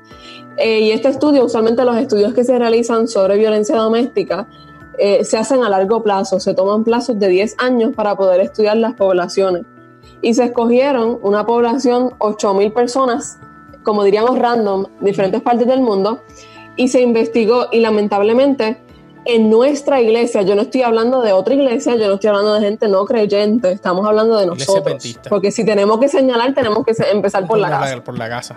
Eh, 0.58 0.82
y 0.82 0.92
este 0.92 1.08
estudio, 1.08 1.46
usualmente 1.46 1.86
los 1.86 1.98
estudios 1.98 2.34
que 2.34 2.44
se 2.44 2.60
realizan 2.60 3.08
sobre 3.08 3.38
violencia 3.38 3.78
doméstica, 3.78 4.48
eh, 5.00 5.24
se 5.24 5.38
hacen 5.38 5.64
a 5.64 5.70
largo 5.70 6.04
plazo, 6.04 6.40
se 6.40 6.54
toman 6.54 6.84
plazos 6.84 7.18
de 7.18 7.28
10 7.30 7.56
años 7.58 7.92
para 7.96 8.16
poder 8.16 8.42
estudiar 8.42 8.78
las 8.78 8.94
poblaciones. 8.94 9.64
Y 10.22 10.34
se 10.34 10.46
escogieron 10.46 11.20
una 11.24 11.46
población, 11.46 12.12
8.000 12.20 12.74
personas, 12.74 13.40
como 13.84 14.04
diríamos 14.04 14.38
random, 14.38 14.86
diferentes 15.02 15.42
partes 15.42 15.68
del 15.68 15.82
mundo, 15.82 16.22
y 16.76 16.88
se 16.90 17.02
investigó 17.02 17.68
y 17.72 17.80
lamentablemente 17.80 18.83
en 19.26 19.50
nuestra 19.50 20.02
iglesia, 20.02 20.42
yo 20.42 20.56
no 20.56 20.64
estoy 20.64 20.82
hablando 20.82 21.22
de 21.22 21.32
otra 21.34 21.54
iglesia, 21.54 21.96
yo 21.96 22.08
no 22.08 22.16
estoy 22.16 22.30
hablando 22.30 22.54
de 22.54 22.62
gente 22.62 22.88
no 22.88 23.06
creyente, 23.06 23.72
estamos 23.72 24.06
hablando 24.06 24.38
de 24.38 24.46
nosotros. 24.46 25.18
Porque 25.30 25.52
si 25.52 25.66
tenemos 25.66 26.00
que 26.00 26.08
señalar, 26.10 26.54
tenemos 26.54 26.86
que 26.86 26.94
empezar 27.12 27.48
por 27.48 27.58
la, 27.60 27.70
casa. 27.70 28.04
Por 28.04 28.18
la 28.18 28.30
casa. 28.30 28.56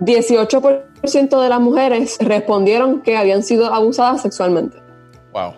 18% 0.00 1.42
de 1.42 1.48
las 1.48 1.60
mujeres 1.60 2.16
respondieron 2.20 3.02
que 3.02 3.16
habían 3.16 3.42
sido 3.42 3.72
abusadas 3.72 4.22
sexualmente. 4.22 4.78
Wow. 5.32 5.54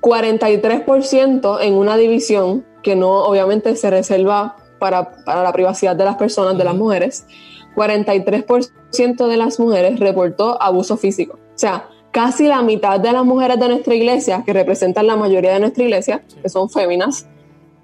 43% 0.00 1.58
en 1.62 1.74
una 1.74 1.96
división 1.96 2.64
que 2.82 2.94
no 2.94 3.24
obviamente 3.24 3.74
se 3.74 3.90
reserva 3.90 4.56
para, 4.78 5.10
la 5.26 5.52
privacidad 5.52 5.96
de 5.96 6.04
las 6.04 6.16
personas, 6.16 6.58
de 6.58 6.64
las 6.64 6.74
mujeres. 6.74 7.26
43% 7.74 9.26
de 9.26 9.36
las 9.36 9.58
mujeres 9.58 9.98
reportó 9.98 10.60
abuso 10.62 10.96
físico. 10.96 11.38
O 11.56 11.58
sea, 11.58 11.88
casi 12.10 12.46
la 12.48 12.60
mitad 12.60 13.00
de 13.00 13.12
las 13.12 13.24
mujeres 13.24 13.58
de 13.58 13.68
nuestra 13.68 13.94
iglesia, 13.94 14.42
que 14.44 14.52
representan 14.52 15.06
la 15.06 15.16
mayoría 15.16 15.54
de 15.54 15.60
nuestra 15.60 15.84
iglesia, 15.84 16.22
que 16.42 16.50
son 16.50 16.68
féminas, 16.68 17.26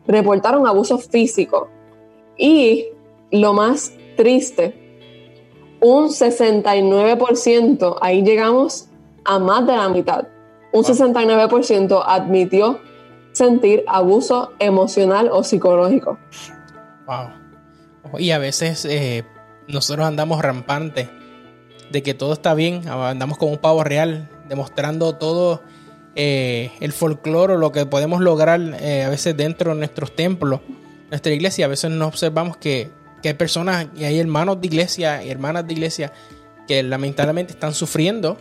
reportaron 0.06 0.66
abuso 0.66 0.98
físico. 0.98 1.70
Y 2.36 2.84
lo 3.30 3.54
más 3.54 3.94
triste, 4.14 4.74
un 5.80 6.08
69%, 6.08 7.96
ahí 8.02 8.22
llegamos 8.22 8.90
a 9.24 9.38
más 9.38 9.66
de 9.66 9.74
la 9.74 9.88
mitad, 9.88 10.26
un 10.70 10.84
69% 10.84 12.02
admitió 12.06 12.78
sentir 13.32 13.84
abuso 13.86 14.52
emocional 14.58 15.30
o 15.32 15.42
psicológico. 15.44 16.18
Wow. 17.06 18.18
Y 18.18 18.32
a 18.32 18.38
veces 18.38 18.84
eh, 18.84 19.24
nosotros 19.66 20.06
andamos 20.06 20.42
rampantes 20.42 21.08
de 21.93 22.03
que 22.03 22.14
todo 22.14 22.32
está 22.32 22.55
bien, 22.55 22.88
andamos 22.88 23.38
como 23.38 23.53
un 23.53 23.59
pavo 23.59 23.84
real, 23.84 24.28
demostrando 24.49 25.14
todo 25.14 25.62
eh, 26.14 26.70
el 26.80 26.93
folclore, 26.93 27.57
lo 27.57 27.72
que 27.72 27.86
podemos 27.86 28.20
lograr 28.20 28.61
eh, 28.80 29.05
a 29.05 29.09
veces 29.09 29.36
dentro 29.36 29.72
de 29.72 29.78
nuestros 29.78 30.14
templos, 30.14 30.61
nuestra 31.11 31.32
iglesia. 31.32 31.66
A 31.66 31.68
veces 31.68 31.90
nos 31.90 32.09
observamos 32.09 32.57
que, 32.57 32.90
hay 33.24 33.34
personas 33.34 33.86
y 33.97 34.03
hay 34.03 34.18
hermanos 34.18 34.61
de 34.61 34.66
iglesia 34.66 35.22
y 35.22 35.30
hermanas 35.30 35.64
de 35.66 35.72
iglesia 35.74 36.12
que 36.66 36.82
lamentablemente 36.82 37.53
están 37.53 37.72
sufriendo, 37.72 38.36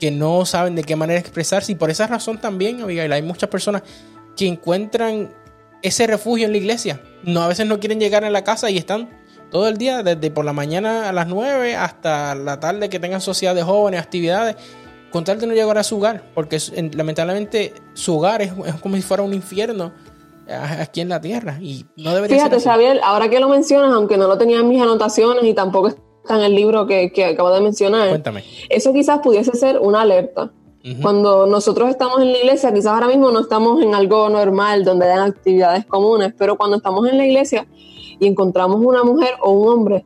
que 0.00 0.10
no 0.10 0.44
saben 0.44 0.74
de 0.74 0.82
qué 0.82 0.96
manera 0.96 1.20
expresarse. 1.20 1.70
Y 1.70 1.74
por 1.76 1.88
esa 1.88 2.08
razón 2.08 2.40
también, 2.40 2.82
Abigail, 2.82 3.12
hay 3.12 3.22
muchas 3.22 3.48
personas 3.48 3.82
que 4.36 4.48
encuentran 4.48 5.32
ese 5.82 6.06
refugio 6.08 6.46
en 6.46 6.52
la 6.52 6.58
iglesia. 6.58 7.00
No, 7.22 7.42
a 7.42 7.48
veces 7.48 7.66
no 7.66 7.78
quieren 7.78 8.00
llegar 8.00 8.24
a 8.24 8.30
la 8.30 8.42
casa 8.42 8.70
y 8.70 8.76
están 8.76 9.08
todo 9.52 9.68
el 9.68 9.76
día, 9.76 10.02
desde 10.02 10.30
por 10.30 10.44
la 10.44 10.54
mañana 10.54 11.10
a 11.10 11.12
las 11.12 11.28
9 11.28 11.76
hasta 11.76 12.34
la 12.34 12.58
tarde 12.58 12.88
que 12.88 12.98
tengan 12.98 13.20
sociedad 13.20 13.54
de 13.54 13.62
jóvenes, 13.62 14.00
actividades, 14.00 14.56
con 15.10 15.24
tal 15.24 15.38
de 15.38 15.46
no 15.46 15.52
llegar 15.52 15.76
a 15.76 15.84
su 15.84 15.98
hogar, 15.98 16.24
porque 16.34 16.58
lamentablemente 16.94 17.74
su 17.92 18.16
hogar 18.16 18.40
es, 18.40 18.52
como 18.80 18.96
si 18.96 19.02
fuera 19.02 19.22
un 19.22 19.34
infierno 19.34 19.92
eh, 20.48 20.54
aquí 20.54 21.02
en 21.02 21.10
la 21.10 21.20
tierra 21.20 21.58
y 21.60 21.84
no 21.96 22.14
debería 22.14 22.38
Fíjate, 22.38 22.60
Xavier, 22.60 22.98
ahora 23.04 23.28
que 23.28 23.38
lo 23.38 23.48
mencionas, 23.48 23.92
aunque 23.92 24.16
no 24.16 24.26
lo 24.26 24.38
tenía 24.38 24.60
en 24.60 24.68
mis 24.68 24.80
anotaciones 24.80 25.44
y 25.44 25.52
tampoco 25.52 25.88
está 25.88 26.36
en 26.36 26.44
el 26.44 26.54
libro 26.54 26.86
que, 26.86 27.12
que 27.12 27.26
acabo 27.26 27.52
de 27.52 27.60
mencionar, 27.60 28.08
Cuéntame. 28.08 28.42
eso 28.70 28.94
quizás 28.94 29.20
pudiese 29.20 29.52
ser 29.52 29.78
una 29.78 30.00
alerta. 30.00 30.50
Cuando 31.00 31.46
nosotros 31.46 31.90
estamos 31.90 32.20
en 32.22 32.32
la 32.32 32.38
iglesia, 32.38 32.74
quizás 32.74 32.88
ahora 32.88 33.06
mismo 33.06 33.30
no 33.30 33.38
estamos 33.38 33.80
en 33.80 33.94
algo 33.94 34.28
normal 34.28 34.84
donde 34.84 35.06
hayan 35.06 35.30
actividades 35.30 35.86
comunes, 35.86 36.34
pero 36.36 36.56
cuando 36.56 36.78
estamos 36.78 37.08
en 37.08 37.18
la 37.18 37.24
iglesia, 37.24 37.68
y 38.18 38.26
encontramos 38.26 38.80
una 38.84 39.02
mujer 39.04 39.34
o 39.40 39.52
un 39.52 39.68
hombre 39.68 40.04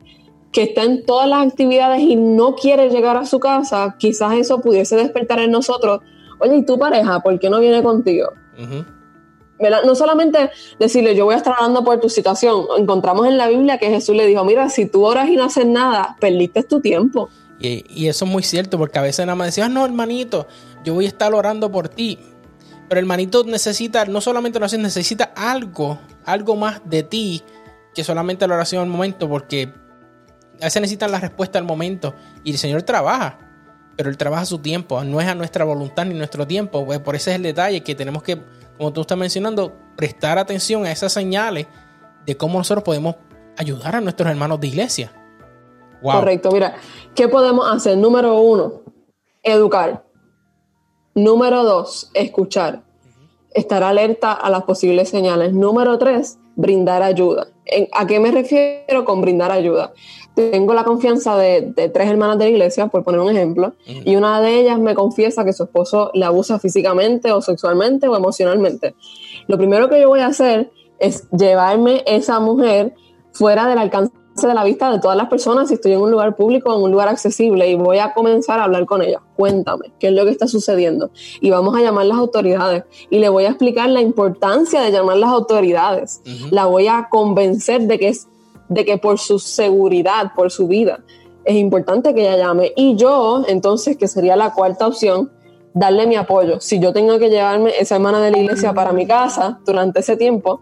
que 0.51 0.63
está 0.63 0.83
en 0.83 1.05
todas 1.05 1.27
las 1.27 1.45
actividades 1.45 2.01
y 2.01 2.15
no 2.15 2.55
quiere 2.55 2.89
llegar 2.89 3.17
a 3.17 3.25
su 3.25 3.39
casa, 3.39 3.95
quizás 3.99 4.33
eso 4.33 4.59
pudiese 4.59 4.95
despertar 4.95 5.39
en 5.39 5.51
nosotros, 5.51 6.01
oye, 6.39 6.57
¿y 6.57 6.65
tu 6.65 6.79
pareja? 6.79 7.19
¿Por 7.19 7.39
qué 7.39 7.49
no 7.49 7.59
viene 7.59 7.83
contigo? 7.83 8.29
No 9.59 9.95
solamente 9.95 10.51
decirle, 10.79 11.15
yo 11.15 11.25
voy 11.25 11.33
a 11.35 11.37
estar 11.37 11.55
hablando 11.57 11.83
por 11.83 11.99
tu 11.99 12.09
situación, 12.09 12.65
encontramos 12.77 13.27
en 13.27 13.37
la 13.37 13.47
Biblia 13.47 13.77
que 13.77 13.89
Jesús 13.89 14.15
le 14.15 14.25
dijo, 14.25 14.43
mira, 14.45 14.69
si 14.69 14.85
tú 14.85 15.05
oras 15.05 15.29
y 15.29 15.35
no 15.35 15.43
haces 15.43 15.65
nada, 15.65 16.15
perdiste 16.19 16.63
tu 16.63 16.79
tiempo. 16.79 17.29
Y, 17.59 18.07
eso 18.07 18.25
es 18.25 18.31
muy 18.31 18.43
cierto, 18.43 18.77
porque 18.77 18.99
a 18.99 19.01
veces 19.01 19.25
nada 19.25 19.35
más 19.35 19.47
decías, 19.47 19.69
no, 19.69 19.83
hermanito, 19.83 20.47
yo 20.83 20.93
voy 20.93 21.05
a 21.05 21.07
estar 21.07 21.33
orando 21.33 21.71
por 21.71 21.89
ti. 21.89 22.19
Pero 22.87 22.99
el 22.99 23.05
hermanito 23.05 23.43
necesita, 23.43 24.05
no 24.05 24.21
solamente 24.21 24.63
hace, 24.63 24.77
necesita 24.77 25.33
algo, 25.35 25.99
algo 26.25 26.55
más 26.55 26.81
de 26.85 27.03
ti 27.03 27.43
que 27.97 28.03
solamente 28.03 28.47
la 28.47 28.53
oración 28.53 28.83
al 28.83 28.89
momento, 28.89 29.27
porque 29.27 29.73
a 30.61 30.65
veces 30.65 30.79
necesitan 30.83 31.11
la 31.11 31.19
respuesta 31.19 31.57
al 31.57 31.65
momento 31.65 32.13
y 32.43 32.51
el 32.51 32.59
Señor 32.59 32.83
trabaja, 32.83 33.39
pero 33.95 34.11
Él 34.11 34.17
trabaja 34.17 34.43
a 34.43 34.45
su 34.45 34.59
tiempo, 34.59 35.03
no 35.03 35.19
es 35.19 35.27
a 35.27 35.33
nuestra 35.33 35.65
voluntad 35.65 36.05
ni 36.05 36.13
nuestro 36.13 36.45
tiempo, 36.45 36.85
pues 36.85 36.99
por 36.99 37.15
ese 37.15 37.31
es 37.31 37.37
el 37.37 37.41
detalle 37.41 37.81
que 37.81 37.95
tenemos 37.95 38.21
que, 38.21 38.39
como 38.77 38.93
tú 38.93 39.01
estás 39.01 39.17
mencionando, 39.17 39.73
prestar 39.95 40.37
atención 40.37 40.85
a 40.85 40.91
esas 40.91 41.11
señales 41.11 41.65
de 42.23 42.37
cómo 42.37 42.59
nosotros 42.59 42.83
podemos 42.83 43.15
ayudar 43.57 43.95
a 43.95 44.01
nuestros 44.01 44.29
hermanos 44.29 44.59
de 44.59 44.67
iglesia. 44.67 45.11
Correcto, 46.03 46.51
mira, 46.51 46.75
¿qué 47.15 47.27
podemos 47.27 47.67
hacer? 47.67 47.97
Número 47.97 48.39
uno, 48.39 48.83
educar. 49.41 50.05
Número 51.15 51.63
dos, 51.63 52.11
escuchar. 52.13 52.83
Estar 53.55 53.81
alerta 53.81 54.33
a 54.33 54.51
las 54.51 54.65
posibles 54.65 55.09
señales. 55.09 55.51
Número 55.51 55.97
tres, 55.97 56.37
brindar 56.57 57.03
ayuda. 57.03 57.47
¿A 57.93 58.05
qué 58.05 58.19
me 58.19 58.31
refiero 58.31 59.05
con 59.05 59.21
brindar 59.21 59.51
ayuda? 59.51 59.93
Tengo 60.33 60.73
la 60.73 60.83
confianza 60.83 61.37
de, 61.37 61.71
tres 61.93 62.09
hermanas 62.09 62.37
de 62.37 62.45
la 62.45 62.51
iglesia, 62.51 62.87
por 62.87 63.03
poner 63.03 63.21
un 63.21 63.29
ejemplo, 63.29 63.73
y 63.85 64.15
una 64.15 64.41
de 64.41 64.59
ellas 64.59 64.79
me 64.79 64.93
confiesa 64.93 65.45
que 65.45 65.53
su 65.53 65.63
esposo 65.63 66.11
la 66.13 66.27
abusa 66.27 66.59
físicamente 66.59 67.31
o 67.31 67.41
sexualmente 67.41 68.07
o 68.07 68.15
emocionalmente. 68.15 68.95
Lo 69.47 69.57
primero 69.57 69.87
que 69.87 70.01
yo 70.01 70.09
voy 70.09 70.19
a 70.19 70.27
hacer 70.27 70.71
es 70.99 71.29
llevarme 71.31 72.03
esa 72.05 72.39
mujer 72.39 72.93
fuera 73.31 73.67
del 73.67 73.77
alcance 73.77 74.11
de 74.45 74.53
la 74.53 74.63
vista 74.63 74.91
de 74.91 74.99
todas 74.99 75.17
las 75.17 75.29
personas 75.29 75.69
si 75.69 75.75
estoy 75.75 75.93
en 75.93 76.01
un 76.01 76.11
lugar 76.11 76.35
público, 76.35 76.75
en 76.75 76.83
un 76.83 76.91
lugar 76.91 77.07
accesible 77.07 77.67
y 77.67 77.75
voy 77.75 77.97
a 77.97 78.13
comenzar 78.13 78.59
a 78.59 78.65
hablar 78.65 78.85
con 78.85 79.01
ella. 79.01 79.21
Cuéntame, 79.35 79.93
¿qué 79.99 80.07
es 80.07 80.13
lo 80.13 80.25
que 80.25 80.31
está 80.31 80.47
sucediendo? 80.47 81.09
Y 81.41 81.49
vamos 81.49 81.75
a 81.75 81.81
llamar 81.81 82.05
las 82.05 82.17
autoridades 82.17 82.83
y 83.09 83.19
le 83.19 83.29
voy 83.29 83.45
a 83.45 83.49
explicar 83.49 83.89
la 83.89 84.01
importancia 84.01 84.81
de 84.81 84.91
llamar 84.91 85.17
las 85.17 85.31
autoridades. 85.31 86.21
La 86.51 86.65
voy 86.65 86.87
a 86.87 87.07
convencer 87.09 87.87
de 87.87 87.97
que 87.97 88.09
es 88.09 88.27
de 88.69 88.85
que 88.85 88.97
por 88.97 89.17
su 89.17 89.39
seguridad, 89.39 90.33
por 90.35 90.51
su 90.51 90.67
vida, 90.67 90.99
es 91.45 91.55
importante 91.55 92.13
que 92.13 92.21
ella 92.21 92.35
llame. 92.35 92.73
Y 92.75 92.97
yo, 92.97 93.45
entonces, 93.47 93.95
que 93.95 94.09
sería 94.09 94.35
la 94.35 94.51
cuarta 94.51 94.85
opción, 94.85 95.31
darle 95.73 96.05
mi 96.05 96.17
apoyo. 96.17 96.59
Si 96.59 96.77
yo 96.79 96.91
tengo 96.91 97.17
que 97.17 97.29
llevarme 97.29 97.71
esa 97.79 97.95
hermana 97.95 98.19
de 98.19 98.31
la 98.31 98.39
iglesia 98.39 98.73
para 98.73 98.91
mi 98.91 99.07
casa 99.07 99.61
durante 99.65 100.01
ese 100.01 100.17
tiempo, 100.17 100.59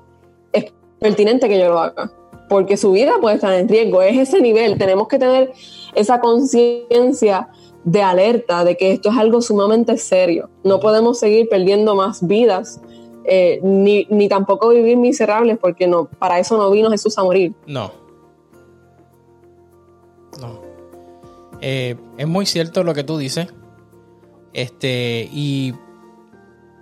es 0.53 0.71
pertinente 0.99 1.49
que 1.49 1.57
yo 1.57 1.69
lo 1.69 1.79
haga 1.79 2.11
porque 2.49 2.77
su 2.77 2.91
vida 2.91 3.13
puede 3.21 3.35
estar 3.35 3.53
en 3.53 3.67
riesgo. 3.67 4.01
Es 4.01 4.17
ese 4.17 4.41
nivel, 4.41 4.77
tenemos 4.77 5.07
que 5.07 5.19
tener 5.19 5.53
esa 5.93 6.19
conciencia 6.19 7.49
de 7.83 8.01
alerta 8.01 8.63
de 8.63 8.77
que 8.77 8.91
esto 8.91 9.09
es 9.09 9.17
algo 9.17 9.41
sumamente 9.41 9.97
serio. 9.97 10.49
No 10.63 10.79
podemos 10.79 11.19
seguir 11.19 11.47
perdiendo 11.49 11.95
más 11.95 12.25
vidas, 12.27 12.81
eh, 13.25 13.59
ni, 13.63 14.27
tampoco 14.27 14.69
vivir 14.69 14.97
miserables, 14.97 15.57
porque 15.59 15.87
no, 15.87 16.05
para 16.05 16.39
eso 16.39 16.57
no 16.57 16.69
vino 16.71 16.89
Jesús 16.89 17.17
a 17.17 17.23
morir. 17.23 17.53
No. 17.67 17.91
No. 20.41 20.61
Eh, 21.61 21.95
es 22.17 22.27
muy 22.27 22.45
cierto 22.45 22.83
lo 22.83 22.93
que 22.93 23.03
tú 23.03 23.17
dices. 23.17 23.47
Este, 24.53 25.29
y 25.31 25.73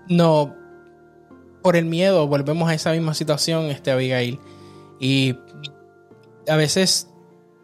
no, 0.08 0.54
por 1.62 1.76
el 1.76 1.86
miedo, 1.86 2.28
volvemos 2.28 2.70
a 2.70 2.74
esa 2.74 2.92
misma 2.92 3.14
situación, 3.14 3.66
este 3.66 3.92
Abigail. 3.92 4.40
Y 5.04 5.36
a 6.48 6.56
veces 6.56 7.10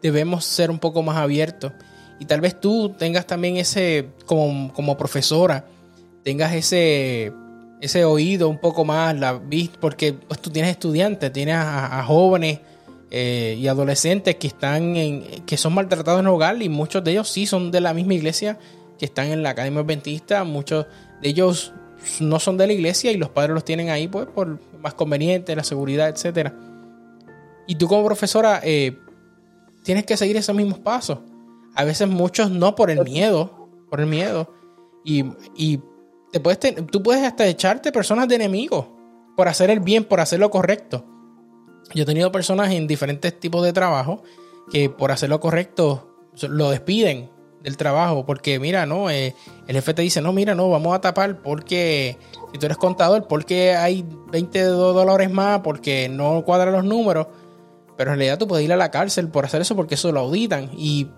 debemos 0.02 0.44
ser 0.44 0.70
un 0.70 0.78
poco 0.78 1.02
más 1.02 1.16
abiertos. 1.16 1.72
Y 2.18 2.26
tal 2.26 2.42
vez 2.42 2.60
tú 2.60 2.90
tengas 2.98 3.26
también 3.26 3.56
ese, 3.56 4.10
como, 4.26 4.70
como 4.74 4.98
profesora, 4.98 5.64
tengas 6.22 6.52
ese, 6.52 7.32
ese 7.80 8.04
oído 8.04 8.50
un 8.50 8.58
poco 8.58 8.84
más, 8.84 9.18
la 9.18 9.40
porque 9.80 10.12
pues, 10.12 10.38
tú 10.38 10.50
tienes 10.50 10.72
estudiantes, 10.72 11.32
tienes 11.32 11.54
a, 11.56 12.04
jóvenes 12.06 12.60
eh, 13.10 13.56
y 13.58 13.68
adolescentes 13.68 14.36
que 14.36 14.46
están 14.46 14.96
en, 14.96 15.22
que 15.46 15.56
son 15.56 15.72
maltratados 15.72 16.20
en 16.20 16.26
el 16.26 16.32
hogar 16.32 16.62
y 16.62 16.68
muchos 16.68 17.02
de 17.02 17.12
ellos 17.12 17.30
sí 17.30 17.46
son 17.46 17.70
de 17.70 17.80
la 17.80 17.94
misma 17.94 18.12
iglesia 18.12 18.58
que 18.98 19.06
están 19.06 19.28
en 19.28 19.42
la 19.42 19.50
Academia 19.50 19.80
Adventista, 19.80 20.44
muchos 20.44 20.84
de 21.22 21.28
ellos 21.30 21.72
no 22.20 22.38
son 22.38 22.58
de 22.58 22.66
la 22.66 22.74
iglesia 22.74 23.12
y 23.12 23.16
los 23.16 23.30
padres 23.30 23.54
los 23.54 23.64
tienen 23.64 23.88
ahí 23.88 24.08
pues 24.08 24.26
por 24.26 24.58
más 24.82 24.92
conveniente, 24.92 25.56
la 25.56 25.64
seguridad, 25.64 26.10
etcétera. 26.10 26.54
Y 27.70 27.76
tú 27.76 27.86
como 27.86 28.04
profesora 28.04 28.60
eh, 28.64 28.98
tienes 29.84 30.04
que 30.04 30.16
seguir 30.16 30.36
esos 30.36 30.56
mismos 30.56 30.80
pasos. 30.80 31.20
A 31.76 31.84
veces 31.84 32.08
muchos 32.08 32.50
no 32.50 32.74
por 32.74 32.90
el 32.90 33.04
miedo, 33.04 33.68
por 33.88 34.00
el 34.00 34.06
miedo. 34.06 34.52
Y, 35.04 35.24
y 35.54 35.80
te 36.32 36.40
puedes 36.40 36.58
tú 36.90 37.00
puedes 37.00 37.22
hasta 37.22 37.46
echarte 37.46 37.92
personas 37.92 38.26
de 38.26 38.34
enemigos 38.34 38.86
por 39.36 39.46
hacer 39.46 39.70
el 39.70 39.78
bien, 39.78 40.02
por 40.02 40.18
hacer 40.18 40.40
lo 40.40 40.50
correcto. 40.50 41.06
Yo 41.94 42.02
he 42.02 42.06
tenido 42.06 42.32
personas 42.32 42.72
en 42.72 42.88
diferentes 42.88 43.38
tipos 43.38 43.62
de 43.62 43.72
trabajo 43.72 44.24
que 44.72 44.90
por 44.90 45.12
hacer 45.12 45.28
lo 45.28 45.38
correcto 45.38 46.10
lo 46.42 46.70
despiden 46.70 47.30
del 47.62 47.76
trabajo 47.76 48.26
porque 48.26 48.58
mira, 48.58 48.84
no, 48.84 49.10
eh, 49.10 49.36
el 49.68 49.76
jefe 49.76 49.94
te 49.94 50.02
dice, 50.02 50.20
no, 50.20 50.32
mira, 50.32 50.56
no, 50.56 50.68
vamos 50.70 50.92
a 50.92 51.00
tapar 51.00 51.40
porque 51.40 52.18
si 52.52 52.58
tú 52.58 52.66
eres 52.66 52.78
contador, 52.78 53.28
porque 53.28 53.76
hay 53.76 54.04
20 54.32 54.60
dólares 54.64 55.30
más, 55.30 55.60
porque 55.60 56.08
no 56.08 56.42
cuadran 56.44 56.72
los 56.72 56.84
números, 56.84 57.28
pero 58.00 58.12
en 58.12 58.16
realidad 58.16 58.38
tú 58.38 58.48
puedes 58.48 58.64
ir 58.64 58.72
a 58.72 58.78
la 58.78 58.90
cárcel 58.90 59.28
por 59.28 59.44
hacer 59.44 59.60
eso 59.60 59.76
porque 59.76 59.94
eso 59.94 60.10
lo 60.10 60.20
auditan 60.20 60.70
y 60.74 61.08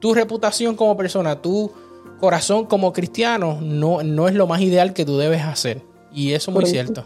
tu 0.00 0.14
reputación 0.14 0.74
como 0.74 0.96
persona, 0.96 1.40
tu 1.40 1.70
corazón 2.18 2.66
como 2.66 2.92
cristiano 2.92 3.60
no, 3.62 4.02
no 4.02 4.26
es 4.26 4.34
lo 4.34 4.48
más 4.48 4.60
ideal 4.60 4.94
que 4.94 5.04
tú 5.04 5.16
debes 5.16 5.44
hacer 5.44 5.84
y 6.12 6.32
eso 6.32 6.50
es 6.50 6.56
muy 6.56 6.66
cierto 6.66 7.04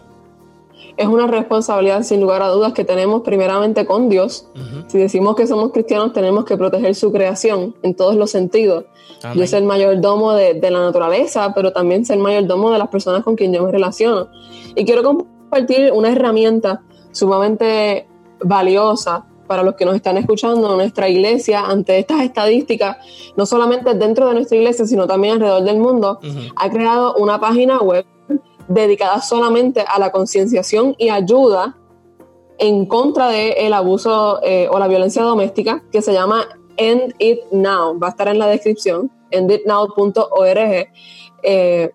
es 0.97 1.07
una 1.07 1.27
responsabilidad 1.27 2.05
sin 2.05 2.23
lugar 2.23 2.41
a 2.41 2.49
dudas 2.49 2.73
que 2.73 2.85
tenemos 2.85 3.21
primeramente 3.21 3.87
con 3.87 4.09
Dios. 4.09 4.47
Si 4.89 4.99
decimos 4.99 5.37
que 5.37 5.47
somos 5.47 5.73
cristianos, 5.73 6.13
tenemos 6.13 6.45
que 6.45 6.57
proteger 6.57 6.95
su 6.95 7.13
creación 7.13 7.75
en 7.83 7.95
todos 7.95 8.15
los 8.15 8.31
sentidos. 8.31 8.85
Yo 9.35 9.47
soy 9.47 9.61
el 9.61 9.65
mayordomo 9.65 10.35
de, 10.35 10.55
de, 10.55 10.71
la 10.71 10.81
naturaleza, 10.81 11.55
pero 11.55 11.73
también 11.73 12.05
soy 12.05 12.17
el 12.17 12.23
mayordomo 12.23 12.71
de 12.71 12.79
las 12.79 12.89
personas 12.89 13.25
con 13.25 13.37
quien 13.37 13.55
yo 13.55 13.63
me 13.63 13.73
relaciono. 13.73 14.29
Y 14.75 14.85
quiero 14.85 15.03
compartir 15.03 15.93
una 15.93 16.11
herramienta 16.11 16.83
sumamente 17.13 18.07
valiosa 18.45 19.27
para 19.47 19.63
los 19.63 19.75
que 19.75 19.85
nos 19.85 19.95
están 19.95 20.17
escuchando 20.17 20.71
en 20.71 20.77
nuestra 20.79 21.09
iglesia 21.09 21.61
ante 21.61 21.99
estas 21.99 22.23
estadísticas, 22.23 22.97
no 23.37 23.45
solamente 23.45 23.93
dentro 23.95 24.29
de 24.29 24.35
nuestra 24.35 24.57
iglesia, 24.57 24.87
sino 24.87 25.07
también 25.07 25.35
alrededor 25.35 25.65
del 25.65 25.79
mundo, 25.79 26.21
ha 26.57 26.71
creado 26.71 27.17
una 27.17 27.39
página 27.39 27.79
web 27.79 28.07
dedicada 28.69 29.21
solamente 29.21 29.85
a 29.87 29.99
la 29.99 30.11
concienciación 30.11 30.95
y 30.97 31.11
ayuda 31.11 31.77
en 32.59 32.87
contra 32.87 33.29
del 33.29 33.55
el 33.57 33.73
abuso 33.73 34.41
eh, 34.43 34.69
o 34.71 34.79
la 34.79 34.89
violencia 34.89 35.23
doméstica, 35.23 35.83
que 35.91 36.01
se 36.01 36.13
llama 36.13 36.47
End 36.77 37.15
It 37.19 37.41
Now. 37.51 37.99
Va 37.99 38.07
a 38.09 38.11
estar 38.11 38.29
en 38.29 38.39
la 38.39 38.47
descripción, 38.47 39.11
enditnow.org. 39.31 40.89
Eh, 41.43 41.91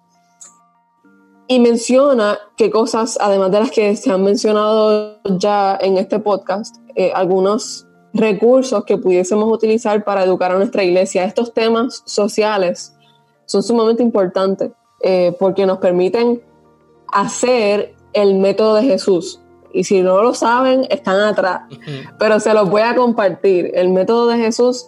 y 1.48 1.60
menciona 1.60 2.40
qué 2.58 2.70
cosas, 2.70 3.18
además 3.22 3.52
de 3.52 3.60
las 3.60 3.72
que 3.72 3.96
se 3.96 4.12
han 4.12 4.24
mencionado 4.24 5.20
ya 5.38 5.78
en 5.80 5.98
este 5.98 6.20
podcast, 6.20 6.76
eh, 6.96 7.12
algunos 7.14 7.88
recursos 8.14 8.84
que 8.86 8.98
pudiésemos 8.98 9.52
utilizar 9.52 10.04
para 10.04 10.24
educar 10.24 10.52
a 10.52 10.58
nuestra 10.58 10.84
iglesia. 10.84 11.24
Estos 11.24 11.54
temas 11.54 12.04
sociales 12.06 12.96
son 13.46 13.64
sumamente 13.64 14.04
importantes 14.04 14.72
porque 15.40 15.68
nos 15.68 15.78
permiten 15.78 16.42
hacer 17.14 17.96
el 18.14 18.36
método 18.36 18.76
de 18.76 18.84
Jesús. 18.84 19.40
Y 19.74 19.84
si 19.84 20.02
no 20.02 20.22
lo 20.22 20.34
saben, 20.34 20.88
están 20.90 21.20
atrás. 21.20 21.62
Pero 22.18 22.40
se 22.40 22.54
los 22.54 22.70
voy 22.70 22.82
a 22.82 22.96
compartir. 22.96 23.72
El 23.74 23.90
método 23.90 24.28
de 24.28 24.38
Jesús 24.38 24.88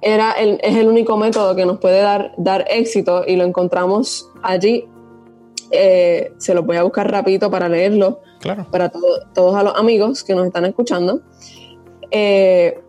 era 0.00 0.32
el, 0.32 0.58
es 0.62 0.76
el 0.76 0.88
único 0.88 1.16
método 1.16 1.56
que 1.56 1.66
nos 1.66 1.78
puede 1.78 2.00
dar, 2.00 2.32
dar 2.36 2.66
éxito 2.68 3.24
y 3.26 3.36
lo 3.36 3.44
encontramos 3.44 4.28
allí. 4.42 4.86
Eh, 5.70 6.32
se 6.38 6.54
los 6.54 6.64
voy 6.64 6.76
a 6.76 6.82
buscar 6.82 7.10
rapidito 7.10 7.50
para 7.50 7.68
leerlo. 7.68 8.20
Claro. 8.40 8.66
Para 8.70 8.90
todos 8.90 9.54
a 9.54 9.62
los 9.62 9.74
amigos 9.76 10.24
que 10.24 10.34
nos 10.34 10.46
están 10.46 10.64
escuchando. 10.64 11.20
Eh, 12.10 12.80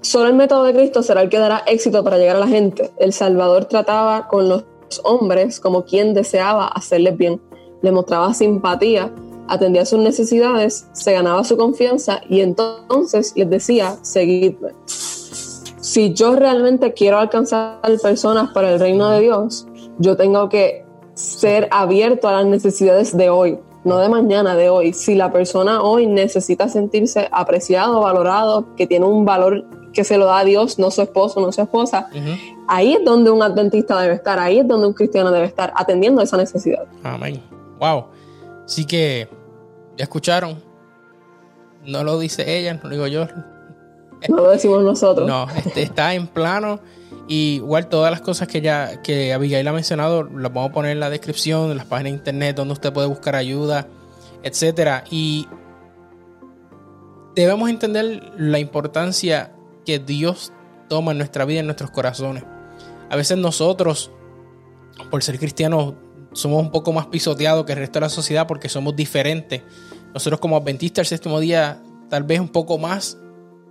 solo 0.00 0.28
el 0.28 0.34
método 0.34 0.64
de 0.64 0.74
Cristo 0.74 1.02
será 1.02 1.22
el 1.22 1.28
que 1.28 1.38
dará 1.38 1.62
éxito 1.66 2.04
para 2.04 2.18
llegar 2.18 2.36
a 2.36 2.40
la 2.40 2.48
gente. 2.48 2.90
El 2.98 3.12
Salvador 3.12 3.66
trataba 3.66 4.28
con 4.28 4.48
los 4.48 4.64
hombres 5.02 5.60
como 5.60 5.84
quien 5.84 6.14
deseaba 6.14 6.66
hacerles 6.66 7.16
bien. 7.16 7.40
Le 7.82 7.92
mostraba 7.92 8.32
simpatía, 8.34 9.12
atendía 9.48 9.84
sus 9.84 9.98
necesidades, 9.98 10.86
se 10.92 11.12
ganaba 11.12 11.44
su 11.44 11.56
confianza 11.56 12.20
y 12.28 12.40
entonces 12.40 13.32
les 13.36 13.48
decía, 13.48 13.98
seguidme. 14.02 14.70
Si 14.86 16.14
yo 16.14 16.34
realmente 16.34 16.92
quiero 16.92 17.18
alcanzar 17.18 17.78
personas 18.02 18.50
para 18.52 18.72
el 18.72 18.80
reino 18.80 19.10
de 19.10 19.20
Dios, 19.20 19.66
yo 19.98 20.16
tengo 20.16 20.48
que 20.48 20.84
ser 21.14 21.68
abierto 21.70 22.28
a 22.28 22.32
las 22.32 22.46
necesidades 22.46 23.16
de 23.16 23.30
hoy, 23.30 23.58
no 23.84 23.98
de 23.98 24.08
mañana, 24.08 24.54
de 24.56 24.68
hoy. 24.68 24.92
Si 24.92 25.14
la 25.14 25.32
persona 25.32 25.82
hoy 25.82 26.06
necesita 26.06 26.68
sentirse 26.68 27.28
apreciado, 27.30 28.00
valorado, 28.00 28.74
que 28.76 28.86
tiene 28.86 29.06
un 29.06 29.24
valor 29.24 29.64
que 29.92 30.04
se 30.04 30.18
lo 30.18 30.26
da 30.26 30.40
a 30.40 30.44
Dios, 30.44 30.78
no 30.78 30.90
su 30.90 31.02
esposo, 31.02 31.40
no 31.40 31.52
su 31.52 31.62
esposa. 31.62 32.08
Ahí 32.66 32.94
es 32.94 33.04
donde 33.04 33.30
un 33.30 33.42
adventista 33.42 34.00
debe 34.00 34.14
estar, 34.14 34.38
ahí 34.38 34.58
es 34.58 34.68
donde 34.68 34.88
un 34.88 34.92
cristiano 34.92 35.30
debe 35.30 35.46
estar, 35.46 35.72
atendiendo 35.76 36.20
esa 36.20 36.36
necesidad. 36.36 36.84
Amén. 37.02 37.40
Wow. 37.78 38.06
Así 38.64 38.84
que, 38.84 39.28
¿ya 39.96 40.04
escucharon? 40.04 40.62
No 41.86 42.02
lo 42.02 42.18
dice 42.18 42.58
ella, 42.58 42.74
no 42.74 42.80
lo 42.84 42.88
digo 42.90 43.06
yo. 43.06 43.26
No 44.28 44.36
lo 44.36 44.50
decimos 44.50 44.82
nosotros. 44.82 45.28
No, 45.28 45.46
este, 45.56 45.82
está 45.82 46.14
en 46.14 46.26
plano. 46.26 46.80
Y 47.26 47.54
igual 47.56 47.88
todas 47.88 48.10
las 48.10 48.20
cosas 48.20 48.48
que 48.48 48.60
ya 48.60 49.00
que 49.02 49.32
Abigail 49.32 49.66
ha 49.66 49.72
mencionado 49.72 50.24
las 50.24 50.52
vamos 50.52 50.70
a 50.70 50.72
poner 50.72 50.92
en 50.92 51.00
la 51.00 51.10
descripción 51.10 51.68
de 51.68 51.74
las 51.74 51.86
páginas 51.86 52.12
de 52.12 52.18
internet 52.18 52.56
donde 52.56 52.74
usted 52.74 52.92
puede 52.92 53.08
buscar 53.08 53.34
ayuda, 53.34 53.88
etcétera. 54.42 55.04
Y 55.10 55.48
debemos 57.34 57.70
entender 57.70 58.32
la 58.36 58.58
importancia 58.58 59.52
que 59.86 59.98
Dios 59.98 60.52
toma 60.88 61.12
en 61.12 61.18
nuestra 61.18 61.44
vida, 61.44 61.60
en 61.60 61.66
nuestros 61.66 61.90
corazones. 61.90 62.44
A 63.08 63.16
veces 63.16 63.38
nosotros, 63.38 64.10
por 65.10 65.22
ser 65.22 65.38
cristianos, 65.38 65.94
somos 66.32 66.60
un 66.60 66.70
poco 66.70 66.92
más 66.92 67.06
pisoteados 67.06 67.64
que 67.64 67.72
el 67.72 67.78
resto 67.78 68.00
de 68.00 68.06
la 68.06 68.10
sociedad 68.10 68.46
porque 68.46 68.68
somos 68.68 68.94
diferentes. 68.94 69.62
Nosotros 70.12 70.40
como 70.40 70.56
adventistas 70.56 71.00
el 71.02 71.06
séptimo 71.18 71.40
día, 71.40 71.82
tal 72.10 72.24
vez 72.24 72.40
un 72.40 72.48
poco 72.48 72.76
más, 72.76 73.18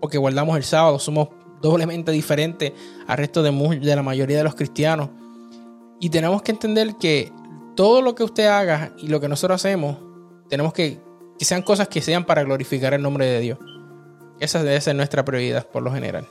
porque 0.02 0.18
guardamos 0.18 0.58
el 0.58 0.64
sábado, 0.64 0.98
somos 0.98 1.30
doblemente 1.64 2.12
diferentes 2.12 2.74
al 3.08 3.18
resto 3.18 3.42
de, 3.42 3.52
de 3.80 3.96
la 3.96 4.04
mayoría 4.04 4.38
de 4.38 4.44
los 4.44 4.54
cristianos. 4.54 5.10
Y 6.00 6.12
tenemos 6.12 6.44
que 6.44 6.52
entender 6.52 6.96
que 7.00 7.32
todo 7.76 8.04
lo 8.04 8.14
que 8.14 8.24
usted 8.24 8.46
haga 8.46 8.94
y 9.00 9.08
lo 9.08 9.20
que 9.20 9.28
nosotros 9.28 9.56
hacemos, 9.56 9.98
tenemos 10.48 10.74
que 10.74 11.02
que 11.38 11.46
sean 11.46 11.62
cosas 11.62 11.88
que 11.88 12.02
sean 12.02 12.26
para 12.26 12.44
glorificar 12.44 12.94
el 12.94 13.02
nombre 13.02 13.26
de 13.26 13.40
Dios. 13.40 13.60
Esa 14.40 14.64
debe 14.64 14.80
ser 14.82 14.96
nuestra 14.96 15.24
prioridad 15.24 15.66
por 15.68 15.84
lo 15.84 15.92
general. 15.92 16.28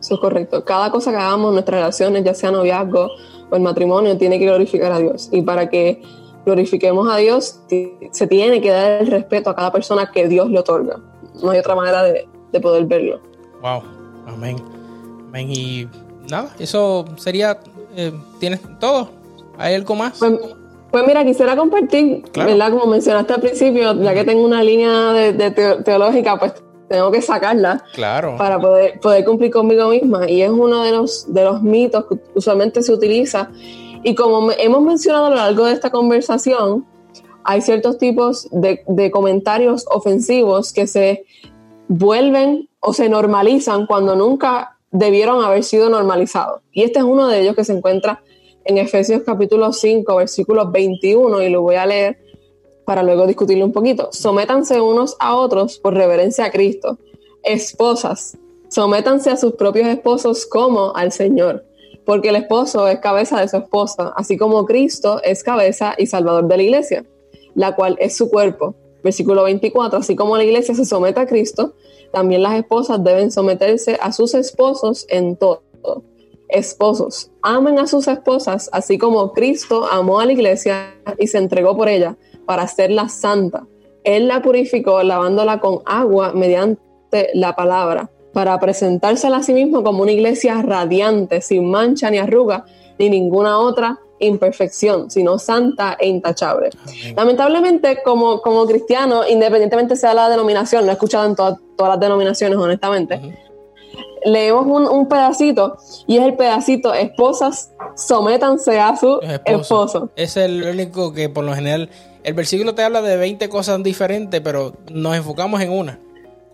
Eso 0.00 0.14
es 0.14 0.20
correcto. 0.20 0.64
Cada 0.64 0.90
cosa 0.90 1.10
que 1.10 1.16
hagamos 1.16 1.48
en 1.48 1.54
nuestras 1.54 1.80
relaciones, 1.80 2.24
ya 2.24 2.34
sea 2.34 2.50
noviazgo 2.50 3.08
o 3.50 3.56
el 3.56 3.62
matrimonio, 3.62 4.16
tiene 4.16 4.38
que 4.38 4.46
glorificar 4.46 4.92
a 4.92 4.98
Dios. 4.98 5.28
Y 5.32 5.42
para 5.42 5.68
que 5.68 6.02
glorifiquemos 6.44 7.08
a 7.10 7.16
Dios, 7.16 7.60
se 7.68 8.26
tiene 8.26 8.60
que 8.60 8.70
dar 8.70 9.02
el 9.02 9.06
respeto 9.08 9.50
a 9.50 9.56
cada 9.56 9.72
persona 9.72 10.10
que 10.12 10.28
Dios 10.28 10.48
le 10.50 10.60
otorga. 10.60 11.00
No 11.42 11.50
hay 11.50 11.58
otra 11.58 11.74
manera 11.74 12.02
de, 12.04 12.28
poder 12.62 12.86
verlo. 12.86 13.20
Wow. 13.60 13.82
Amén. 14.26 14.56
Amén. 15.28 15.50
Y 15.50 15.88
nada, 16.30 16.54
eso 16.58 17.04
sería. 17.16 17.58
Eh, 17.96 18.12
¿Tienes 18.38 18.60
todo? 18.78 19.10
¿Hay 19.58 19.74
algo 19.74 19.94
más? 19.94 20.18
Pues, 20.18 20.34
pues 20.90 21.06
mira, 21.06 21.24
quisiera 21.24 21.56
compartir, 21.56 22.24
¿verdad? 22.34 22.70
Como 22.70 22.86
mencionaste 22.86 23.34
al 23.34 23.40
principio, 23.40 24.00
ya 24.02 24.14
que 24.14 24.24
tengo 24.24 24.44
una 24.44 24.62
línea 24.62 25.12
de, 25.12 25.50
teológica, 25.84 26.38
pues 26.38 26.54
tengo 26.88 27.10
que 27.10 27.20
sacarla 27.20 27.82
claro. 27.94 28.36
para 28.36 28.60
poder, 28.60 29.00
poder 29.00 29.24
cumplir 29.24 29.50
conmigo 29.50 29.90
misma. 29.90 30.28
Y 30.30 30.42
es 30.42 30.50
uno 30.50 30.82
de 30.82 30.92
los, 30.92 31.32
de 31.32 31.44
los 31.44 31.62
mitos 31.62 32.06
que 32.06 32.18
usualmente 32.34 32.82
se 32.82 32.92
utiliza. 32.92 33.50
Y 34.02 34.14
como 34.14 34.52
hemos 34.52 34.82
mencionado 34.82 35.26
a 35.26 35.30
lo 35.30 35.36
largo 35.36 35.64
de 35.64 35.72
esta 35.72 35.90
conversación, 35.90 36.86
hay 37.44 37.60
ciertos 37.60 37.98
tipos 37.98 38.48
de, 38.50 38.82
de 38.86 39.10
comentarios 39.10 39.84
ofensivos 39.88 40.72
que 40.72 40.86
se 40.86 41.24
vuelven 41.88 42.68
o 42.80 42.92
se 42.92 43.08
normalizan 43.08 43.86
cuando 43.86 44.16
nunca 44.16 44.78
debieron 44.90 45.44
haber 45.44 45.64
sido 45.64 45.88
normalizados. 45.88 46.62
Y 46.72 46.82
este 46.82 47.00
es 47.00 47.04
uno 47.04 47.28
de 47.28 47.40
ellos 47.40 47.54
que 47.54 47.64
se 47.64 47.72
encuentra 47.72 48.22
en 48.64 48.78
Efesios 48.78 49.22
capítulo 49.24 49.72
5, 49.72 50.16
versículo 50.16 50.70
21, 50.70 51.42
y 51.42 51.50
lo 51.50 51.62
voy 51.62 51.76
a 51.76 51.86
leer 51.86 52.18
para 52.84 53.02
luego 53.02 53.26
discutirlo 53.26 53.64
un 53.64 53.72
poquito. 53.72 54.08
Sométanse 54.12 54.80
unos 54.80 55.16
a 55.18 55.36
otros 55.36 55.78
por 55.78 55.94
reverencia 55.94 56.46
a 56.46 56.50
Cristo. 56.50 56.98
esposas, 57.42 58.36
sométanse 58.68 59.30
a 59.30 59.36
sus 59.36 59.52
propios 59.52 59.86
esposos 59.86 60.46
como 60.46 60.94
al 60.96 61.12
Señor, 61.12 61.64
porque 62.04 62.30
el 62.30 62.36
esposo 62.36 62.88
es 62.88 62.98
cabeza 62.98 63.40
de 63.40 63.48
su 63.48 63.56
esposa, 63.58 64.12
así 64.16 64.36
como 64.36 64.64
Cristo 64.64 65.20
es 65.22 65.44
cabeza 65.44 65.94
y 65.96 66.06
salvador 66.06 66.48
de 66.48 66.56
la 66.56 66.62
iglesia, 66.62 67.04
la 67.54 67.76
cual 67.76 67.96
es 68.00 68.16
su 68.16 68.28
cuerpo. 68.30 68.74
Versículo 69.02 69.44
24, 69.44 69.98
así 69.98 70.16
como 70.16 70.36
la 70.36 70.44
iglesia 70.44 70.74
se 70.74 70.84
somete 70.84 71.20
a 71.20 71.26
Cristo, 71.26 71.74
también 72.12 72.42
las 72.42 72.54
esposas 72.54 73.02
deben 73.02 73.30
someterse 73.30 73.98
a 74.00 74.12
sus 74.12 74.34
esposos 74.34 75.06
en 75.08 75.36
todo. 75.36 75.62
Esposos, 76.48 77.30
amen 77.42 77.78
a 77.78 77.86
sus 77.86 78.06
esposas, 78.08 78.70
así 78.72 78.98
como 78.98 79.32
Cristo 79.32 79.86
amó 79.90 80.20
a 80.20 80.26
la 80.26 80.32
iglesia 80.32 80.94
y 81.18 81.26
se 81.26 81.38
entregó 81.38 81.76
por 81.76 81.88
ella 81.88 82.16
para 82.46 82.62
hacerla 82.62 83.08
santa. 83.08 83.66
Él 84.04 84.28
la 84.28 84.42
purificó 84.42 85.02
lavándola 85.02 85.58
con 85.58 85.80
agua 85.84 86.32
mediante 86.32 87.30
la 87.34 87.56
palabra, 87.56 88.10
para 88.32 88.60
presentársela 88.60 89.38
a 89.38 89.42
sí 89.42 89.54
mismo 89.54 89.82
como 89.82 90.02
una 90.02 90.12
iglesia 90.12 90.60
radiante, 90.62 91.40
sin 91.40 91.70
mancha 91.70 92.10
ni 92.10 92.18
arruga, 92.18 92.66
ni 92.98 93.10
ninguna 93.10 93.58
otra 93.58 93.98
imperfección, 94.18 95.10
sino 95.10 95.38
santa 95.38 95.96
e 95.98 96.08
intachable. 96.08 96.70
Lamentablemente, 97.14 98.02
como, 98.04 98.40
como 98.40 98.66
cristiano, 98.66 99.26
independientemente 99.28 99.96
sea 99.96 100.14
la 100.14 100.28
denominación, 100.28 100.84
lo 100.84 100.90
he 100.90 100.94
escuchado 100.94 101.26
en 101.26 101.36
todas 101.36 101.58
las 101.78 102.00
denominaciones, 102.00 102.58
honestamente, 102.58 103.20
leemos 104.24 104.66
un, 104.66 105.08
pedacito 105.08 105.76
y 106.06 106.18
es 106.18 106.24
el 106.24 106.34
pedacito, 106.34 106.92
esposas, 106.92 107.72
sométanse 107.94 108.78
a 108.78 108.96
su 108.96 109.20
esposo. 109.44 110.10
Es 110.16 110.36
el 110.36 110.62
único 110.64 111.12
que 111.12 111.28
por 111.28 111.44
lo 111.44 111.54
general, 111.54 111.90
el 112.24 112.34
versículo 112.34 112.74
te 112.74 112.82
habla 112.82 113.02
de 113.02 113.16
20 113.16 113.48
cosas 113.48 113.82
diferentes, 113.82 114.40
pero 114.40 114.74
nos 114.90 115.16
enfocamos 115.16 115.60
en 115.60 115.70
una. 115.70 116.00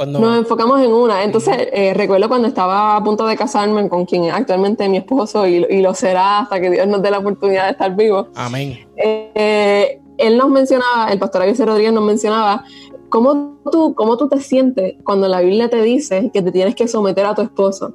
Nos 0.06 0.38
enfocamos 0.38 0.80
en 0.80 0.92
una. 0.92 1.22
Entonces, 1.22 1.68
eh, 1.72 1.94
recuerdo 1.94 2.28
cuando 2.28 2.48
estaba 2.48 2.96
a 2.96 3.04
punto 3.04 3.26
de 3.26 3.36
casarme 3.36 3.88
con 3.88 4.04
quien 4.04 4.30
actualmente 4.30 4.84
es 4.84 4.90
mi 4.90 4.96
esposo 4.96 5.46
y, 5.46 5.82
lo 5.82 5.94
será 5.94 6.40
hasta 6.40 6.60
que 6.60 6.70
Dios 6.70 6.86
nos 6.86 7.02
dé 7.02 7.10
la 7.10 7.18
oportunidad 7.18 7.64
de 7.64 7.70
estar 7.72 7.94
vivos. 7.94 8.28
Amén. 8.34 8.86
Eh, 8.96 10.00
él 10.18 10.36
nos 10.36 10.48
mencionaba, 10.50 11.08
el 11.10 11.18
pastor 11.18 11.42
Avice 11.42 11.64
Rodríguez 11.64 11.92
nos 11.92 12.04
mencionaba, 12.04 12.64
¿cómo 13.08 13.58
tú, 13.70 13.94
¿cómo 13.94 14.16
tú 14.16 14.28
te 14.28 14.40
sientes 14.40 14.94
cuando 15.04 15.28
la 15.28 15.40
Biblia 15.40 15.68
te 15.68 15.82
dice 15.82 16.30
que 16.32 16.42
te 16.42 16.52
tienes 16.52 16.74
que 16.74 16.88
someter 16.88 17.26
a 17.26 17.34
tu 17.34 17.42
esposo? 17.42 17.94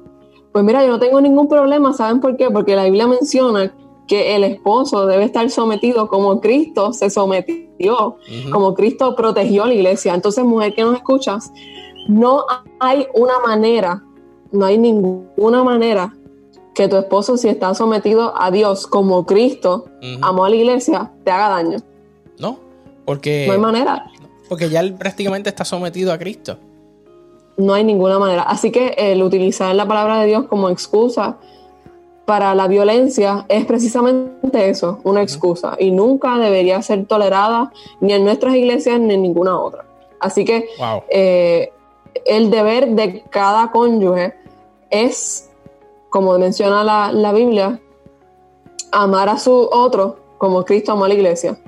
Pues 0.52 0.64
mira, 0.64 0.84
yo 0.84 0.90
no 0.90 0.98
tengo 0.98 1.20
ningún 1.20 1.48
problema, 1.48 1.92
¿saben 1.92 2.20
por 2.20 2.36
qué? 2.36 2.50
Porque 2.50 2.74
la 2.74 2.84
Biblia 2.84 3.06
menciona 3.06 3.72
que 4.08 4.34
el 4.34 4.42
esposo 4.42 5.06
debe 5.06 5.24
estar 5.24 5.48
sometido 5.50 6.08
como 6.08 6.40
Cristo 6.40 6.92
se 6.92 7.10
sometió, 7.10 8.16
como 8.50 8.74
Cristo 8.74 9.14
protegió 9.14 9.64
a 9.64 9.66
la 9.68 9.74
iglesia. 9.74 10.14
Entonces, 10.14 10.44
mujer 10.44 10.74
que 10.74 10.82
nos 10.82 10.96
escuchas, 10.96 11.52
no 12.08 12.44
hay 12.80 13.06
una 13.14 13.38
manera, 13.38 14.02
no 14.50 14.64
hay 14.64 14.78
ninguna 14.78 15.62
manera 15.62 16.12
que 16.74 16.88
tu 16.88 16.96
esposo, 16.96 17.36
si 17.36 17.48
está 17.48 17.74
sometido 17.74 18.34
a 18.40 18.50
Dios 18.50 18.86
como 18.86 19.26
Cristo, 19.26 19.86
amó 20.22 20.44
a 20.44 20.50
la 20.50 20.56
iglesia, 20.56 21.12
te 21.24 21.30
haga 21.30 21.48
daño. 21.50 21.78
No, 22.38 22.58
porque... 23.04 23.44
No 23.46 23.52
hay 23.52 23.58
manera. 23.58 24.10
Porque 24.48 24.70
ya 24.70 24.80
él 24.80 24.94
prácticamente 24.94 25.50
está 25.50 25.64
sometido 25.64 26.12
a 26.12 26.18
Cristo. 26.18 26.56
No 27.56 27.74
hay 27.74 27.84
ninguna 27.84 28.18
manera. 28.18 28.42
Así 28.42 28.70
que 28.70 28.94
el 28.96 29.22
utilizar 29.22 29.74
la 29.74 29.86
palabra 29.86 30.20
de 30.20 30.26
Dios 30.28 30.46
como 30.46 30.70
excusa 30.70 31.38
para 32.24 32.54
la 32.54 32.68
violencia 32.68 33.44
es 33.48 33.66
precisamente 33.66 34.70
eso, 34.70 35.00
una 35.02 35.20
excusa. 35.20 35.76
Y 35.78 35.90
nunca 35.90 36.38
debería 36.38 36.80
ser 36.80 37.06
tolerada 37.06 37.72
ni 38.00 38.12
en 38.12 38.24
nuestras 38.24 38.54
iglesias 38.54 39.00
ni 39.00 39.14
en 39.14 39.22
ninguna 39.22 39.58
otra. 39.58 39.84
Así 40.20 40.44
que 40.44 40.68
eh, 41.10 41.72
el 42.24 42.50
deber 42.50 42.90
de 42.90 43.22
cada 43.30 43.70
cónyuge 43.70 44.34
es, 44.90 45.50
como 46.10 46.38
menciona 46.38 46.84
la, 46.84 47.32
Biblia, 47.32 47.80
amar 48.92 49.28
a 49.28 49.38
su 49.38 49.52
otro 49.52 50.16
como 50.38 50.64
Cristo 50.64 50.92
amó 50.92 51.04
a 51.04 51.08
la 51.08 51.14
iglesia. 51.14 51.58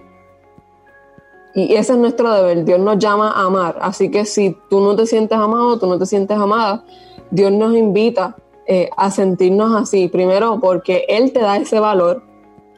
Y 1.55 1.75
ese 1.75 1.95
es 1.95 1.99
nuestro 1.99 2.33
deber. 2.33 2.65
Dios 2.65 2.79
nos 2.79 2.99
llama 2.99 3.33
a 3.33 3.47
amar. 3.47 3.79
Así 3.81 4.11
que 4.11 4.25
si 4.25 4.57
tú 4.69 4.81
no 4.81 4.95
te 4.95 5.07
sientes 5.07 5.37
amado, 5.37 5.79
tú 5.79 5.87
no 5.87 5.99
te 5.99 6.07
sientes 6.07 6.39
amada, 6.39 6.85
Dios 7.31 7.51
nos 7.51 7.75
invita 7.75 8.37
eh, 8.67 8.89
a 8.97 9.11
sentirnos 9.11 9.75
así. 9.75 10.09
Primero, 10.09 10.61
porque 10.61 11.05
Él 11.09 11.33
te 11.33 11.41
da 11.41 11.57
ese 11.57 11.81
valor. 11.81 12.23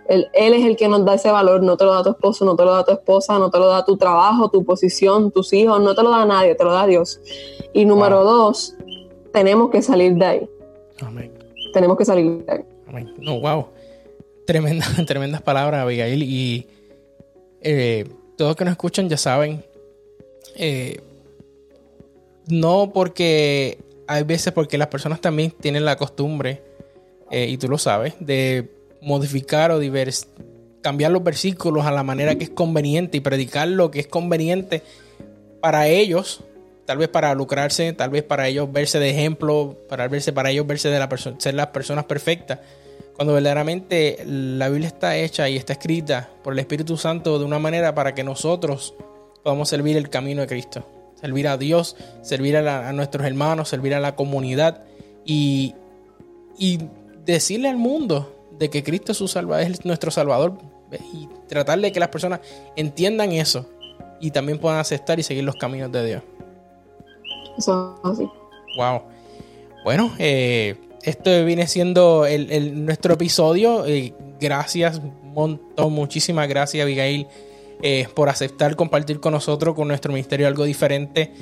Él, 0.08 0.28
es 0.34 0.64
el 0.64 0.76
que 0.76 0.88
nos 0.88 1.04
da 1.04 1.14
ese 1.14 1.30
valor. 1.30 1.62
No 1.62 1.76
te 1.76 1.84
lo 1.84 1.92
da 1.92 2.02
tu 2.02 2.10
esposo, 2.10 2.44
no 2.44 2.56
te 2.56 2.64
lo 2.64 2.72
da 2.72 2.84
tu 2.84 2.92
esposa, 2.92 3.38
no 3.38 3.50
te 3.50 3.58
lo 3.58 3.66
da 3.66 3.84
tu 3.84 3.96
trabajo, 3.96 4.50
tu 4.50 4.64
posición, 4.64 5.30
tus 5.30 5.52
hijos. 5.52 5.80
No 5.80 5.94
te 5.94 6.02
lo 6.02 6.10
da 6.10 6.24
nadie, 6.24 6.54
te 6.54 6.64
lo 6.64 6.72
da 6.72 6.86
Dios. 6.86 7.20
Y 7.72 7.84
número 7.84 8.24
dos, 8.24 8.74
tenemos 9.32 9.70
que 9.70 9.82
salir 9.82 10.14
de 10.14 10.24
ahí. 10.24 10.50
Amén. 11.00 11.32
Tenemos 11.72 11.96
que 11.96 12.04
salir 12.04 12.44
de 12.44 12.52
ahí. 12.52 12.64
Amén. 12.88 13.14
No, 13.18 13.40
wow. 13.40 13.66
Tremenda, 14.46 14.84
tremendas 15.06 15.42
palabras, 15.42 15.82
Abigail. 15.82 16.22
Y 16.22 16.66
eh, 17.60 18.08
todos 18.36 18.56
que 18.56 18.64
nos 18.64 18.72
escuchan 18.72 19.08
ya 19.08 19.16
saben. 19.16 19.64
Eh, 20.56 21.00
no 22.48 22.90
porque 22.92 23.78
hay 24.06 24.24
veces 24.24 24.52
porque 24.52 24.76
las 24.78 24.88
personas 24.88 25.20
también 25.20 25.52
tienen 25.52 25.84
la 25.84 25.96
costumbre, 25.96 26.62
eh, 27.30 27.46
y 27.48 27.56
tú 27.56 27.68
lo 27.68 27.78
sabes, 27.78 28.14
de 28.20 28.68
modificar 29.02 29.70
o 29.70 29.78
divers 29.78 30.28
cambiar 30.80 31.12
los 31.12 31.22
versículos 31.22 31.86
a 31.86 31.92
la 31.92 32.02
manera 32.02 32.34
que 32.34 32.44
es 32.44 32.50
conveniente 32.50 33.18
y 33.18 33.20
predicar 33.20 33.68
lo 33.68 33.90
que 33.90 34.00
es 34.00 34.06
conveniente 34.06 34.82
para 35.60 35.86
ellos 35.86 36.42
tal 36.84 36.98
vez 36.98 37.08
para 37.08 37.34
lucrarse, 37.34 37.92
tal 37.92 38.10
vez 38.10 38.22
para 38.22 38.48
ellos 38.48 38.70
verse 38.72 38.98
de 38.98 39.10
ejemplo, 39.10 39.76
para 39.88 40.08
verse 40.08 40.32
para 40.32 40.50
ellos 40.50 40.66
verse 40.66 40.88
de 40.88 40.98
la 40.98 41.08
ser 41.38 41.54
las 41.54 41.68
personas 41.68 42.04
perfectas. 42.04 42.58
Cuando 43.14 43.34
verdaderamente 43.34 44.22
la 44.26 44.68
Biblia 44.68 44.88
está 44.88 45.16
hecha 45.16 45.48
y 45.48 45.56
está 45.56 45.74
escrita 45.74 46.30
por 46.42 46.54
el 46.54 46.58
Espíritu 46.58 46.96
Santo 46.96 47.38
de 47.38 47.44
una 47.44 47.58
manera 47.58 47.94
para 47.94 48.14
que 48.14 48.24
nosotros 48.24 48.94
podamos 49.42 49.68
servir 49.68 49.96
el 49.96 50.08
camino 50.08 50.40
de 50.40 50.46
Cristo, 50.46 50.86
servir 51.20 51.46
a 51.46 51.56
Dios, 51.56 51.96
servir 52.22 52.56
a, 52.56 52.92
nuestros 52.92 53.26
hermanos, 53.26 53.68
servir 53.68 53.94
a 53.94 54.00
la 54.00 54.16
comunidad 54.16 54.84
y, 55.24 55.74
y 56.58 56.80
decirle 57.24 57.68
al 57.68 57.76
mundo 57.76 58.34
de 58.62 58.70
que 58.70 58.84
Cristo 58.84 59.10
es, 59.10 59.18
su 59.18 59.26
salvador, 59.26 59.68
es 59.68 59.84
nuestro 59.84 60.12
Salvador 60.12 60.56
y 61.12 61.28
tratar 61.48 61.80
de 61.80 61.90
que 61.90 61.98
las 61.98 62.10
personas 62.10 62.38
entiendan 62.76 63.32
eso 63.32 63.68
y 64.20 64.30
también 64.30 64.58
puedan 64.58 64.78
aceptar 64.78 65.18
y 65.18 65.24
seguir 65.24 65.42
los 65.42 65.56
caminos 65.56 65.90
de 65.90 66.06
Dios. 66.06 66.22
Eso 67.58 67.98
así. 68.04 68.28
Wow. 68.76 69.02
Bueno, 69.82 70.12
eh, 70.20 70.76
esto 71.02 71.44
viene 71.44 71.66
siendo 71.66 72.24
el, 72.24 72.86
nuestro 72.86 73.14
episodio. 73.14 73.84
Eh, 73.84 74.14
gracias, 74.40 74.98
un 74.98 75.34
montón, 75.34 75.92
muchísimas 75.92 76.46
gracias, 76.46 76.84
Abigail, 76.84 77.26
eh, 77.82 78.06
por 78.14 78.28
aceptar 78.28 78.76
compartir 78.76 79.18
con 79.18 79.32
nosotros, 79.32 79.74
con 79.74 79.88
nuestro 79.88 80.12
ministerio, 80.12 80.46
algo 80.46 80.62
diferente. 80.62 81.32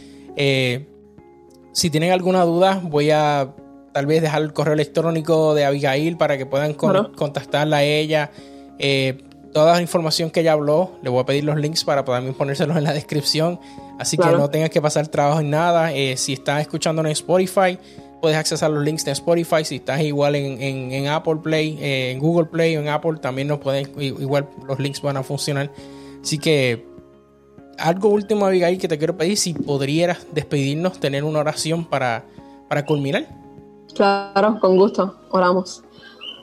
si 1.72 1.90
tienen 1.90 2.12
alguna 2.12 2.44
duda, 2.46 2.80
voy 2.82 3.10
a 3.10 3.54
tal 3.92 4.06
vez 4.06 4.22
dejar 4.22 4.42
el 4.42 4.52
correo 4.52 4.74
electrónico 4.74 5.54
de 5.54 5.64
Abigail 5.64 6.16
para 6.16 6.38
que 6.38 6.46
puedan 6.46 6.74
contactarla 6.74 7.78
a 7.78 7.82
ella. 7.82 8.30
toda 9.52 9.74
la 9.74 9.82
información 9.82 10.30
que 10.30 10.40
ella 10.40 10.52
habló, 10.52 10.92
le 11.02 11.10
voy 11.10 11.20
a 11.22 11.26
pedir 11.26 11.44
los 11.44 11.56
links 11.56 11.84
para 11.84 12.04
poder 12.04 12.32
ponérselos 12.34 12.76
en 12.76 12.84
la 12.84 12.92
descripción. 12.92 13.58
Así 14.00 14.16
que 14.16 14.24
no 14.24 14.48
tengas 14.48 14.70
que 14.70 14.80
pasar 14.80 15.08
trabajo 15.08 15.40
en 15.40 15.50
nada. 15.50 15.92
Eh, 15.92 16.16
si 16.16 16.32
estás 16.32 16.62
escuchando 16.62 17.02
en 17.02 17.08
Spotify, 17.08 17.78
puedes 18.22 18.34
accesar 18.38 18.70
los 18.70 18.82
links 18.82 19.04
de 19.04 19.10
Spotify. 19.12 19.62
Si 19.62 19.76
estás 19.76 20.00
igual 20.00 20.36
en, 20.36 21.06
Apple 21.06 21.36
Play, 21.42 21.78
eh, 21.78 22.12
en 22.12 22.18
Google 22.18 22.46
Play 22.46 22.78
o 22.78 22.80
en 22.80 22.88
Apple, 22.88 23.18
también 23.20 23.48
nos 23.48 23.58
pueden, 23.58 23.90
igual 24.00 24.48
los 24.66 24.78
links 24.78 25.02
van 25.02 25.18
a 25.18 25.22
funcionar. 25.22 25.70
Así 26.22 26.38
que 26.38 26.86
algo 27.76 28.08
último, 28.08 28.46
Abigail, 28.46 28.78
que 28.78 28.88
te 28.88 28.96
quiero 28.96 29.18
pedir, 29.18 29.36
si 29.36 29.52
podrías 29.52 30.26
despedirnos, 30.32 30.98
tener 30.98 31.22
una 31.22 31.40
oración 31.40 31.84
para, 31.84 32.24
para 32.70 32.86
culminar. 32.86 33.26
Claro, 33.94 34.58
con 34.60 34.76
gusto, 34.76 35.16
oramos. 35.30 35.82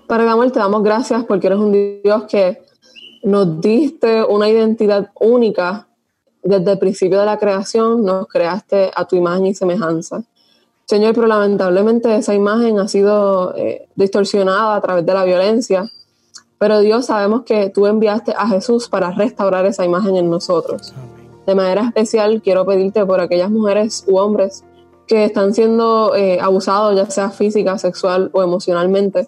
Padre 0.08 0.30
amor, 0.30 0.52
te 0.52 0.60
damos 0.60 0.84
gracias 0.84 1.24
porque 1.26 1.48
eres 1.48 1.60
un 1.60 1.72
Dios 2.04 2.24
que 2.30 2.62
nos 3.24 3.60
diste 3.60 4.24
una 4.24 4.50
identidad 4.50 5.12
única 5.20 5.88
desde 6.48 6.72
el 6.72 6.80
principio 6.80 7.20
de 7.20 7.26
la 7.26 7.38
creación 7.38 8.04
nos 8.04 8.28
creaste 8.28 8.91
a 8.95 9.06
tu 9.06 9.16
imagen 9.16 9.48
y 9.48 9.54
semejanza. 9.54 10.24
Señor, 10.86 11.14
pero 11.14 11.28
lamentablemente 11.28 12.16
esa 12.16 12.34
imagen 12.34 12.80
ha 12.80 12.88
sido 12.88 13.54
eh, 13.58 13.89
distorsionada 13.95 14.76
a 14.76 14.82
través 14.82 15.06
de 15.06 15.14
la 15.14 15.26
violencia. 15.26 15.91
Pero 16.58 16.80
Dios, 16.80 17.08
sabemos 17.08 17.43
que 17.43 17.70
tú 17.70 17.86
enviaste 17.86 18.34
a 18.36 18.48
Jesús 18.48 18.88
para 18.88 19.12
restaurar 19.12 19.66
esa 19.66 19.84
imagen 19.84 20.16
en 20.16 20.30
nosotros. 20.30 20.93
De 21.45 21.54
manera 21.54 21.82
especial, 21.82 22.41
quiero 22.41 22.66
pedirte 22.66 23.06
por 23.06 23.20
aquellas 23.20 23.52
mujeres 23.52 24.06
u 24.08 24.18
hombres 24.18 24.64
que 25.08 25.26
están 25.26 25.53
siendo 25.53 26.16
eh, 26.16 26.39
abusados, 26.39 26.95
ya 26.95 27.10
sea 27.10 27.30
física, 27.30 27.78
sexual 27.78 28.30
o 28.34 28.43
emocionalmente, 28.43 29.28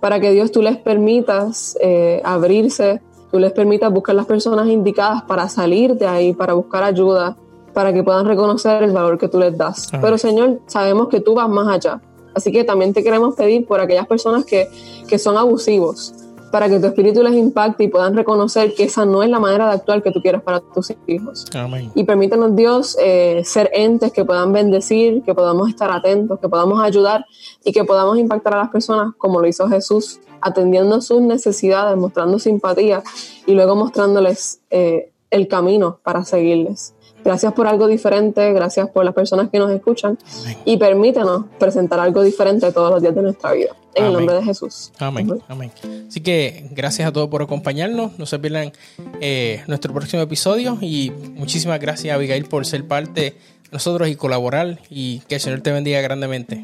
para 0.00 0.20
que 0.20 0.30
Dios 0.32 0.52
tú 0.52 0.62
les 0.62 0.76
permitas 0.76 1.76
eh, 1.80 2.20
abrirse 2.24 3.00
tú 3.32 3.38
les 3.38 3.52
permitas 3.52 3.90
buscar 3.90 4.14
las 4.14 4.26
personas 4.26 4.68
indicadas 4.68 5.22
para 5.22 5.48
salir 5.48 5.96
de 5.96 6.06
ahí, 6.06 6.34
para 6.34 6.52
buscar 6.52 6.84
ayuda, 6.84 7.34
para 7.72 7.92
que 7.92 8.02
puedan 8.02 8.26
reconocer 8.26 8.82
el 8.82 8.92
valor 8.92 9.18
que 9.18 9.26
tú 9.26 9.38
les 9.38 9.56
das. 9.56 9.88
Pero 10.02 10.18
Señor, 10.18 10.60
sabemos 10.66 11.08
que 11.08 11.20
tú 11.20 11.34
vas 11.34 11.48
más 11.48 11.66
allá. 11.66 12.02
Así 12.34 12.52
que 12.52 12.62
también 12.62 12.92
te 12.92 13.02
queremos 13.02 13.34
pedir 13.34 13.66
por 13.66 13.80
aquellas 13.80 14.06
personas 14.06 14.44
que, 14.44 14.68
que 15.08 15.18
son 15.18 15.38
abusivos, 15.38 16.14
para 16.52 16.68
que 16.68 16.78
tu 16.78 16.86
espíritu 16.86 17.22
les 17.22 17.32
impacte 17.32 17.84
y 17.84 17.88
puedan 17.88 18.14
reconocer 18.14 18.74
que 18.74 18.84
esa 18.84 19.06
no 19.06 19.22
es 19.22 19.30
la 19.30 19.40
manera 19.40 19.66
de 19.66 19.72
actuar 19.72 20.02
que 20.02 20.12
tú 20.12 20.20
quieres 20.20 20.42
para 20.42 20.60
tus 20.60 20.92
hijos. 21.06 21.46
Amén. 21.54 21.90
Y 21.94 22.04
permítanos, 22.04 22.54
Dios, 22.54 22.96
eh, 23.00 23.42
ser 23.44 23.70
entes 23.72 24.12
que 24.12 24.24
puedan 24.24 24.52
bendecir, 24.52 25.22
que 25.22 25.34
podamos 25.34 25.70
estar 25.70 25.90
atentos, 25.90 26.38
que 26.38 26.48
podamos 26.50 26.80
ayudar 26.82 27.24
y 27.64 27.72
que 27.72 27.84
podamos 27.84 28.18
impactar 28.18 28.54
a 28.54 28.58
las 28.58 28.68
personas 28.68 29.14
como 29.16 29.40
lo 29.40 29.48
hizo 29.48 29.66
Jesús, 29.66 30.20
atendiendo 30.42 31.00
sus 31.00 31.22
necesidades, 31.22 31.96
mostrando 31.96 32.38
simpatía 32.38 33.02
y 33.46 33.54
luego 33.54 33.74
mostrándoles 33.74 34.60
eh, 34.70 35.10
el 35.30 35.48
camino 35.48 36.00
para 36.02 36.22
seguirles. 36.24 36.94
Gracias 37.24 37.52
por 37.52 37.66
algo 37.66 37.86
diferente, 37.86 38.52
gracias 38.52 38.88
por 38.90 39.04
las 39.04 39.14
personas 39.14 39.48
que 39.50 39.58
nos 39.58 39.70
escuchan 39.70 40.18
y 40.64 40.76
permítanos 40.76 41.44
presentar 41.58 42.00
algo 42.00 42.22
diferente 42.22 42.72
todos 42.72 42.90
los 42.90 43.02
días 43.02 43.14
de 43.14 43.22
nuestra 43.22 43.52
vida. 43.52 43.76
En 43.94 44.06
el 44.06 44.12
nombre 44.14 44.36
de 44.36 44.42
Jesús. 44.42 44.90
Amén. 44.98 45.40
Amén. 45.48 45.70
Así 46.08 46.20
que 46.20 46.66
gracias 46.70 47.08
a 47.08 47.12
todos 47.12 47.28
por 47.28 47.42
acompañarnos. 47.42 48.18
No 48.18 48.24
se 48.24 48.38
pierdan 48.38 48.72
eh, 49.20 49.62
nuestro 49.66 49.92
próximo 49.92 50.22
episodio 50.22 50.78
y 50.80 51.10
muchísimas 51.34 51.78
gracias 51.78 52.14
Abigail 52.14 52.46
por 52.46 52.64
ser 52.64 52.86
parte 52.88 53.20
de 53.20 53.36
nosotros 53.70 54.08
y 54.08 54.16
colaborar 54.16 54.78
y 54.88 55.20
que 55.20 55.36
el 55.36 55.40
Señor 55.40 55.60
te 55.60 55.72
bendiga 55.72 56.00
grandemente. 56.00 56.62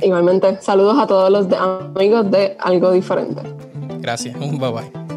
Igualmente, 0.00 0.60
saludos 0.60 0.98
a 0.98 1.06
todos 1.06 1.30
los 1.30 1.46
amigos 1.52 2.30
de 2.30 2.56
Algo 2.60 2.92
Diferente. 2.92 3.42
Gracias. 4.00 4.38
Bye 4.38 4.58
bye. 4.58 5.07